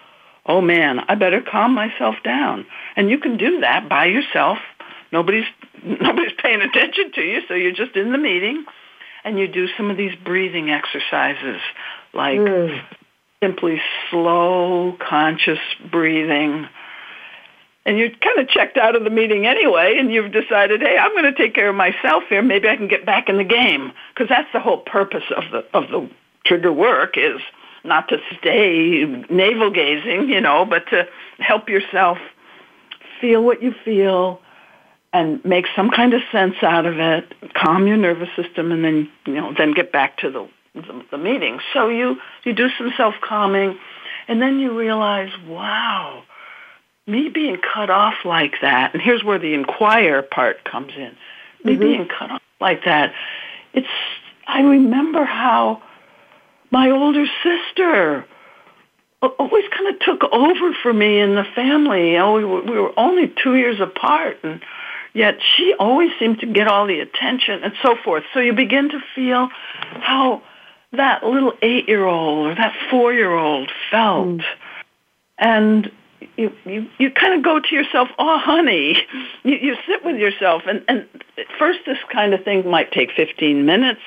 oh 0.45 0.61
man, 0.61 0.99
I 1.07 1.15
better 1.15 1.41
calm 1.41 1.73
myself 1.73 2.15
down. 2.23 2.65
And 2.95 3.09
you 3.09 3.17
can 3.17 3.37
do 3.37 3.61
that 3.61 3.89
by 3.89 4.05
yourself. 4.05 4.59
Nobody's, 5.11 5.45
nobody's 5.83 6.33
paying 6.41 6.61
attention 6.61 7.11
to 7.15 7.21
you, 7.21 7.41
so 7.47 7.53
you're 7.53 7.73
just 7.73 7.95
in 7.95 8.11
the 8.11 8.17
meeting 8.17 8.65
and 9.23 9.39
you 9.39 9.47
do 9.47 9.67
some 9.77 9.89
of 9.89 9.97
these 9.97 10.13
breathing 10.23 10.69
exercises 10.69 11.61
like 12.13 12.39
mm. 12.39 12.81
simply 13.41 13.81
slow, 14.09 14.97
conscious 14.99 15.59
breathing 15.89 16.67
and 17.85 17.97
you're 17.97 18.09
kind 18.09 18.39
of 18.39 18.47
checked 18.47 18.77
out 18.77 18.95
of 18.95 19.03
the 19.03 19.09
meeting 19.09 19.45
anyway, 19.45 19.97
and 19.97 20.11
you've 20.11 20.31
decided, 20.31 20.81
hey, 20.81 20.97
I'm 20.97 21.11
going 21.11 21.25
to 21.25 21.33
take 21.33 21.53
care 21.53 21.69
of 21.69 21.75
myself 21.75 22.23
here. 22.29 22.41
Maybe 22.41 22.69
I 22.69 22.77
can 22.77 22.87
get 22.87 23.05
back 23.05 23.27
in 23.27 23.37
the 23.37 23.43
game 23.43 23.91
because 24.13 24.29
that's 24.29 24.47
the 24.53 24.59
whole 24.59 24.79
purpose 24.79 25.25
of 25.35 25.43
the 25.51 25.65
of 25.73 25.89
the 25.89 26.09
trigger 26.45 26.71
work 26.71 27.17
is 27.17 27.41
not 27.83 28.07
to 28.09 28.17
stay 28.39 29.05
navel 29.29 29.69
gazing, 29.69 30.29
you 30.29 30.39
know, 30.39 30.65
but 30.65 30.87
to 30.87 31.07
help 31.39 31.67
yourself 31.67 32.17
feel 33.19 33.43
what 33.43 33.61
you 33.61 33.73
feel 33.83 34.39
and 35.11 35.43
make 35.43 35.65
some 35.75 35.91
kind 35.91 36.13
of 36.13 36.21
sense 36.31 36.55
out 36.63 36.85
of 36.85 36.97
it, 36.99 37.33
calm 37.53 37.85
your 37.85 37.97
nervous 37.97 38.29
system, 38.35 38.71
and 38.71 38.83
then 38.83 39.11
you 39.25 39.33
know 39.33 39.53
then 39.57 39.73
get 39.73 39.91
back 39.91 40.17
to 40.19 40.31
the 40.31 40.47
the, 40.73 41.03
the 41.11 41.17
meeting. 41.17 41.59
So 41.73 41.89
you 41.89 42.15
you 42.45 42.53
do 42.53 42.69
some 42.77 42.93
self 42.95 43.15
calming, 43.21 43.77
and 44.29 44.41
then 44.41 44.59
you 44.59 44.77
realize, 44.77 45.31
wow 45.45 46.23
me 47.05 47.29
being 47.29 47.57
cut 47.57 47.89
off 47.89 48.15
like 48.25 48.55
that, 48.61 48.93
and 48.93 49.01
here's 49.01 49.23
where 49.23 49.39
the 49.39 49.53
inquire 49.53 50.21
part 50.21 50.63
comes 50.63 50.93
in. 50.95 51.15
Me 51.63 51.73
mm-hmm. 51.73 51.79
being 51.79 52.07
cut 52.07 52.31
off 52.31 52.41
like 52.59 52.85
that, 52.85 53.13
it's, 53.73 53.87
I 54.47 54.61
remember 54.61 55.25
how 55.25 55.81
my 56.71 56.91
older 56.91 57.25
sister 57.43 58.25
always 59.21 59.65
kind 59.69 59.93
of 59.93 59.99
took 60.01 60.23
over 60.33 60.73
for 60.81 60.93
me 60.93 61.19
in 61.19 61.35
the 61.35 61.45
family. 61.55 62.17
Oh, 62.17 62.33
we 62.33 62.45
were, 62.45 62.61
we 62.61 62.79
were 62.79 62.97
only 62.97 63.33
two 63.41 63.55
years 63.55 63.79
apart, 63.79 64.37
and 64.43 64.61
yet 65.13 65.37
she 65.55 65.73
always 65.79 66.11
seemed 66.19 66.39
to 66.39 66.45
get 66.45 66.67
all 66.67 66.87
the 66.87 66.99
attention 66.99 67.63
and 67.63 67.73
so 67.81 67.95
forth. 68.03 68.23
So 68.33 68.39
you 68.39 68.53
begin 68.53 68.89
to 68.89 68.99
feel 69.15 69.49
how 69.79 70.41
that 70.91 71.23
little 71.23 71.53
eight-year-old 71.61 72.47
or 72.47 72.55
that 72.55 72.75
four-year-old 72.89 73.71
felt. 73.89 74.39
Mm. 74.39 74.43
And 75.37 75.91
you 76.37 76.51
you 76.65 76.87
you 76.97 77.11
kind 77.11 77.33
of 77.33 77.43
go 77.43 77.59
to 77.59 77.75
yourself, 77.75 78.09
oh 78.17 78.39
honey, 78.39 78.97
you, 79.43 79.55
you 79.55 79.75
sit 79.87 80.03
with 80.03 80.17
yourself, 80.17 80.63
and 80.67 80.83
and 80.87 81.07
first 81.57 81.79
this 81.85 81.97
kind 82.11 82.33
of 82.33 82.43
thing 82.43 82.69
might 82.69 82.91
take 82.91 83.11
15 83.11 83.65
minutes, 83.65 84.01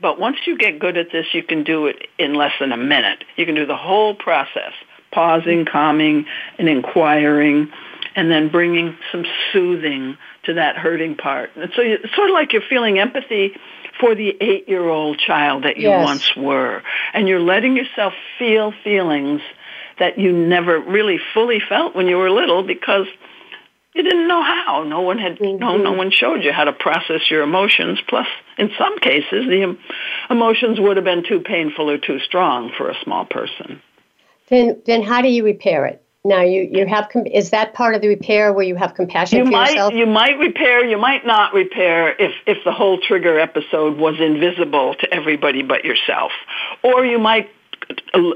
but 0.00 0.18
once 0.18 0.38
you 0.46 0.56
get 0.56 0.78
good 0.78 0.96
at 0.96 1.12
this, 1.12 1.26
you 1.32 1.42
can 1.42 1.64
do 1.64 1.86
it 1.86 2.08
in 2.18 2.34
less 2.34 2.52
than 2.58 2.72
a 2.72 2.76
minute. 2.76 3.24
You 3.36 3.46
can 3.46 3.54
do 3.54 3.66
the 3.66 3.76
whole 3.76 4.14
process, 4.14 4.72
pausing, 5.12 5.64
calming, 5.64 6.26
and 6.58 6.68
inquiring, 6.68 7.70
and 8.16 8.30
then 8.30 8.48
bringing 8.48 8.96
some 9.12 9.24
soothing 9.52 10.16
to 10.44 10.54
that 10.54 10.76
hurting 10.76 11.16
part. 11.16 11.50
And 11.56 11.70
so 11.74 11.82
you, 11.82 11.98
it's 12.02 12.14
sort 12.14 12.30
of 12.30 12.34
like 12.34 12.52
you're 12.52 12.62
feeling 12.68 12.98
empathy 12.98 13.54
for 13.98 14.14
the 14.14 14.36
eight-year-old 14.40 15.18
child 15.18 15.64
that 15.64 15.76
you 15.76 15.88
yes. 15.88 16.04
once 16.04 16.36
were, 16.36 16.82
and 17.12 17.28
you're 17.28 17.40
letting 17.40 17.76
yourself 17.76 18.14
feel 18.38 18.72
feelings 18.82 19.42
that 20.00 20.18
you 20.18 20.32
never 20.32 20.80
really 20.80 21.20
fully 21.32 21.60
felt 21.66 21.94
when 21.94 22.08
you 22.08 22.16
were 22.16 22.30
little 22.30 22.64
because 22.64 23.06
you 23.94 24.02
didn't 24.02 24.28
know 24.28 24.42
how. 24.42 24.84
No 24.84 25.02
one 25.02 25.18
had 25.18 25.38
mm-hmm. 25.38 25.58
no 25.58 25.76
no 25.76 25.92
one 25.92 26.10
showed 26.10 26.42
you 26.42 26.52
how 26.52 26.64
to 26.64 26.72
process 26.72 27.30
your 27.30 27.42
emotions. 27.42 28.00
Plus, 28.08 28.26
in 28.58 28.70
some 28.78 28.98
cases, 28.98 29.46
the 29.46 29.76
emotions 30.28 30.80
would 30.80 30.96
have 30.96 31.04
been 31.04 31.24
too 31.26 31.40
painful 31.40 31.90
or 31.90 31.98
too 31.98 32.18
strong 32.20 32.72
for 32.76 32.90
a 32.90 32.94
small 33.04 33.24
person. 33.24 33.80
Then, 34.48 34.82
then 34.84 35.02
how 35.02 35.22
do 35.22 35.28
you 35.28 35.44
repair 35.44 35.86
it? 35.86 36.04
Now, 36.24 36.42
you 36.42 36.68
you 36.70 36.86
have 36.86 37.08
is 37.26 37.50
that 37.50 37.72
part 37.72 37.94
of 37.94 38.02
the 38.02 38.08
repair 38.08 38.52
where 38.52 38.64
you 38.64 38.76
have 38.76 38.94
compassion 38.94 39.38
you 39.38 39.44
for 39.46 39.50
might, 39.52 39.70
yourself? 39.70 39.94
You 39.94 40.06
might 40.06 40.38
repair. 40.38 40.84
You 40.84 40.98
might 40.98 41.24
not 41.24 41.54
repair 41.54 42.14
if 42.18 42.32
if 42.46 42.58
the 42.64 42.72
whole 42.72 42.98
trigger 43.00 43.38
episode 43.38 43.96
was 43.96 44.20
invisible 44.20 44.94
to 45.00 45.14
everybody 45.14 45.62
but 45.62 45.84
yourself, 45.84 46.32
or 46.82 47.06
you 47.06 47.18
might 47.18 47.48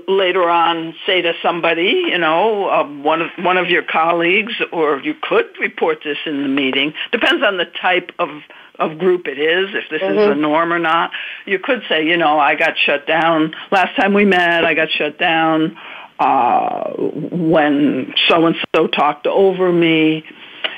later 0.09 0.49
on 0.49 0.95
say 1.07 1.23
to 1.23 1.33
somebody, 1.43 2.05
you 2.09 2.19
know, 2.19 2.69
uh, 2.69 2.85
one 2.87 3.23
of 3.23 3.31
one 3.39 3.57
of 3.57 3.69
your 3.69 3.83
colleagues, 3.83 4.55
or 4.73 5.01
you 5.01 5.15
could 5.21 5.47
report 5.61 5.99
this 6.05 6.19
in 6.27 6.43
the 6.43 6.49
meeting. 6.49 6.95
Depends 7.13 7.43
on 7.45 7.57
the 7.57 7.67
type 7.67 8.11
of 8.19 8.31
of 8.79 8.99
group 8.99 9.29
it 9.29 9.39
is, 9.39 9.69
if 9.75 9.89
this 9.91 10.03
Mm-hmm. 10.03 10.19
is 10.19 10.29
the 10.29 10.35
norm 10.35 10.73
or 10.73 10.79
not. 10.81 11.13
You 11.47 11.59
could 11.61 11.83
say, 11.89 12.07
you 12.07 12.17
know, 12.17 12.39
I 12.39 12.57
got 12.57 12.77
shut 12.77 13.07
down 13.07 13.55
last 13.71 13.95
time 13.97 14.15
we 14.15 14.25
met. 14.25 14.65
I 14.65 14.75
got 14.75 14.91
shut 14.91 15.19
down 15.19 15.77
uh, 16.19 16.91
when 16.95 18.15
so 18.29 18.47
and 18.47 18.57
so 18.75 18.87
talked 18.87 19.27
over 19.27 19.73
me, 19.73 20.25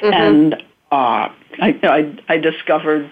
Mm-hmm. 0.03 0.13
and 0.13 0.55
uh, 0.93 1.29
I, 1.59 1.79
I 1.83 2.19
I 2.29 2.37
discovered 2.37 3.11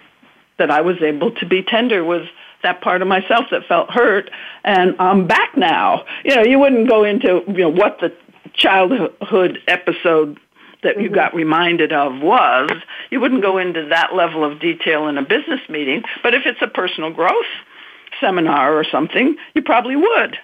that 0.58 0.70
I 0.70 0.82
was 0.82 0.96
able 1.02 1.32
to 1.36 1.46
be 1.46 1.62
tender 1.62 2.04
with 2.04 2.26
that 2.64 2.80
part 2.80 3.00
of 3.00 3.08
myself 3.08 3.46
that 3.52 3.64
felt 3.66 3.90
hurt, 3.90 4.30
and 4.64 4.96
I'm 4.98 5.26
back 5.26 5.56
now. 5.56 6.04
You 6.24 6.34
know, 6.34 6.42
you 6.42 6.58
wouldn't 6.58 6.88
go 6.88 7.04
into 7.04 7.42
you 7.46 7.58
know 7.58 7.68
what 7.68 8.00
the 8.00 8.12
childhood 8.54 9.58
episode 9.68 10.38
that 10.82 11.00
you 11.00 11.06
mm-hmm. 11.06 11.14
got 11.14 11.34
reminded 11.34 11.92
of 11.92 12.20
was. 12.20 12.70
You 13.10 13.20
wouldn't 13.20 13.42
go 13.42 13.58
into 13.58 13.86
that 13.86 14.14
level 14.14 14.44
of 14.44 14.60
detail 14.60 15.06
in 15.08 15.16
a 15.16 15.22
business 15.22 15.60
meeting, 15.68 16.02
but 16.22 16.34
if 16.34 16.42
it's 16.44 16.60
a 16.60 16.68
personal 16.68 17.12
growth 17.12 17.46
seminar 18.20 18.76
or 18.76 18.84
something, 18.84 19.36
you 19.54 19.62
probably 19.62 19.96
would. 19.96 20.36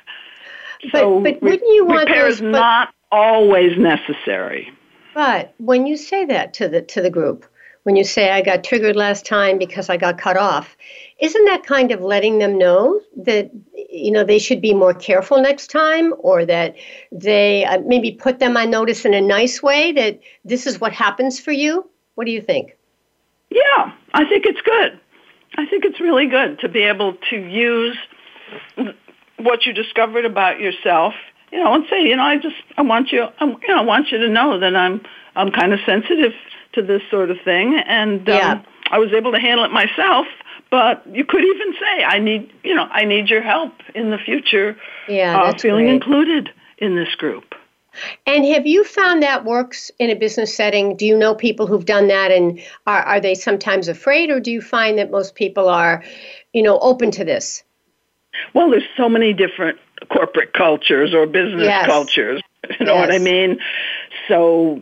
But- 0.92 1.00
so 1.00 1.20
but 1.20 1.42
wouldn't 1.42 1.74
you 1.74 1.84
want 1.84 2.08
repair 2.08 2.24
those- 2.24 2.36
is 2.36 2.40
but- 2.40 2.50
not 2.50 2.94
always 3.12 3.76
necessary. 3.76 4.72
But 5.14 5.54
when 5.58 5.86
you 5.86 5.96
say 5.96 6.24
that 6.26 6.54
to 6.54 6.68
the 6.68 6.82
to 6.82 7.02
the 7.02 7.10
group, 7.10 7.44
when 7.90 7.96
you 7.96 8.04
say 8.04 8.30
I 8.30 8.40
got 8.40 8.62
triggered 8.62 8.94
last 8.94 9.26
time 9.26 9.58
because 9.58 9.88
I 9.90 9.96
got 9.96 10.16
cut 10.16 10.36
off, 10.36 10.76
isn't 11.18 11.44
that 11.46 11.66
kind 11.66 11.90
of 11.90 12.00
letting 12.00 12.38
them 12.38 12.56
know 12.56 13.00
that 13.16 13.50
you 13.90 14.12
know 14.12 14.22
they 14.22 14.38
should 14.38 14.60
be 14.60 14.72
more 14.72 14.94
careful 14.94 15.42
next 15.42 15.72
time, 15.72 16.14
or 16.20 16.46
that 16.46 16.76
they 17.10 17.64
uh, 17.64 17.80
maybe 17.80 18.12
put 18.12 18.38
them 18.38 18.56
on 18.56 18.70
notice 18.70 19.04
in 19.04 19.12
a 19.12 19.20
nice 19.20 19.60
way 19.60 19.90
that 19.90 20.20
this 20.44 20.68
is 20.68 20.80
what 20.80 20.92
happens 20.92 21.40
for 21.40 21.50
you? 21.50 21.90
What 22.14 22.26
do 22.26 22.30
you 22.30 22.40
think? 22.40 22.76
Yeah, 23.50 23.92
I 24.14 24.24
think 24.24 24.46
it's 24.46 24.60
good. 24.60 25.00
I 25.56 25.66
think 25.66 25.84
it's 25.84 25.98
really 25.98 26.28
good 26.28 26.60
to 26.60 26.68
be 26.68 26.84
able 26.84 27.14
to 27.30 27.36
use 27.36 27.98
what 29.38 29.66
you 29.66 29.72
discovered 29.72 30.24
about 30.24 30.60
yourself, 30.60 31.14
you 31.50 31.58
know, 31.58 31.74
and 31.74 31.84
say, 31.90 32.06
you 32.06 32.14
know, 32.14 32.22
I 32.22 32.36
just 32.38 32.54
I 32.78 32.82
want 32.82 33.10
you, 33.10 33.24
I, 33.40 33.46
you 33.46 33.68
know, 33.68 33.78
I 33.78 33.82
want 33.82 34.12
you 34.12 34.18
to 34.18 34.28
know 34.28 34.60
that 34.60 34.76
I'm 34.76 35.00
I'm 35.34 35.50
kind 35.50 35.72
of 35.72 35.80
sensitive 35.84 36.34
to 36.74 36.82
this 36.82 37.02
sort 37.10 37.30
of 37.30 37.36
thing, 37.44 37.74
and 37.86 38.28
um, 38.28 38.36
Yeah. 38.36 38.62
I 38.90 38.98
was 38.98 39.12
able 39.12 39.32
to 39.32 39.38
handle 39.40 39.64
it 39.64 39.70
myself. 39.72 40.26
But 40.70 41.02
you 41.12 41.24
could 41.24 41.42
even 41.44 41.74
say, 41.74 42.04
I 42.04 42.18
need, 42.20 42.52
you 42.62 42.74
know, 42.76 42.84
I 42.92 43.04
need 43.04 43.28
your 43.28 43.42
help 43.42 43.72
in 43.94 44.10
the 44.10 44.18
future. 44.18 44.76
Yeah, 45.08 45.36
uh, 45.36 45.58
feeling 45.58 45.86
great. 45.86 45.94
included 45.94 46.50
in 46.78 46.94
this 46.94 47.12
group. 47.16 47.54
And 48.24 48.44
have 48.46 48.66
you 48.68 48.84
found 48.84 49.24
that 49.24 49.44
works 49.44 49.90
in 49.98 50.10
a 50.10 50.14
business 50.14 50.54
setting? 50.54 50.96
Do 50.96 51.06
you 51.06 51.16
know 51.18 51.34
people 51.34 51.66
who've 51.66 51.84
done 51.84 52.06
that, 52.06 52.30
and 52.30 52.60
are 52.86 53.02
are 53.02 53.20
they 53.20 53.34
sometimes 53.34 53.88
afraid, 53.88 54.30
or 54.30 54.38
do 54.38 54.52
you 54.52 54.60
find 54.62 54.96
that 54.98 55.10
most 55.10 55.34
people 55.34 55.68
are, 55.68 56.04
you 56.52 56.62
know, 56.62 56.78
open 56.78 57.10
to 57.12 57.24
this? 57.24 57.64
Well, 58.54 58.70
there's 58.70 58.84
so 58.96 59.08
many 59.08 59.32
different 59.32 59.76
corporate 60.08 60.52
cultures 60.52 61.12
or 61.12 61.26
business 61.26 61.64
Yes. 61.64 61.86
cultures. 61.86 62.40
You 62.78 62.86
know 62.86 62.94
what 62.94 63.10
I 63.10 63.18
mean? 63.18 63.58
So 64.28 64.80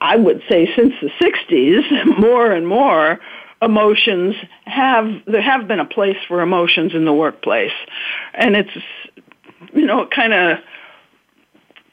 I 0.00 0.16
would 0.16 0.42
say 0.48 0.68
since 0.74 0.94
the 1.00 1.10
60s, 1.20 2.18
more 2.18 2.50
and 2.50 2.66
more 2.66 3.20
emotions 3.62 4.34
have, 4.64 5.06
there 5.26 5.42
have 5.42 5.66
been 5.66 5.80
a 5.80 5.86
place 5.86 6.16
for 6.28 6.40
emotions 6.40 6.94
in 6.94 7.04
the 7.04 7.12
workplace. 7.12 7.72
And 8.34 8.56
it's, 8.56 8.70
you 9.72 9.86
know, 9.86 10.02
it 10.02 10.10
kind 10.10 10.32
of 10.32 10.58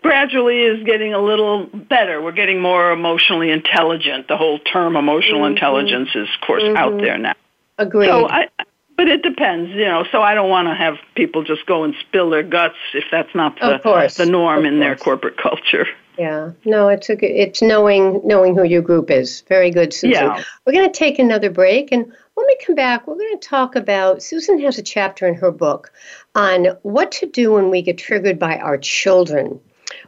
gradually 0.01 0.59
is 0.59 0.83
getting 0.83 1.13
a 1.13 1.19
little 1.19 1.65
better. 1.65 2.21
We're 2.21 2.33
getting 2.33 2.61
more 2.61 2.91
emotionally 2.91 3.49
intelligent. 3.49 4.27
The 4.27 4.37
whole 4.37 4.59
term 4.59 4.95
emotional 4.95 5.41
mm-hmm. 5.41 5.53
intelligence 5.53 6.09
is, 6.13 6.27
of 6.27 6.45
course, 6.45 6.63
out 6.63 6.93
mm-hmm. 6.93 7.03
there 7.03 7.17
now. 7.17 7.33
Agreed. 7.77 8.07
So 8.07 8.27
I, 8.27 8.49
but 8.95 9.07
it 9.07 9.21
depends, 9.21 9.71
you 9.71 9.85
know. 9.85 10.05
So 10.11 10.21
I 10.21 10.33
don't 10.33 10.49
want 10.49 10.67
to 10.67 10.75
have 10.75 10.97
people 11.15 11.43
just 11.43 11.65
go 11.65 11.83
and 11.83 11.95
spill 11.99 12.29
their 12.29 12.43
guts 12.43 12.77
if 12.93 13.05
that's 13.11 13.33
not 13.33 13.59
the 13.59 14.13
the 14.17 14.25
norm 14.25 14.65
in 14.65 14.79
their 14.79 14.95
corporate 14.95 15.37
culture. 15.37 15.87
Yeah, 16.17 16.51
no, 16.63 16.89
it's 16.89 17.09
a 17.09 17.15
good, 17.15 17.31
it's 17.31 17.61
knowing 17.61 18.21
knowing 18.23 18.55
who 18.55 18.63
your 18.63 18.83
group 18.83 19.09
is. 19.09 19.41
Very 19.47 19.71
good, 19.71 19.93
Susan. 19.93 20.23
Yeah. 20.23 20.43
We're 20.65 20.73
going 20.73 20.91
to 20.91 20.97
take 20.97 21.17
another 21.17 21.49
break, 21.49 21.91
and 21.91 22.05
when 22.35 22.45
we 22.45 22.57
come 22.65 22.75
back, 22.75 23.07
we're 23.07 23.15
going 23.15 23.39
to 23.39 23.47
talk 23.47 23.75
about. 23.75 24.21
Susan 24.21 24.59
has 24.61 24.77
a 24.77 24.83
chapter 24.83 25.27
in 25.27 25.33
her 25.35 25.51
book 25.51 25.91
on 26.35 26.65
what 26.83 27.11
to 27.13 27.25
do 27.25 27.53
when 27.53 27.71
we 27.71 27.81
get 27.81 27.97
triggered 27.97 28.37
by 28.37 28.57
our 28.57 28.77
children. 28.77 29.59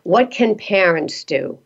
What 0.04 0.30
can 0.30 0.56
parents 0.56 1.24
do? 1.24 1.58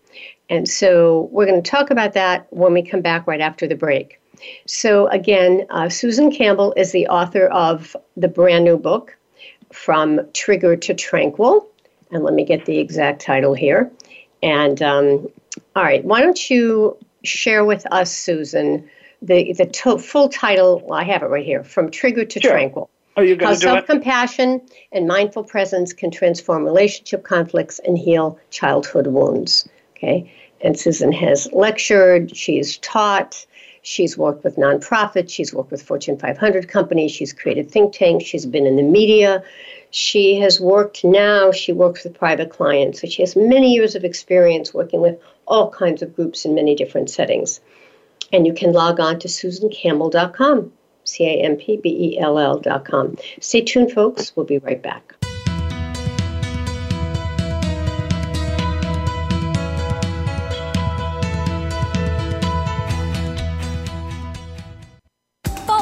And 0.49 0.67
so 0.67 1.29
we're 1.31 1.45
going 1.45 1.61
to 1.61 1.69
talk 1.69 1.91
about 1.91 2.13
that 2.13 2.47
when 2.49 2.73
we 2.73 2.81
come 2.81 3.01
back 3.01 3.27
right 3.27 3.41
after 3.41 3.67
the 3.67 3.75
break. 3.75 4.19
So 4.67 5.07
again, 5.07 5.65
uh, 5.69 5.89
Susan 5.89 6.31
Campbell 6.31 6.73
is 6.77 6.91
the 6.91 7.07
author 7.07 7.47
of 7.47 7.95
the 8.17 8.27
brand 8.27 8.63
new 8.65 8.77
book, 8.77 9.15
From 9.73 10.21
Trigger 10.33 10.75
to 10.75 10.93
Tranquil. 10.93 11.67
And 12.11 12.23
let 12.23 12.33
me 12.33 12.43
get 12.43 12.65
the 12.65 12.79
exact 12.79 13.21
title 13.21 13.53
here. 13.53 13.91
And 14.41 14.81
um, 14.81 15.27
all 15.75 15.83
right, 15.83 16.03
why 16.03 16.21
don't 16.21 16.49
you 16.49 16.97
share 17.23 17.65
with 17.65 17.85
us, 17.91 18.11
Susan, 18.11 18.89
the 19.21 19.53
the 19.53 19.65
to- 19.65 19.99
full 19.99 20.29
title? 20.29 20.81
Well, 20.85 20.99
I 20.99 21.03
have 21.03 21.21
it 21.23 21.27
right 21.27 21.45
here: 21.45 21.63
From 21.63 21.91
Trigger 21.91 22.25
to 22.25 22.39
Sure. 22.39 22.51
Tranquil. 22.51 22.89
Are 23.17 23.23
you 23.25 23.35
How 23.35 23.39
going 23.41 23.55
to 23.55 23.59
do 23.61 23.67
it? 23.67 23.71
self 23.71 23.85
compassion 23.85 24.61
and 24.93 25.05
mindful 25.07 25.43
presence 25.43 25.91
can 25.91 26.09
transform 26.09 26.63
relationship 26.63 27.23
conflicts 27.23 27.79
and 27.79 27.97
heal 27.97 28.39
childhood 28.49 29.07
wounds. 29.07 29.67
Okay. 29.97 30.31
And 30.61 30.79
Susan 30.79 31.11
has 31.11 31.51
lectured, 31.51 32.35
she's 32.35 32.77
taught, 32.77 33.45
she's 33.89 34.15
worked 34.15 34.43
with 34.43 34.55
nonprofits, 34.55 35.31
she's 35.31 35.51
worked 35.51 35.71
with 35.71 35.81
Fortune 35.81 36.15
500 36.15 36.67
companies, 36.67 37.11
she's 37.11 37.33
created 37.33 37.71
think 37.71 37.91
tanks, 37.91 38.25
she's 38.25 38.45
been 38.45 38.67
in 38.67 38.75
the 38.75 38.83
media. 38.83 39.43
She 39.91 40.35
has 40.41 40.61
worked 40.61 41.03
now, 41.03 41.51
she 41.51 41.73
works 41.73 42.03
with 42.03 42.13
private 42.13 42.51
clients. 42.51 43.01
So 43.01 43.07
she 43.07 43.23
has 43.23 43.35
many 43.35 43.73
years 43.73 43.95
of 43.95 44.03
experience 44.03 44.71
working 44.71 45.01
with 45.01 45.19
all 45.47 45.71
kinds 45.71 46.03
of 46.03 46.15
groups 46.15 46.45
in 46.45 46.53
many 46.53 46.75
different 46.75 47.09
settings. 47.09 47.59
And 48.31 48.45
you 48.45 48.53
can 48.53 48.71
log 48.73 48.99
on 48.99 49.17
to 49.21 49.27
susancampbell.com. 49.27 50.71
C 51.05 51.25
A 51.25 51.41
M 51.41 51.55
P 51.55 51.77
B 51.77 51.89
E 51.89 52.19
L 52.19 52.37
L 52.37 52.59
dot 52.59 52.85
com. 52.85 53.17
Stay 53.39 53.61
tuned, 53.61 53.91
folks. 53.91 54.35
We'll 54.35 54.45
be 54.45 54.59
right 54.59 54.79
back. 54.79 55.18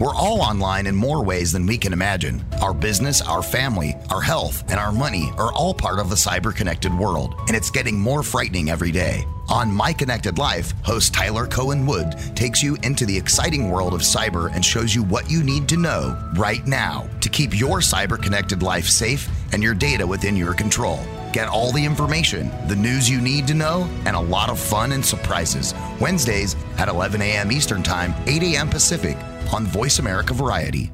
We're 0.00 0.14
all 0.14 0.42
online 0.42 0.88
in 0.88 0.96
more 0.96 1.22
ways 1.22 1.52
than 1.52 1.66
we 1.66 1.78
can 1.78 1.92
imagine. 1.92 2.44
Our 2.60 2.74
business, 2.74 3.22
our 3.22 3.42
family, 3.42 3.94
our 4.10 4.20
health, 4.20 4.68
and 4.68 4.80
our 4.80 4.90
money 4.90 5.30
are 5.38 5.52
all 5.52 5.72
part 5.72 6.00
of 6.00 6.10
the 6.10 6.16
cyber 6.16 6.54
connected 6.54 6.92
world, 6.92 7.36
and 7.46 7.56
it's 7.56 7.70
getting 7.70 8.00
more 8.00 8.24
frightening 8.24 8.70
every 8.70 8.90
day. 8.90 9.24
On 9.48 9.70
My 9.70 9.92
Connected 9.92 10.36
Life, 10.36 10.72
host 10.82 11.14
Tyler 11.14 11.46
Cohen 11.46 11.86
Wood 11.86 12.16
takes 12.34 12.60
you 12.60 12.76
into 12.82 13.06
the 13.06 13.16
exciting 13.16 13.70
world 13.70 13.94
of 13.94 14.00
cyber 14.00 14.52
and 14.52 14.64
shows 14.64 14.94
you 14.96 15.04
what 15.04 15.30
you 15.30 15.44
need 15.44 15.68
to 15.68 15.76
know 15.76 16.18
right 16.34 16.66
now 16.66 17.08
to 17.20 17.28
keep 17.28 17.56
your 17.56 17.78
cyber 17.78 18.20
connected 18.20 18.64
life 18.64 18.86
safe 18.86 19.28
and 19.52 19.62
your 19.62 19.74
data 19.74 20.04
within 20.04 20.36
your 20.36 20.54
control. 20.54 20.98
Get 21.32 21.48
all 21.48 21.70
the 21.70 21.84
information, 21.84 22.50
the 22.68 22.76
news 22.76 23.08
you 23.08 23.20
need 23.20 23.46
to 23.46 23.54
know, 23.54 23.88
and 24.06 24.16
a 24.16 24.20
lot 24.20 24.50
of 24.50 24.58
fun 24.58 24.90
and 24.90 25.04
surprises. 25.04 25.72
Wednesdays 26.00 26.56
at 26.78 26.88
11 26.88 27.22
a.m. 27.22 27.52
Eastern 27.52 27.82
Time, 27.82 28.12
8 28.26 28.42
a.m. 28.42 28.68
Pacific 28.68 29.16
on 29.52 29.66
Voice 29.66 29.98
America 29.98 30.34
Variety. 30.34 30.92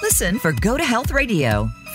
Listen 0.00 0.38
for 0.38 0.52
Go 0.52 0.76
to 0.76 0.84
Health 0.84 1.10
Radio, 1.10 1.68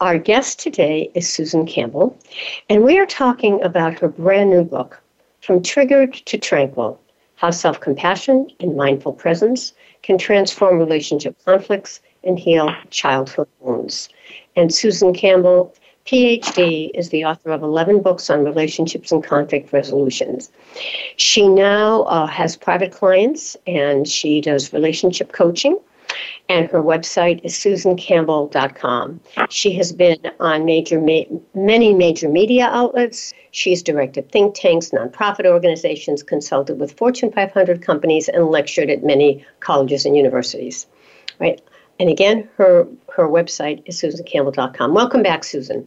our 0.00 0.16
guest 0.16 0.60
today 0.60 1.10
is 1.14 1.28
Susan 1.28 1.66
Campbell. 1.66 2.16
And 2.68 2.84
we 2.84 2.98
are 2.98 3.06
talking 3.06 3.60
about 3.62 3.98
her 3.98 4.08
brand 4.08 4.50
new 4.50 4.62
book, 4.62 5.00
From 5.42 5.62
Triggered 5.62 6.14
to 6.14 6.38
Tranquil 6.38 7.00
How 7.34 7.50
Self 7.50 7.80
Compassion 7.80 8.48
and 8.60 8.76
Mindful 8.76 9.12
Presence 9.12 9.72
Can 10.02 10.16
Transform 10.16 10.78
Relationship 10.78 11.36
Conflicts 11.44 12.00
and 12.22 12.38
Heal 12.38 12.72
Childhood 12.90 13.48
Wounds. 13.58 14.08
And 14.54 14.72
Susan 14.72 15.12
Campbell, 15.12 15.74
PhD, 16.06 16.90
is 16.94 17.08
the 17.08 17.24
author 17.24 17.50
of 17.50 17.62
11 17.62 18.00
books 18.00 18.30
on 18.30 18.44
relationships 18.44 19.10
and 19.10 19.24
conflict 19.24 19.72
resolutions. 19.72 20.52
She 21.16 21.48
now 21.48 22.02
uh, 22.02 22.26
has 22.26 22.56
private 22.56 22.92
clients 22.92 23.56
and 23.66 24.06
she 24.06 24.40
does 24.40 24.72
relationship 24.72 25.32
coaching 25.32 25.76
and 26.48 26.70
her 26.70 26.82
website 26.82 27.40
is 27.44 27.54
susancampbell.com. 27.54 29.20
She 29.50 29.72
has 29.72 29.92
been 29.92 30.18
on 30.40 30.64
major 30.64 31.00
ma- 31.00 31.38
many 31.54 31.94
major 31.94 32.28
media 32.28 32.66
outlets. 32.66 33.34
She's 33.50 33.82
directed 33.82 34.30
think 34.30 34.54
tanks, 34.54 34.90
nonprofit 34.90 35.46
organizations, 35.46 36.22
consulted 36.22 36.78
with 36.78 36.92
Fortune 36.92 37.30
500 37.32 37.82
companies, 37.82 38.28
and 38.28 38.48
lectured 38.48 38.90
at 38.90 39.04
many 39.04 39.44
colleges 39.60 40.04
and 40.06 40.16
universities. 40.16 40.86
Right. 41.38 41.60
And 42.00 42.08
again, 42.08 42.48
her 42.56 42.86
her 43.14 43.28
website 43.28 43.82
is 43.86 44.00
susancampbell.com. 44.00 44.94
Welcome 44.94 45.22
back, 45.22 45.44
Susan. 45.44 45.86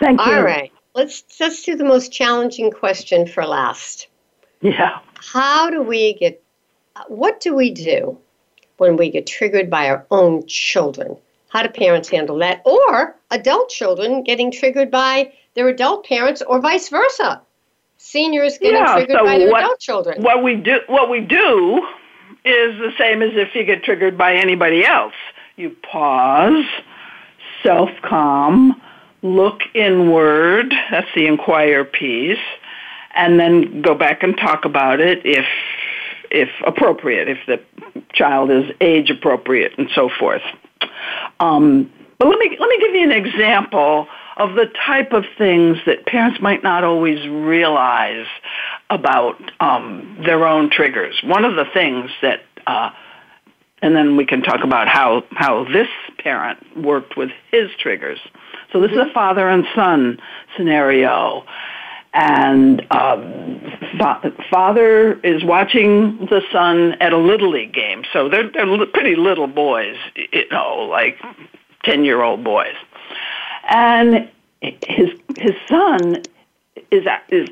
Thank 0.00 0.20
you. 0.20 0.32
All 0.32 0.42
right. 0.42 0.72
Let's 0.94 1.24
let's 1.40 1.62
do 1.62 1.76
the 1.76 1.84
most 1.84 2.12
challenging 2.12 2.70
question 2.70 3.26
for 3.26 3.46
last. 3.46 4.08
Yeah. 4.60 4.98
How 5.14 5.70
do 5.70 5.82
we 5.82 6.14
get 6.14 6.42
what 7.06 7.40
do 7.40 7.54
we 7.54 7.70
do 7.70 8.18
when 8.78 8.96
we 8.96 9.10
get 9.10 9.26
triggered 9.26 9.68
by 9.68 9.88
our 9.88 10.06
own 10.10 10.46
children? 10.46 11.16
How 11.48 11.62
do 11.62 11.68
parents 11.68 12.08
handle 12.08 12.38
that? 12.38 12.62
Or 12.64 13.14
adult 13.30 13.68
children 13.68 14.22
getting 14.22 14.50
triggered 14.50 14.90
by 14.90 15.32
their 15.54 15.68
adult 15.68 16.06
parents 16.06 16.42
or 16.42 16.60
vice 16.60 16.88
versa. 16.88 17.40
Seniors 17.98 18.58
getting 18.58 18.76
yeah, 18.76 18.94
triggered 18.94 19.16
so 19.18 19.24
by 19.24 19.38
their 19.38 19.50
what, 19.50 19.64
adult 19.64 19.80
children. 19.80 20.22
What 20.22 20.42
we 20.42 20.54
do 20.54 20.80
what 20.86 21.10
we 21.10 21.20
do 21.20 21.78
is 22.44 22.78
the 22.78 22.92
same 22.96 23.22
as 23.22 23.32
if 23.34 23.54
you 23.54 23.64
get 23.64 23.82
triggered 23.82 24.16
by 24.16 24.34
anybody 24.34 24.84
else. 24.84 25.14
You 25.56 25.70
pause, 25.82 26.64
self 27.62 27.90
calm, 28.02 28.80
look 29.22 29.62
inward, 29.74 30.72
that's 30.90 31.08
the 31.14 31.26
inquire 31.26 31.84
piece, 31.84 32.38
and 33.14 33.40
then 33.40 33.82
go 33.82 33.94
back 33.94 34.22
and 34.22 34.36
talk 34.36 34.64
about 34.64 35.00
it 35.00 35.24
if 35.24 35.46
if 36.30 36.48
appropriate, 36.66 37.28
if 37.28 37.38
the 37.46 37.60
child 38.12 38.50
is 38.50 38.64
age 38.80 39.10
appropriate 39.10 39.72
and 39.78 39.88
so 39.94 40.08
forth. 40.18 40.42
Um, 41.40 41.90
but 42.18 42.28
let 42.28 42.38
me 42.38 42.56
let 42.58 42.68
me 42.68 42.78
give 42.80 42.94
you 42.94 43.04
an 43.04 43.12
example 43.12 44.08
of 44.36 44.54
the 44.54 44.66
type 44.86 45.12
of 45.12 45.24
things 45.36 45.78
that 45.86 46.06
parents 46.06 46.40
might 46.40 46.62
not 46.62 46.84
always 46.84 47.26
realize 47.28 48.26
about 48.88 49.36
um, 49.60 50.16
their 50.24 50.46
own 50.46 50.70
triggers. 50.70 51.20
One 51.24 51.44
of 51.44 51.56
the 51.56 51.64
things 51.74 52.10
that, 52.22 52.42
uh, 52.66 52.90
and 53.82 53.96
then 53.96 54.16
we 54.16 54.24
can 54.24 54.42
talk 54.42 54.64
about 54.64 54.88
how 54.88 55.24
how 55.32 55.64
this 55.64 55.88
parent 56.18 56.58
worked 56.76 57.16
with 57.16 57.30
his 57.50 57.70
triggers. 57.78 58.18
So 58.72 58.80
this 58.80 58.92
is 58.92 58.98
a 58.98 59.12
father 59.12 59.48
and 59.48 59.64
son 59.74 60.18
scenario, 60.56 61.44
and 62.14 62.80
um, 62.90 63.60
fa- 63.98 64.32
father 64.50 65.14
is 65.20 65.44
watching 65.44 66.18
the 66.30 66.42
son 66.52 66.94
at 67.00 67.12
a 67.12 67.18
little 67.18 67.50
league 67.50 67.72
game. 67.72 68.04
So 68.12 68.28
they're 68.28 68.50
they're 68.50 68.86
pretty 68.86 69.16
little 69.16 69.46
boys, 69.46 69.96
you 70.16 70.48
know, 70.50 70.88
like 70.90 71.18
ten 71.84 72.04
year 72.04 72.22
old 72.22 72.42
boys, 72.44 72.74
and 73.68 74.28
his 74.60 75.10
his 75.36 75.54
son 75.68 76.22
is 76.90 77.04
is 77.28 77.48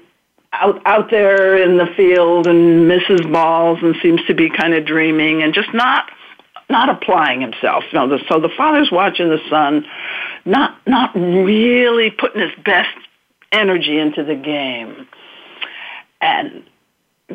out 0.52 0.80
out 0.86 1.10
there 1.10 1.62
in 1.62 1.76
the 1.76 1.86
field 1.96 2.46
and 2.46 2.88
misses 2.88 3.20
balls 3.30 3.78
and 3.82 3.94
seems 4.02 4.24
to 4.26 4.34
be 4.34 4.48
kind 4.50 4.74
of 4.74 4.86
dreaming 4.86 5.42
and 5.42 5.54
just 5.54 5.72
not 5.74 6.10
not 6.68 6.88
applying 6.88 7.40
himself. 7.40 7.84
You 7.92 7.98
know, 7.98 8.08
the, 8.08 8.24
so 8.28 8.40
the 8.40 8.50
father's 8.56 8.90
watching 8.90 9.28
the 9.28 9.40
son, 9.48 9.86
not 10.44 10.76
not 10.86 11.14
really 11.14 12.10
putting 12.10 12.40
his 12.40 12.64
best 12.64 12.96
energy 13.52 13.98
into 13.98 14.24
the 14.24 14.34
game, 14.34 15.06
and 16.20 16.64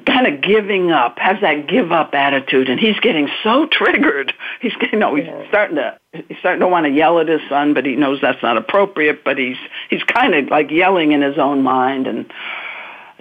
kind 0.05 0.27
of 0.27 0.41
giving 0.41 0.91
up, 0.91 1.19
has 1.19 1.41
that 1.41 1.67
give 1.67 1.91
up 1.91 2.13
attitude, 2.13 2.69
and 2.69 2.79
he's 2.79 2.99
getting 2.99 3.29
so 3.43 3.67
triggered. 3.71 4.33
He's 4.61 4.73
getting, 4.73 4.93
you 4.93 4.99
know, 4.99 5.15
he's 5.15 5.27
starting 5.49 5.77
to 5.77 5.97
he's 6.13 6.37
starting 6.39 6.61
to 6.61 6.67
want 6.67 6.85
to 6.85 6.91
yell 6.91 7.19
at 7.19 7.27
his 7.27 7.41
son, 7.49 7.73
but 7.73 7.85
he 7.85 7.95
knows 7.95 8.19
that's 8.21 8.41
not 8.41 8.57
appropriate. 8.57 9.23
But 9.23 9.37
he's 9.37 9.57
he's 9.89 10.03
kind 10.03 10.33
of 10.33 10.47
like 10.49 10.71
yelling 10.71 11.11
in 11.11 11.21
his 11.21 11.37
own 11.37 11.63
mind, 11.63 12.07
and 12.07 12.31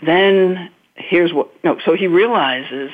then 0.03 0.71
here's 0.95 1.33
what. 1.33 1.49
No, 1.65 1.79
so 1.85 1.95
he 1.95 2.07
realizes 2.07 2.91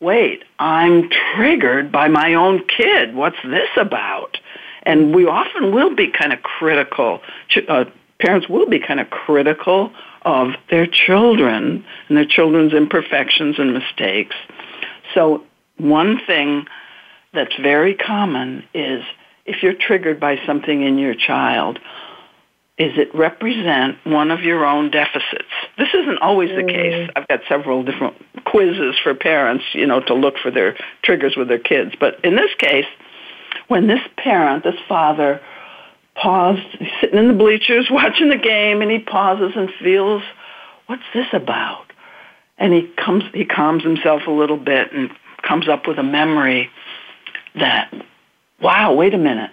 wait, 0.00 0.44
I'm 0.58 1.10
triggered 1.10 1.90
by 1.90 2.08
my 2.08 2.34
own 2.34 2.64
kid. 2.66 3.14
What's 3.14 3.36
this 3.44 3.68
about? 3.76 4.38
And 4.84 5.14
we 5.14 5.26
often 5.26 5.74
will 5.74 5.94
be 5.94 6.08
kind 6.10 6.32
of 6.32 6.42
critical. 6.42 7.20
Uh, 7.68 7.84
parents 8.20 8.48
will 8.48 8.66
be 8.66 8.78
kind 8.78 9.00
of 9.00 9.10
critical 9.10 9.92
of 10.22 10.50
their 10.70 10.86
children 10.86 11.84
and 12.08 12.16
their 12.16 12.26
children's 12.26 12.72
imperfections 12.72 13.58
and 13.58 13.72
mistakes. 13.72 14.36
So 15.14 15.44
one 15.76 16.20
thing 16.26 16.66
that's 17.32 17.54
very 17.56 17.94
common 17.94 18.64
is 18.74 19.04
if 19.46 19.62
you're 19.62 19.74
triggered 19.74 20.20
by 20.20 20.38
something 20.46 20.82
in 20.82 20.98
your 20.98 21.14
child, 21.14 21.78
is 22.76 22.92
it 22.96 23.12
represent 23.14 23.96
one 24.04 24.30
of 24.30 24.42
your 24.42 24.64
own 24.64 24.90
deficits? 24.90 25.48
This 25.78 25.88
isn't 25.94 26.18
always 26.18 26.50
the 26.50 26.62
mm. 26.62 26.68
case. 26.68 27.10
I've 27.16 27.26
got 27.26 27.40
several 27.48 27.82
different 27.82 28.16
quizzes 28.44 28.96
for 29.02 29.14
parents, 29.14 29.64
you 29.72 29.86
know, 29.86 30.00
to 30.00 30.14
look 30.14 30.38
for 30.38 30.50
their 30.50 30.76
triggers 31.02 31.36
with 31.36 31.48
their 31.48 31.58
kids. 31.58 31.94
But 31.98 32.24
in 32.24 32.36
this 32.36 32.54
case, 32.58 32.86
when 33.66 33.88
this 33.88 34.00
parent, 34.16 34.64
this 34.64 34.78
father, 34.88 35.40
paused, 36.20 36.62
he's 36.78 36.88
sitting 37.00 37.18
in 37.18 37.28
the 37.28 37.34
bleachers 37.34 37.86
watching 37.90 38.28
the 38.28 38.38
game, 38.38 38.82
and 38.82 38.90
he 38.90 38.98
pauses 38.98 39.52
and 39.56 39.70
feels, 39.82 40.22
what's 40.86 41.02
this 41.14 41.26
about? 41.32 41.86
And 42.58 42.72
he 42.72 42.90
comes, 42.96 43.24
he 43.32 43.44
calms 43.44 43.84
himself 43.84 44.22
a 44.26 44.32
little 44.32 44.56
bit 44.56 44.92
and 44.92 45.10
comes 45.42 45.68
up 45.68 45.86
with 45.86 45.98
a 45.98 46.02
memory 46.02 46.70
that, 47.54 47.92
wow, 48.60 48.94
wait 48.94 49.14
a 49.14 49.18
minute, 49.18 49.50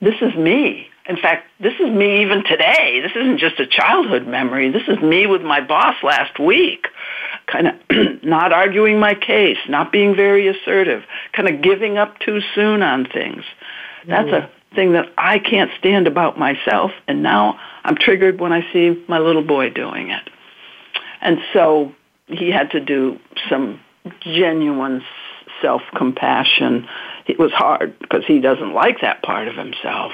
this 0.00 0.14
is 0.20 0.34
me. 0.36 0.88
In 1.08 1.16
fact, 1.16 1.46
this 1.60 1.74
is 1.74 1.88
me 1.88 2.22
even 2.22 2.42
today. 2.44 3.00
This 3.00 3.12
isn't 3.14 3.38
just 3.38 3.60
a 3.60 3.66
childhood 3.66 4.26
memory. 4.26 4.70
This 4.70 4.88
is 4.88 4.98
me 5.00 5.26
with 5.26 5.42
my 5.42 5.60
boss 5.60 5.94
last 6.02 6.38
week, 6.40 6.88
kind 7.46 7.68
of 7.68 7.74
not 8.24 8.52
arguing 8.52 8.98
my 8.98 9.14
case, 9.14 9.58
not 9.68 9.92
being 9.92 10.16
very 10.16 10.48
assertive, 10.48 11.04
kind 11.32 11.48
of 11.48 11.62
giving 11.62 11.96
up 11.96 12.18
too 12.18 12.40
soon 12.54 12.82
on 12.82 13.06
things. 13.06 13.44
That's 14.08 14.28
a 14.30 14.50
thing 14.76 14.92
that 14.92 15.12
I 15.18 15.40
can't 15.40 15.70
stand 15.78 16.06
about 16.06 16.38
myself, 16.38 16.92
and 17.08 17.22
now 17.22 17.58
I'm 17.84 17.96
triggered 17.96 18.38
when 18.38 18.52
I 18.52 18.64
see 18.72 19.02
my 19.08 19.18
little 19.18 19.42
boy 19.42 19.70
doing 19.70 20.10
it. 20.10 20.30
And 21.20 21.38
so 21.52 21.92
he 22.28 22.50
had 22.50 22.70
to 22.70 22.80
do 22.80 23.18
some 23.48 23.80
genuine 24.20 25.02
self 25.60 25.82
compassion. 25.96 26.86
It 27.26 27.38
was 27.38 27.50
hard 27.52 27.98
because 27.98 28.24
he 28.26 28.38
doesn't 28.38 28.72
like 28.72 29.00
that 29.00 29.22
part 29.22 29.48
of 29.48 29.56
himself, 29.56 30.12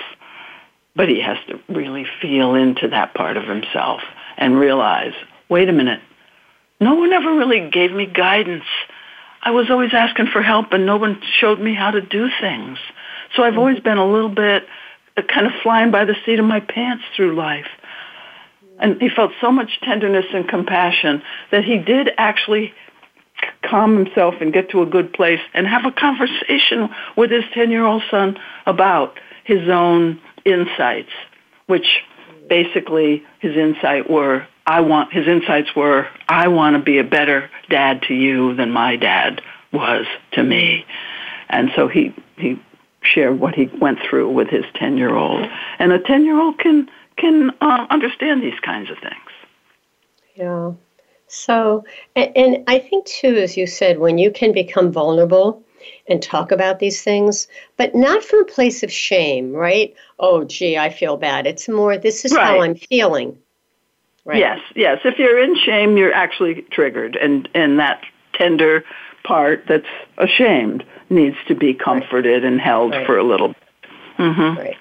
but 0.97 1.09
he 1.09 1.21
has 1.21 1.37
to 1.49 1.61
really 1.69 2.07
feel 2.21 2.55
into 2.55 2.89
that 2.89 3.15
part 3.15 3.37
of 3.37 3.45
himself 3.45 4.01
and 4.39 4.59
realize, 4.59 5.13
wait 5.49 5.69
a 5.69 5.73
minute, 5.73 6.01
no 6.81 6.95
one 6.95 7.13
ever 7.13 7.35
really 7.35 7.69
gave 7.71 7.93
me 7.93 8.07
guidance. 8.07 8.65
I 9.43 9.51
was 9.51 9.71
always 9.71 9.93
asking 9.93 10.29
for 10.29 10.43
help 10.43 10.73
and 10.73 10.87
no 10.87 10.97
one 10.97 11.21
showed 11.41 11.61
me 11.61 11.75
how 11.75 11.91
to 11.91 12.01
do 12.01 12.29
things. 12.41 12.79
So 13.37 13.43
I've 13.43 13.59
always 13.59 13.81
been 13.81 13.99
a 13.99 14.11
little 14.11 14.29
bit 14.29 14.67
uh, 15.17 15.23
kind 15.23 15.47
of 15.47 15.53
flying 15.63 15.91
by 15.91 16.05
the 16.05 16.15
seat 16.25 16.39
of 16.39 16.45
my 16.45 16.61
pants 16.61 17.05
through 17.17 17.35
life. 17.35 17.69
And 18.79 19.01
he 19.01 19.09
felt 19.09 19.33
so 19.41 19.53
much 19.53 19.81
tenderness 19.83 20.27
and 20.33 20.49
compassion 20.49 21.23
that 21.51 21.65
he 21.65 21.79
did 21.79 22.11
actually 22.19 22.73
calm 23.63 23.97
himself 23.97 24.35
and 24.41 24.53
get 24.53 24.71
to 24.71 24.83
a 24.83 24.87
good 24.87 25.13
place 25.13 25.41
and 25.55 25.67
have 25.67 25.85
a 25.85 25.93
conversation 25.93 26.91
with 27.17 27.31
his 27.31 27.45
10 27.55 27.71
year 27.71 27.85
old 27.85 28.03
son 28.11 28.39
about 28.67 29.19
his 29.45 29.69
own 29.69 30.21
insights, 30.45 31.11
which 31.67 32.03
basically 32.49 33.25
his 33.41 33.57
insight 33.57 34.11
were, 34.11 34.47
I 34.67 34.81
want, 34.81 35.13
his 35.13 35.27
insights 35.27 35.75
were, 35.75 36.09
I 36.29 36.49
want 36.49 36.77
to 36.77 36.83
be 36.83 36.99
a 36.99 37.05
better 37.05 37.51
dad 37.69 38.03
to 38.09 38.15
you 38.15 38.55
than 38.55 38.71
my 38.71 38.97
dad 38.97 39.43
was 39.73 40.07
to 40.33 40.43
me. 40.43 40.85
And 41.49 41.71
so 41.75 41.89
he, 41.89 42.15
he 42.37 42.61
shared 43.03 43.41
what 43.41 43.55
he 43.55 43.67
went 43.81 43.99
through 44.09 44.31
with 44.31 44.49
his 44.49 44.65
10 44.75 44.97
year 44.97 45.15
old. 45.15 45.47
And 45.79 45.93
a 45.93 45.99
10 45.99 46.25
year 46.25 46.41
old 46.41 46.59
can, 46.59 46.89
can 47.17 47.51
uh, 47.61 47.87
understand 47.91 48.43
these 48.43 48.59
kinds 48.61 48.91
of 48.91 48.99
things. 48.99 49.31
Yeah. 50.35 50.73
So, 51.29 51.85
and, 52.15 52.37
and 52.37 52.65
I 52.67 52.79
think 52.79 53.07
too, 53.07 53.37
as 53.37 53.57
you 53.57 53.67
said, 53.67 53.99
when 53.99 54.19
you 54.19 54.31
can 54.31 54.53
become 54.53 54.93
vulnerable 54.93 55.63
and 56.09 56.23
talk 56.23 56.53
about 56.53 56.79
these 56.79 57.03
things, 57.03 57.49
but 57.77 57.95
not 57.95 58.23
from 58.23 58.41
a 58.41 58.45
place 58.45 58.83
of 58.83 58.93
shame, 58.93 59.53
right? 59.53 59.95
Oh, 60.19 60.45
gee, 60.45 60.79
I 60.79 60.91
feel 60.91 61.17
bad. 61.17 61.47
It's 61.47 61.69
more, 61.69 61.97
this 61.97 62.25
is 62.25 62.33
right. 62.33 62.45
how 62.45 62.61
I'm 62.61 62.75
feeling. 62.75 63.39
Right. 64.25 64.39
Yes, 64.39 64.61
yes. 64.77 65.01
If 65.05 65.19
you're 65.19 65.43
in 65.43 65.57
shame, 65.57 65.97
you're 65.97 66.13
actually 66.13 66.63
triggered, 66.71 67.17
and 67.17 67.49
and 67.55 67.81
that 67.81 68.05
tender 68.35 68.85
part 69.25 69.65
that's 69.69 69.87
ashamed 70.19 70.85
needs 71.11 71.37
to 71.49 71.55
be 71.55 71.75
comforted 71.75 72.43
right. 72.43 72.53
and 72.53 72.61
held 72.61 72.93
right. 72.93 73.07
for 73.07 73.19
a 73.19 73.25
little. 73.25 73.55
Mm-hmm. 74.19 74.59
Right. 74.59 74.77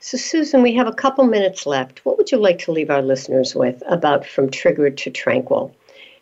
So, 0.00 0.18
Susan, 0.18 0.62
we 0.62 0.74
have 0.74 0.88
a 0.88 0.92
couple 0.92 1.24
minutes 1.24 1.64
left. 1.64 2.04
What 2.04 2.18
would 2.18 2.32
you 2.32 2.38
like 2.38 2.58
to 2.60 2.72
leave 2.72 2.90
our 2.90 3.02
listeners 3.02 3.54
with 3.54 3.82
about 3.86 4.26
from 4.26 4.50
triggered 4.50 4.98
to 4.98 5.10
tranquil, 5.10 5.74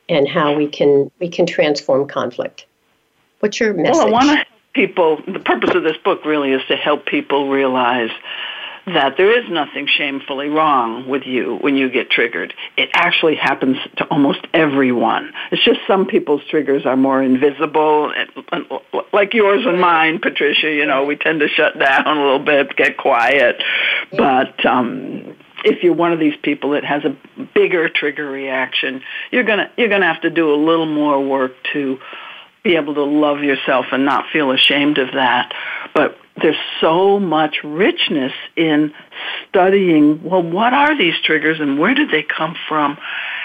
and 0.09 0.29
how 0.29 0.55
we 0.55 0.69
can 0.69 1.11
we 1.19 1.29
can 1.29 1.47
transform 1.47 2.07
conflict? 2.07 2.67
What's 3.41 3.59
your 3.59 3.73
message? 3.73 3.95
Well, 3.95 4.09
I 4.09 4.11
want 4.11 4.29
to 4.29 4.37
help 4.37 4.49
people. 4.75 5.23
The 5.27 5.41
purpose 5.41 5.75
of 5.75 5.83
this 5.83 5.97
book 6.05 6.25
really 6.27 6.53
is 6.53 6.61
to 6.69 6.77
help 6.77 7.07
people 7.07 7.49
realize 7.49 8.11
that 8.87 9.17
there 9.17 9.39
is 9.39 9.51
nothing 9.51 9.87
shamefully 9.87 10.49
wrong 10.49 11.09
with 11.09 11.25
you 11.25 11.59
when 11.61 11.77
you 11.77 11.91
get 11.91 12.11
triggered. 12.11 12.55
It 12.77 12.91
actually 12.95 13.37
happens 13.37 13.77
to 13.97 14.05
almost 14.05 14.41
everyone. 14.53 15.33
It's 15.51 15.65
just 15.65 15.81
some 15.87 16.07
people's 16.07 16.43
triggers 16.51 16.87
are 16.87 16.97
more 16.97 17.23
invisible, 17.23 18.13
like 19.13 19.35
yours 19.35 19.65
and 19.67 19.81
mine, 19.81 20.19
Patricia. 20.21 20.71
You 20.71 20.87
know, 20.87 21.05
we 21.05 21.17
tend 21.17 21.41
to 21.41 21.49
shut 21.49 21.79
down 21.79 22.07
a 22.07 22.21
little 22.21 22.39
bit, 22.39 22.77
get 22.77 22.97
quiet. 22.97 23.63
But 24.13 24.65
um, 24.67 25.37
if 25.65 25.83
you're 25.83 25.95
one 25.95 26.13
of 26.13 26.19
these 26.19 26.37
people 26.43 26.71
that 26.71 26.85
has 26.85 27.05
a 27.05 27.17
bigger 27.55 27.89
trigger 27.89 28.31
reaction, 28.31 29.03
you're 29.31 29.45
gonna 29.45 29.71
you're 29.77 29.89
gonna 29.89 30.13
have 30.13 30.23
to 30.23 30.31
do 30.31 30.53
a 30.53 30.57
little 30.57 30.87
more 30.87 31.25
work 31.25 31.53
to 31.73 31.99
be 32.63 32.77
able 32.77 32.95
to 32.95 33.05
love 33.05 33.43
yourself 33.43 33.87
and 33.93 34.05
not 34.05 34.27
feel 34.33 34.51
ashamed 34.51 34.99
of 34.99 35.13
that. 35.15 35.53
But 35.95 36.17
there's 36.41 36.57
so 36.81 37.19
much 37.19 37.59
richness 37.65 38.33
in 38.57 38.93
studying, 39.49 40.23
well, 40.23 40.43
what 40.43 40.73
are 40.73 40.97
these 40.97 41.15
triggers 41.25 41.61
and 41.61 41.79
where 41.79 41.95
did 41.95 42.11
they 42.11 42.23
come 42.23 42.57
from? 42.69 42.99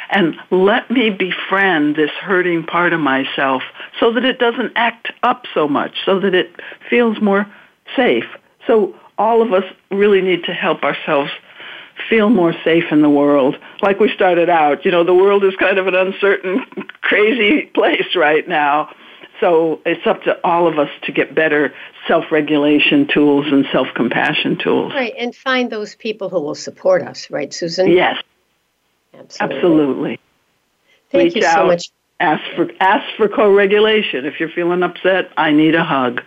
And 0.09 0.36
let 0.51 0.91
me 0.91 1.09
befriend 1.09 1.95
this 1.95 2.11
hurting 2.11 2.63
part 2.66 2.93
of 2.93 2.99
myself 2.99 3.63
so 3.99 4.13
that 4.13 4.24
it 4.24 4.39
doesn't 4.39 4.74
act 4.76 5.11
up 5.24 5.45
so 5.53 5.68
much, 5.68 5.97
so 6.05 6.20
that 6.20 6.36
it 6.36 6.55
feels 6.89 7.20
more 7.22 7.47
safe. 7.95 8.26
So 8.68 8.95
all 9.18 9.41
of 9.41 9.53
us 9.53 9.63
really 9.91 10.22
need 10.22 10.43
to 10.45 10.53
help 10.53 10.84
ourselves 10.84 11.32
feel 12.09 12.30
more 12.30 12.53
safe 12.63 12.86
in 12.91 13.01
the 13.01 13.09
world. 13.09 13.57
Like 13.82 13.99
we 13.99 14.13
started 14.13 14.49
out, 14.49 14.86
you 14.86 14.91
know, 14.91 15.03
the 15.03 15.13
world 15.13 15.43
is 15.43 15.55
kind 15.55 15.78
of 15.78 15.88
an 15.88 15.95
uncertain, 15.95 16.66
crazy 17.01 17.68
place 17.74 18.16
right 18.16 18.47
now. 18.47 18.93
So 19.39 19.81
it's 19.86 20.05
up 20.07 20.23
to 20.23 20.39
all 20.45 20.67
of 20.67 20.79
us 20.79 20.89
to 21.03 21.11
get 21.11 21.36
better 21.36 21.73
self-regulation 22.07 23.07
tools 23.07 23.47
and 23.47 23.65
self-compassion 23.71 24.57
tools. 24.57 24.93
Right, 24.93 25.13
and 25.17 25.36
find 25.36 25.69
those 25.69 25.95
people 25.95 26.29
who 26.29 26.39
will 26.39 26.55
support 26.55 27.01
us, 27.01 27.29
right, 27.29 27.53
Susan? 27.53 27.91
Yes. 27.91 28.21
Absolutely. 29.13 29.55
Absolutely. 29.57 30.19
Thank 31.11 31.23
Reach 31.23 31.36
you 31.36 31.41
so 31.43 31.47
out, 31.47 31.67
much. 31.67 31.91
Ask 32.19 32.43
for 32.55 32.69
ask 32.79 33.15
for 33.17 33.27
co-regulation. 33.27 34.25
If 34.25 34.39
you're 34.39 34.49
feeling 34.49 34.83
upset, 34.83 35.31
I 35.38 35.51
need 35.51 35.75
a 35.75 35.83
hug. 35.83 36.21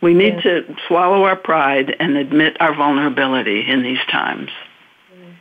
We 0.00 0.14
need 0.14 0.34
yeah. 0.36 0.60
to 0.60 0.76
swallow 0.86 1.24
our 1.24 1.36
pride 1.36 1.94
and 1.98 2.16
admit 2.16 2.56
our 2.60 2.74
vulnerability 2.74 3.60
in 3.66 3.82
these 3.82 3.98
times. 4.10 4.50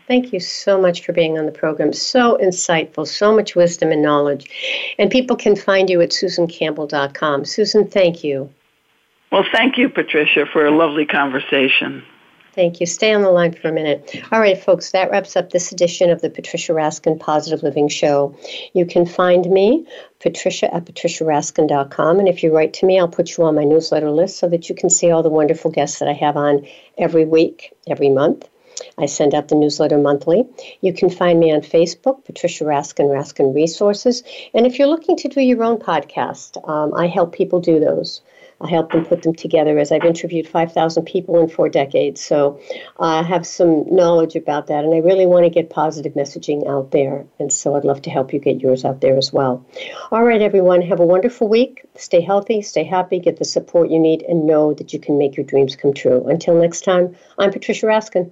Thank 0.08 0.34
you 0.34 0.39
so 0.39 0.80
much 0.80 1.03
for 1.03 1.14
being 1.14 1.38
on 1.39 1.45
the 1.45 1.51
program. 1.51 1.91
So 1.91 2.38
insightful, 2.38 3.08
so 3.08 3.36
much 3.36 3.56
wisdom 3.56 3.91
and 3.91 4.03
knowledge. 4.03 4.49
And 4.99 5.10
people 5.10 5.36
can 5.36 5.56
find 5.56 5.89
you 5.89 6.01
at 6.01 6.10
susancampbell.com. 6.10 7.45
Susan, 7.45 7.88
thank 7.88 8.24
you. 8.24 8.51
Well, 9.32 9.45
thank 9.51 9.78
you, 9.78 9.89
Patricia, 9.89 10.45
for 10.45 10.66
a 10.66 10.72
lovely 10.72 11.06
conversation. 11.06 12.03
Thank 12.53 12.80
you. 12.80 12.86
Stay 12.86 13.14
on 13.14 13.22
the 13.22 13.32
line 13.32 13.51
for 13.51 13.68
a 13.68 13.72
minute. 13.74 14.24
All 14.32 14.39
right, 14.39 14.58
folks, 14.58 14.91
that 14.91 15.12
wraps 15.12 15.36
up 15.36 15.49
this 15.49 15.74
edition 15.74 16.10
of 16.10 16.22
the 16.22 16.30
Patricia 16.30 16.72
Raskin 16.72 17.20
Positive 17.20 17.62
Living 17.64 17.89
Show. 17.89 18.38
You 18.74 18.86
can 18.86 19.06
find 19.06 19.45
me, 19.49 19.86
Patricia 20.22 20.74
at 20.74 20.86
patriciaraskin.com. 20.86 22.20
And 22.20 22.30
if 22.30 22.43
you 22.43 22.56
write 22.56 22.74
to 22.76 22.86
me, 22.86 22.97
I'll 22.97 23.10
put 23.10 23.38
you 23.38 23.43
on 23.43 23.56
my 23.56 23.66
newsletter 23.66 24.10
list 24.10 24.38
so 24.38 24.47
that 24.47 24.70
you 24.70 24.76
can 24.76 24.89
see 24.89 25.12
all 25.12 25.22
the 25.22 25.30
wonderful 25.30 25.70
guests 25.70 25.99
that 25.99 26.08
I 26.08 26.14
have 26.14 26.38
on 26.38 26.66
every 26.97 27.26
week, 27.26 27.74
every 27.88 28.10
month. 28.10 28.47
I 28.98 29.06
send 29.06 29.34
out 29.34 29.48
the 29.48 29.56
newsletter 29.56 29.98
monthly. 29.98 30.46
You 30.82 30.94
can 30.94 31.10
find 31.10 31.40
me 31.40 31.54
on 31.54 31.62
Facebook, 31.62 32.26
Patricia 32.26 32.66
Raskin, 32.66 33.10
Raskin 33.10 33.54
Resources. 33.54 34.24
And 34.54 34.66
if 34.66 34.78
you're 34.78 34.88
looking 34.88 35.16
to 35.18 35.28
do 35.28 35.42
your 35.42 35.64
own 35.64 35.78
podcast, 35.78 36.58
um, 36.68 36.94
I 36.94 37.08
help 37.08 37.34
people 37.34 37.60
do 37.60 37.80
those. 37.80 38.22
I 38.62 38.70
help 38.70 38.92
them 38.92 39.06
put 39.06 39.22
them 39.24 39.36
together 39.36 39.78
as 39.78 39.92
I've 39.92 40.06
interviewed 40.06 40.48
5,000 40.48 41.04
people 41.06 41.40
in 41.40 41.50
four 41.50 41.68
decades. 41.68 42.22
So 42.22 42.60
I 43.00 43.22
have 43.22 43.46
some 43.46 43.86
knowledge 43.94 44.36
about 44.36 44.68
that, 44.68 44.86
and 44.86 44.94
I 44.94 45.00
really 45.00 45.26
want 45.26 45.44
to 45.44 45.50
get 45.50 45.70
positive 45.70 46.14
messaging 46.14 46.68
out 46.68 46.92
there. 46.92 47.26
And 47.38 47.52
so 47.52 47.76
I'd 47.76 47.84
love 47.84 48.02
to 48.04 48.10
help 48.10 48.34
you 48.34 48.40
get 48.40 48.62
yours 48.62 48.86
out 48.86 49.02
there 49.02 49.18
as 49.18 49.34
well. 49.34 49.66
All 50.12 50.24
right, 50.24 50.42
everyone, 50.42 50.82
have 50.84 51.00
a 51.02 51.06
wonderful 51.06 51.50
week. 51.50 51.84
Stay 51.96 52.22
healthy, 52.22 52.62
stay 52.62 52.84
happy, 52.84 53.20
get 53.20 53.38
the 53.38 53.46
support 53.46 53.90
you 53.90 54.00
need, 54.00 54.24
and 54.24 54.48
know 54.48 54.74
that 54.74 54.94
you 54.94 55.00
can 55.00 55.18
make 55.18 55.36
your 55.36 55.46
dreams 55.46 55.76
come 55.76 55.94
true. 55.94 56.26
Until 56.28 56.56
next 56.56 56.86
time, 56.86 57.16
I'm 57.38 57.52
Patricia 57.52 57.88
Raskin. 57.88 58.32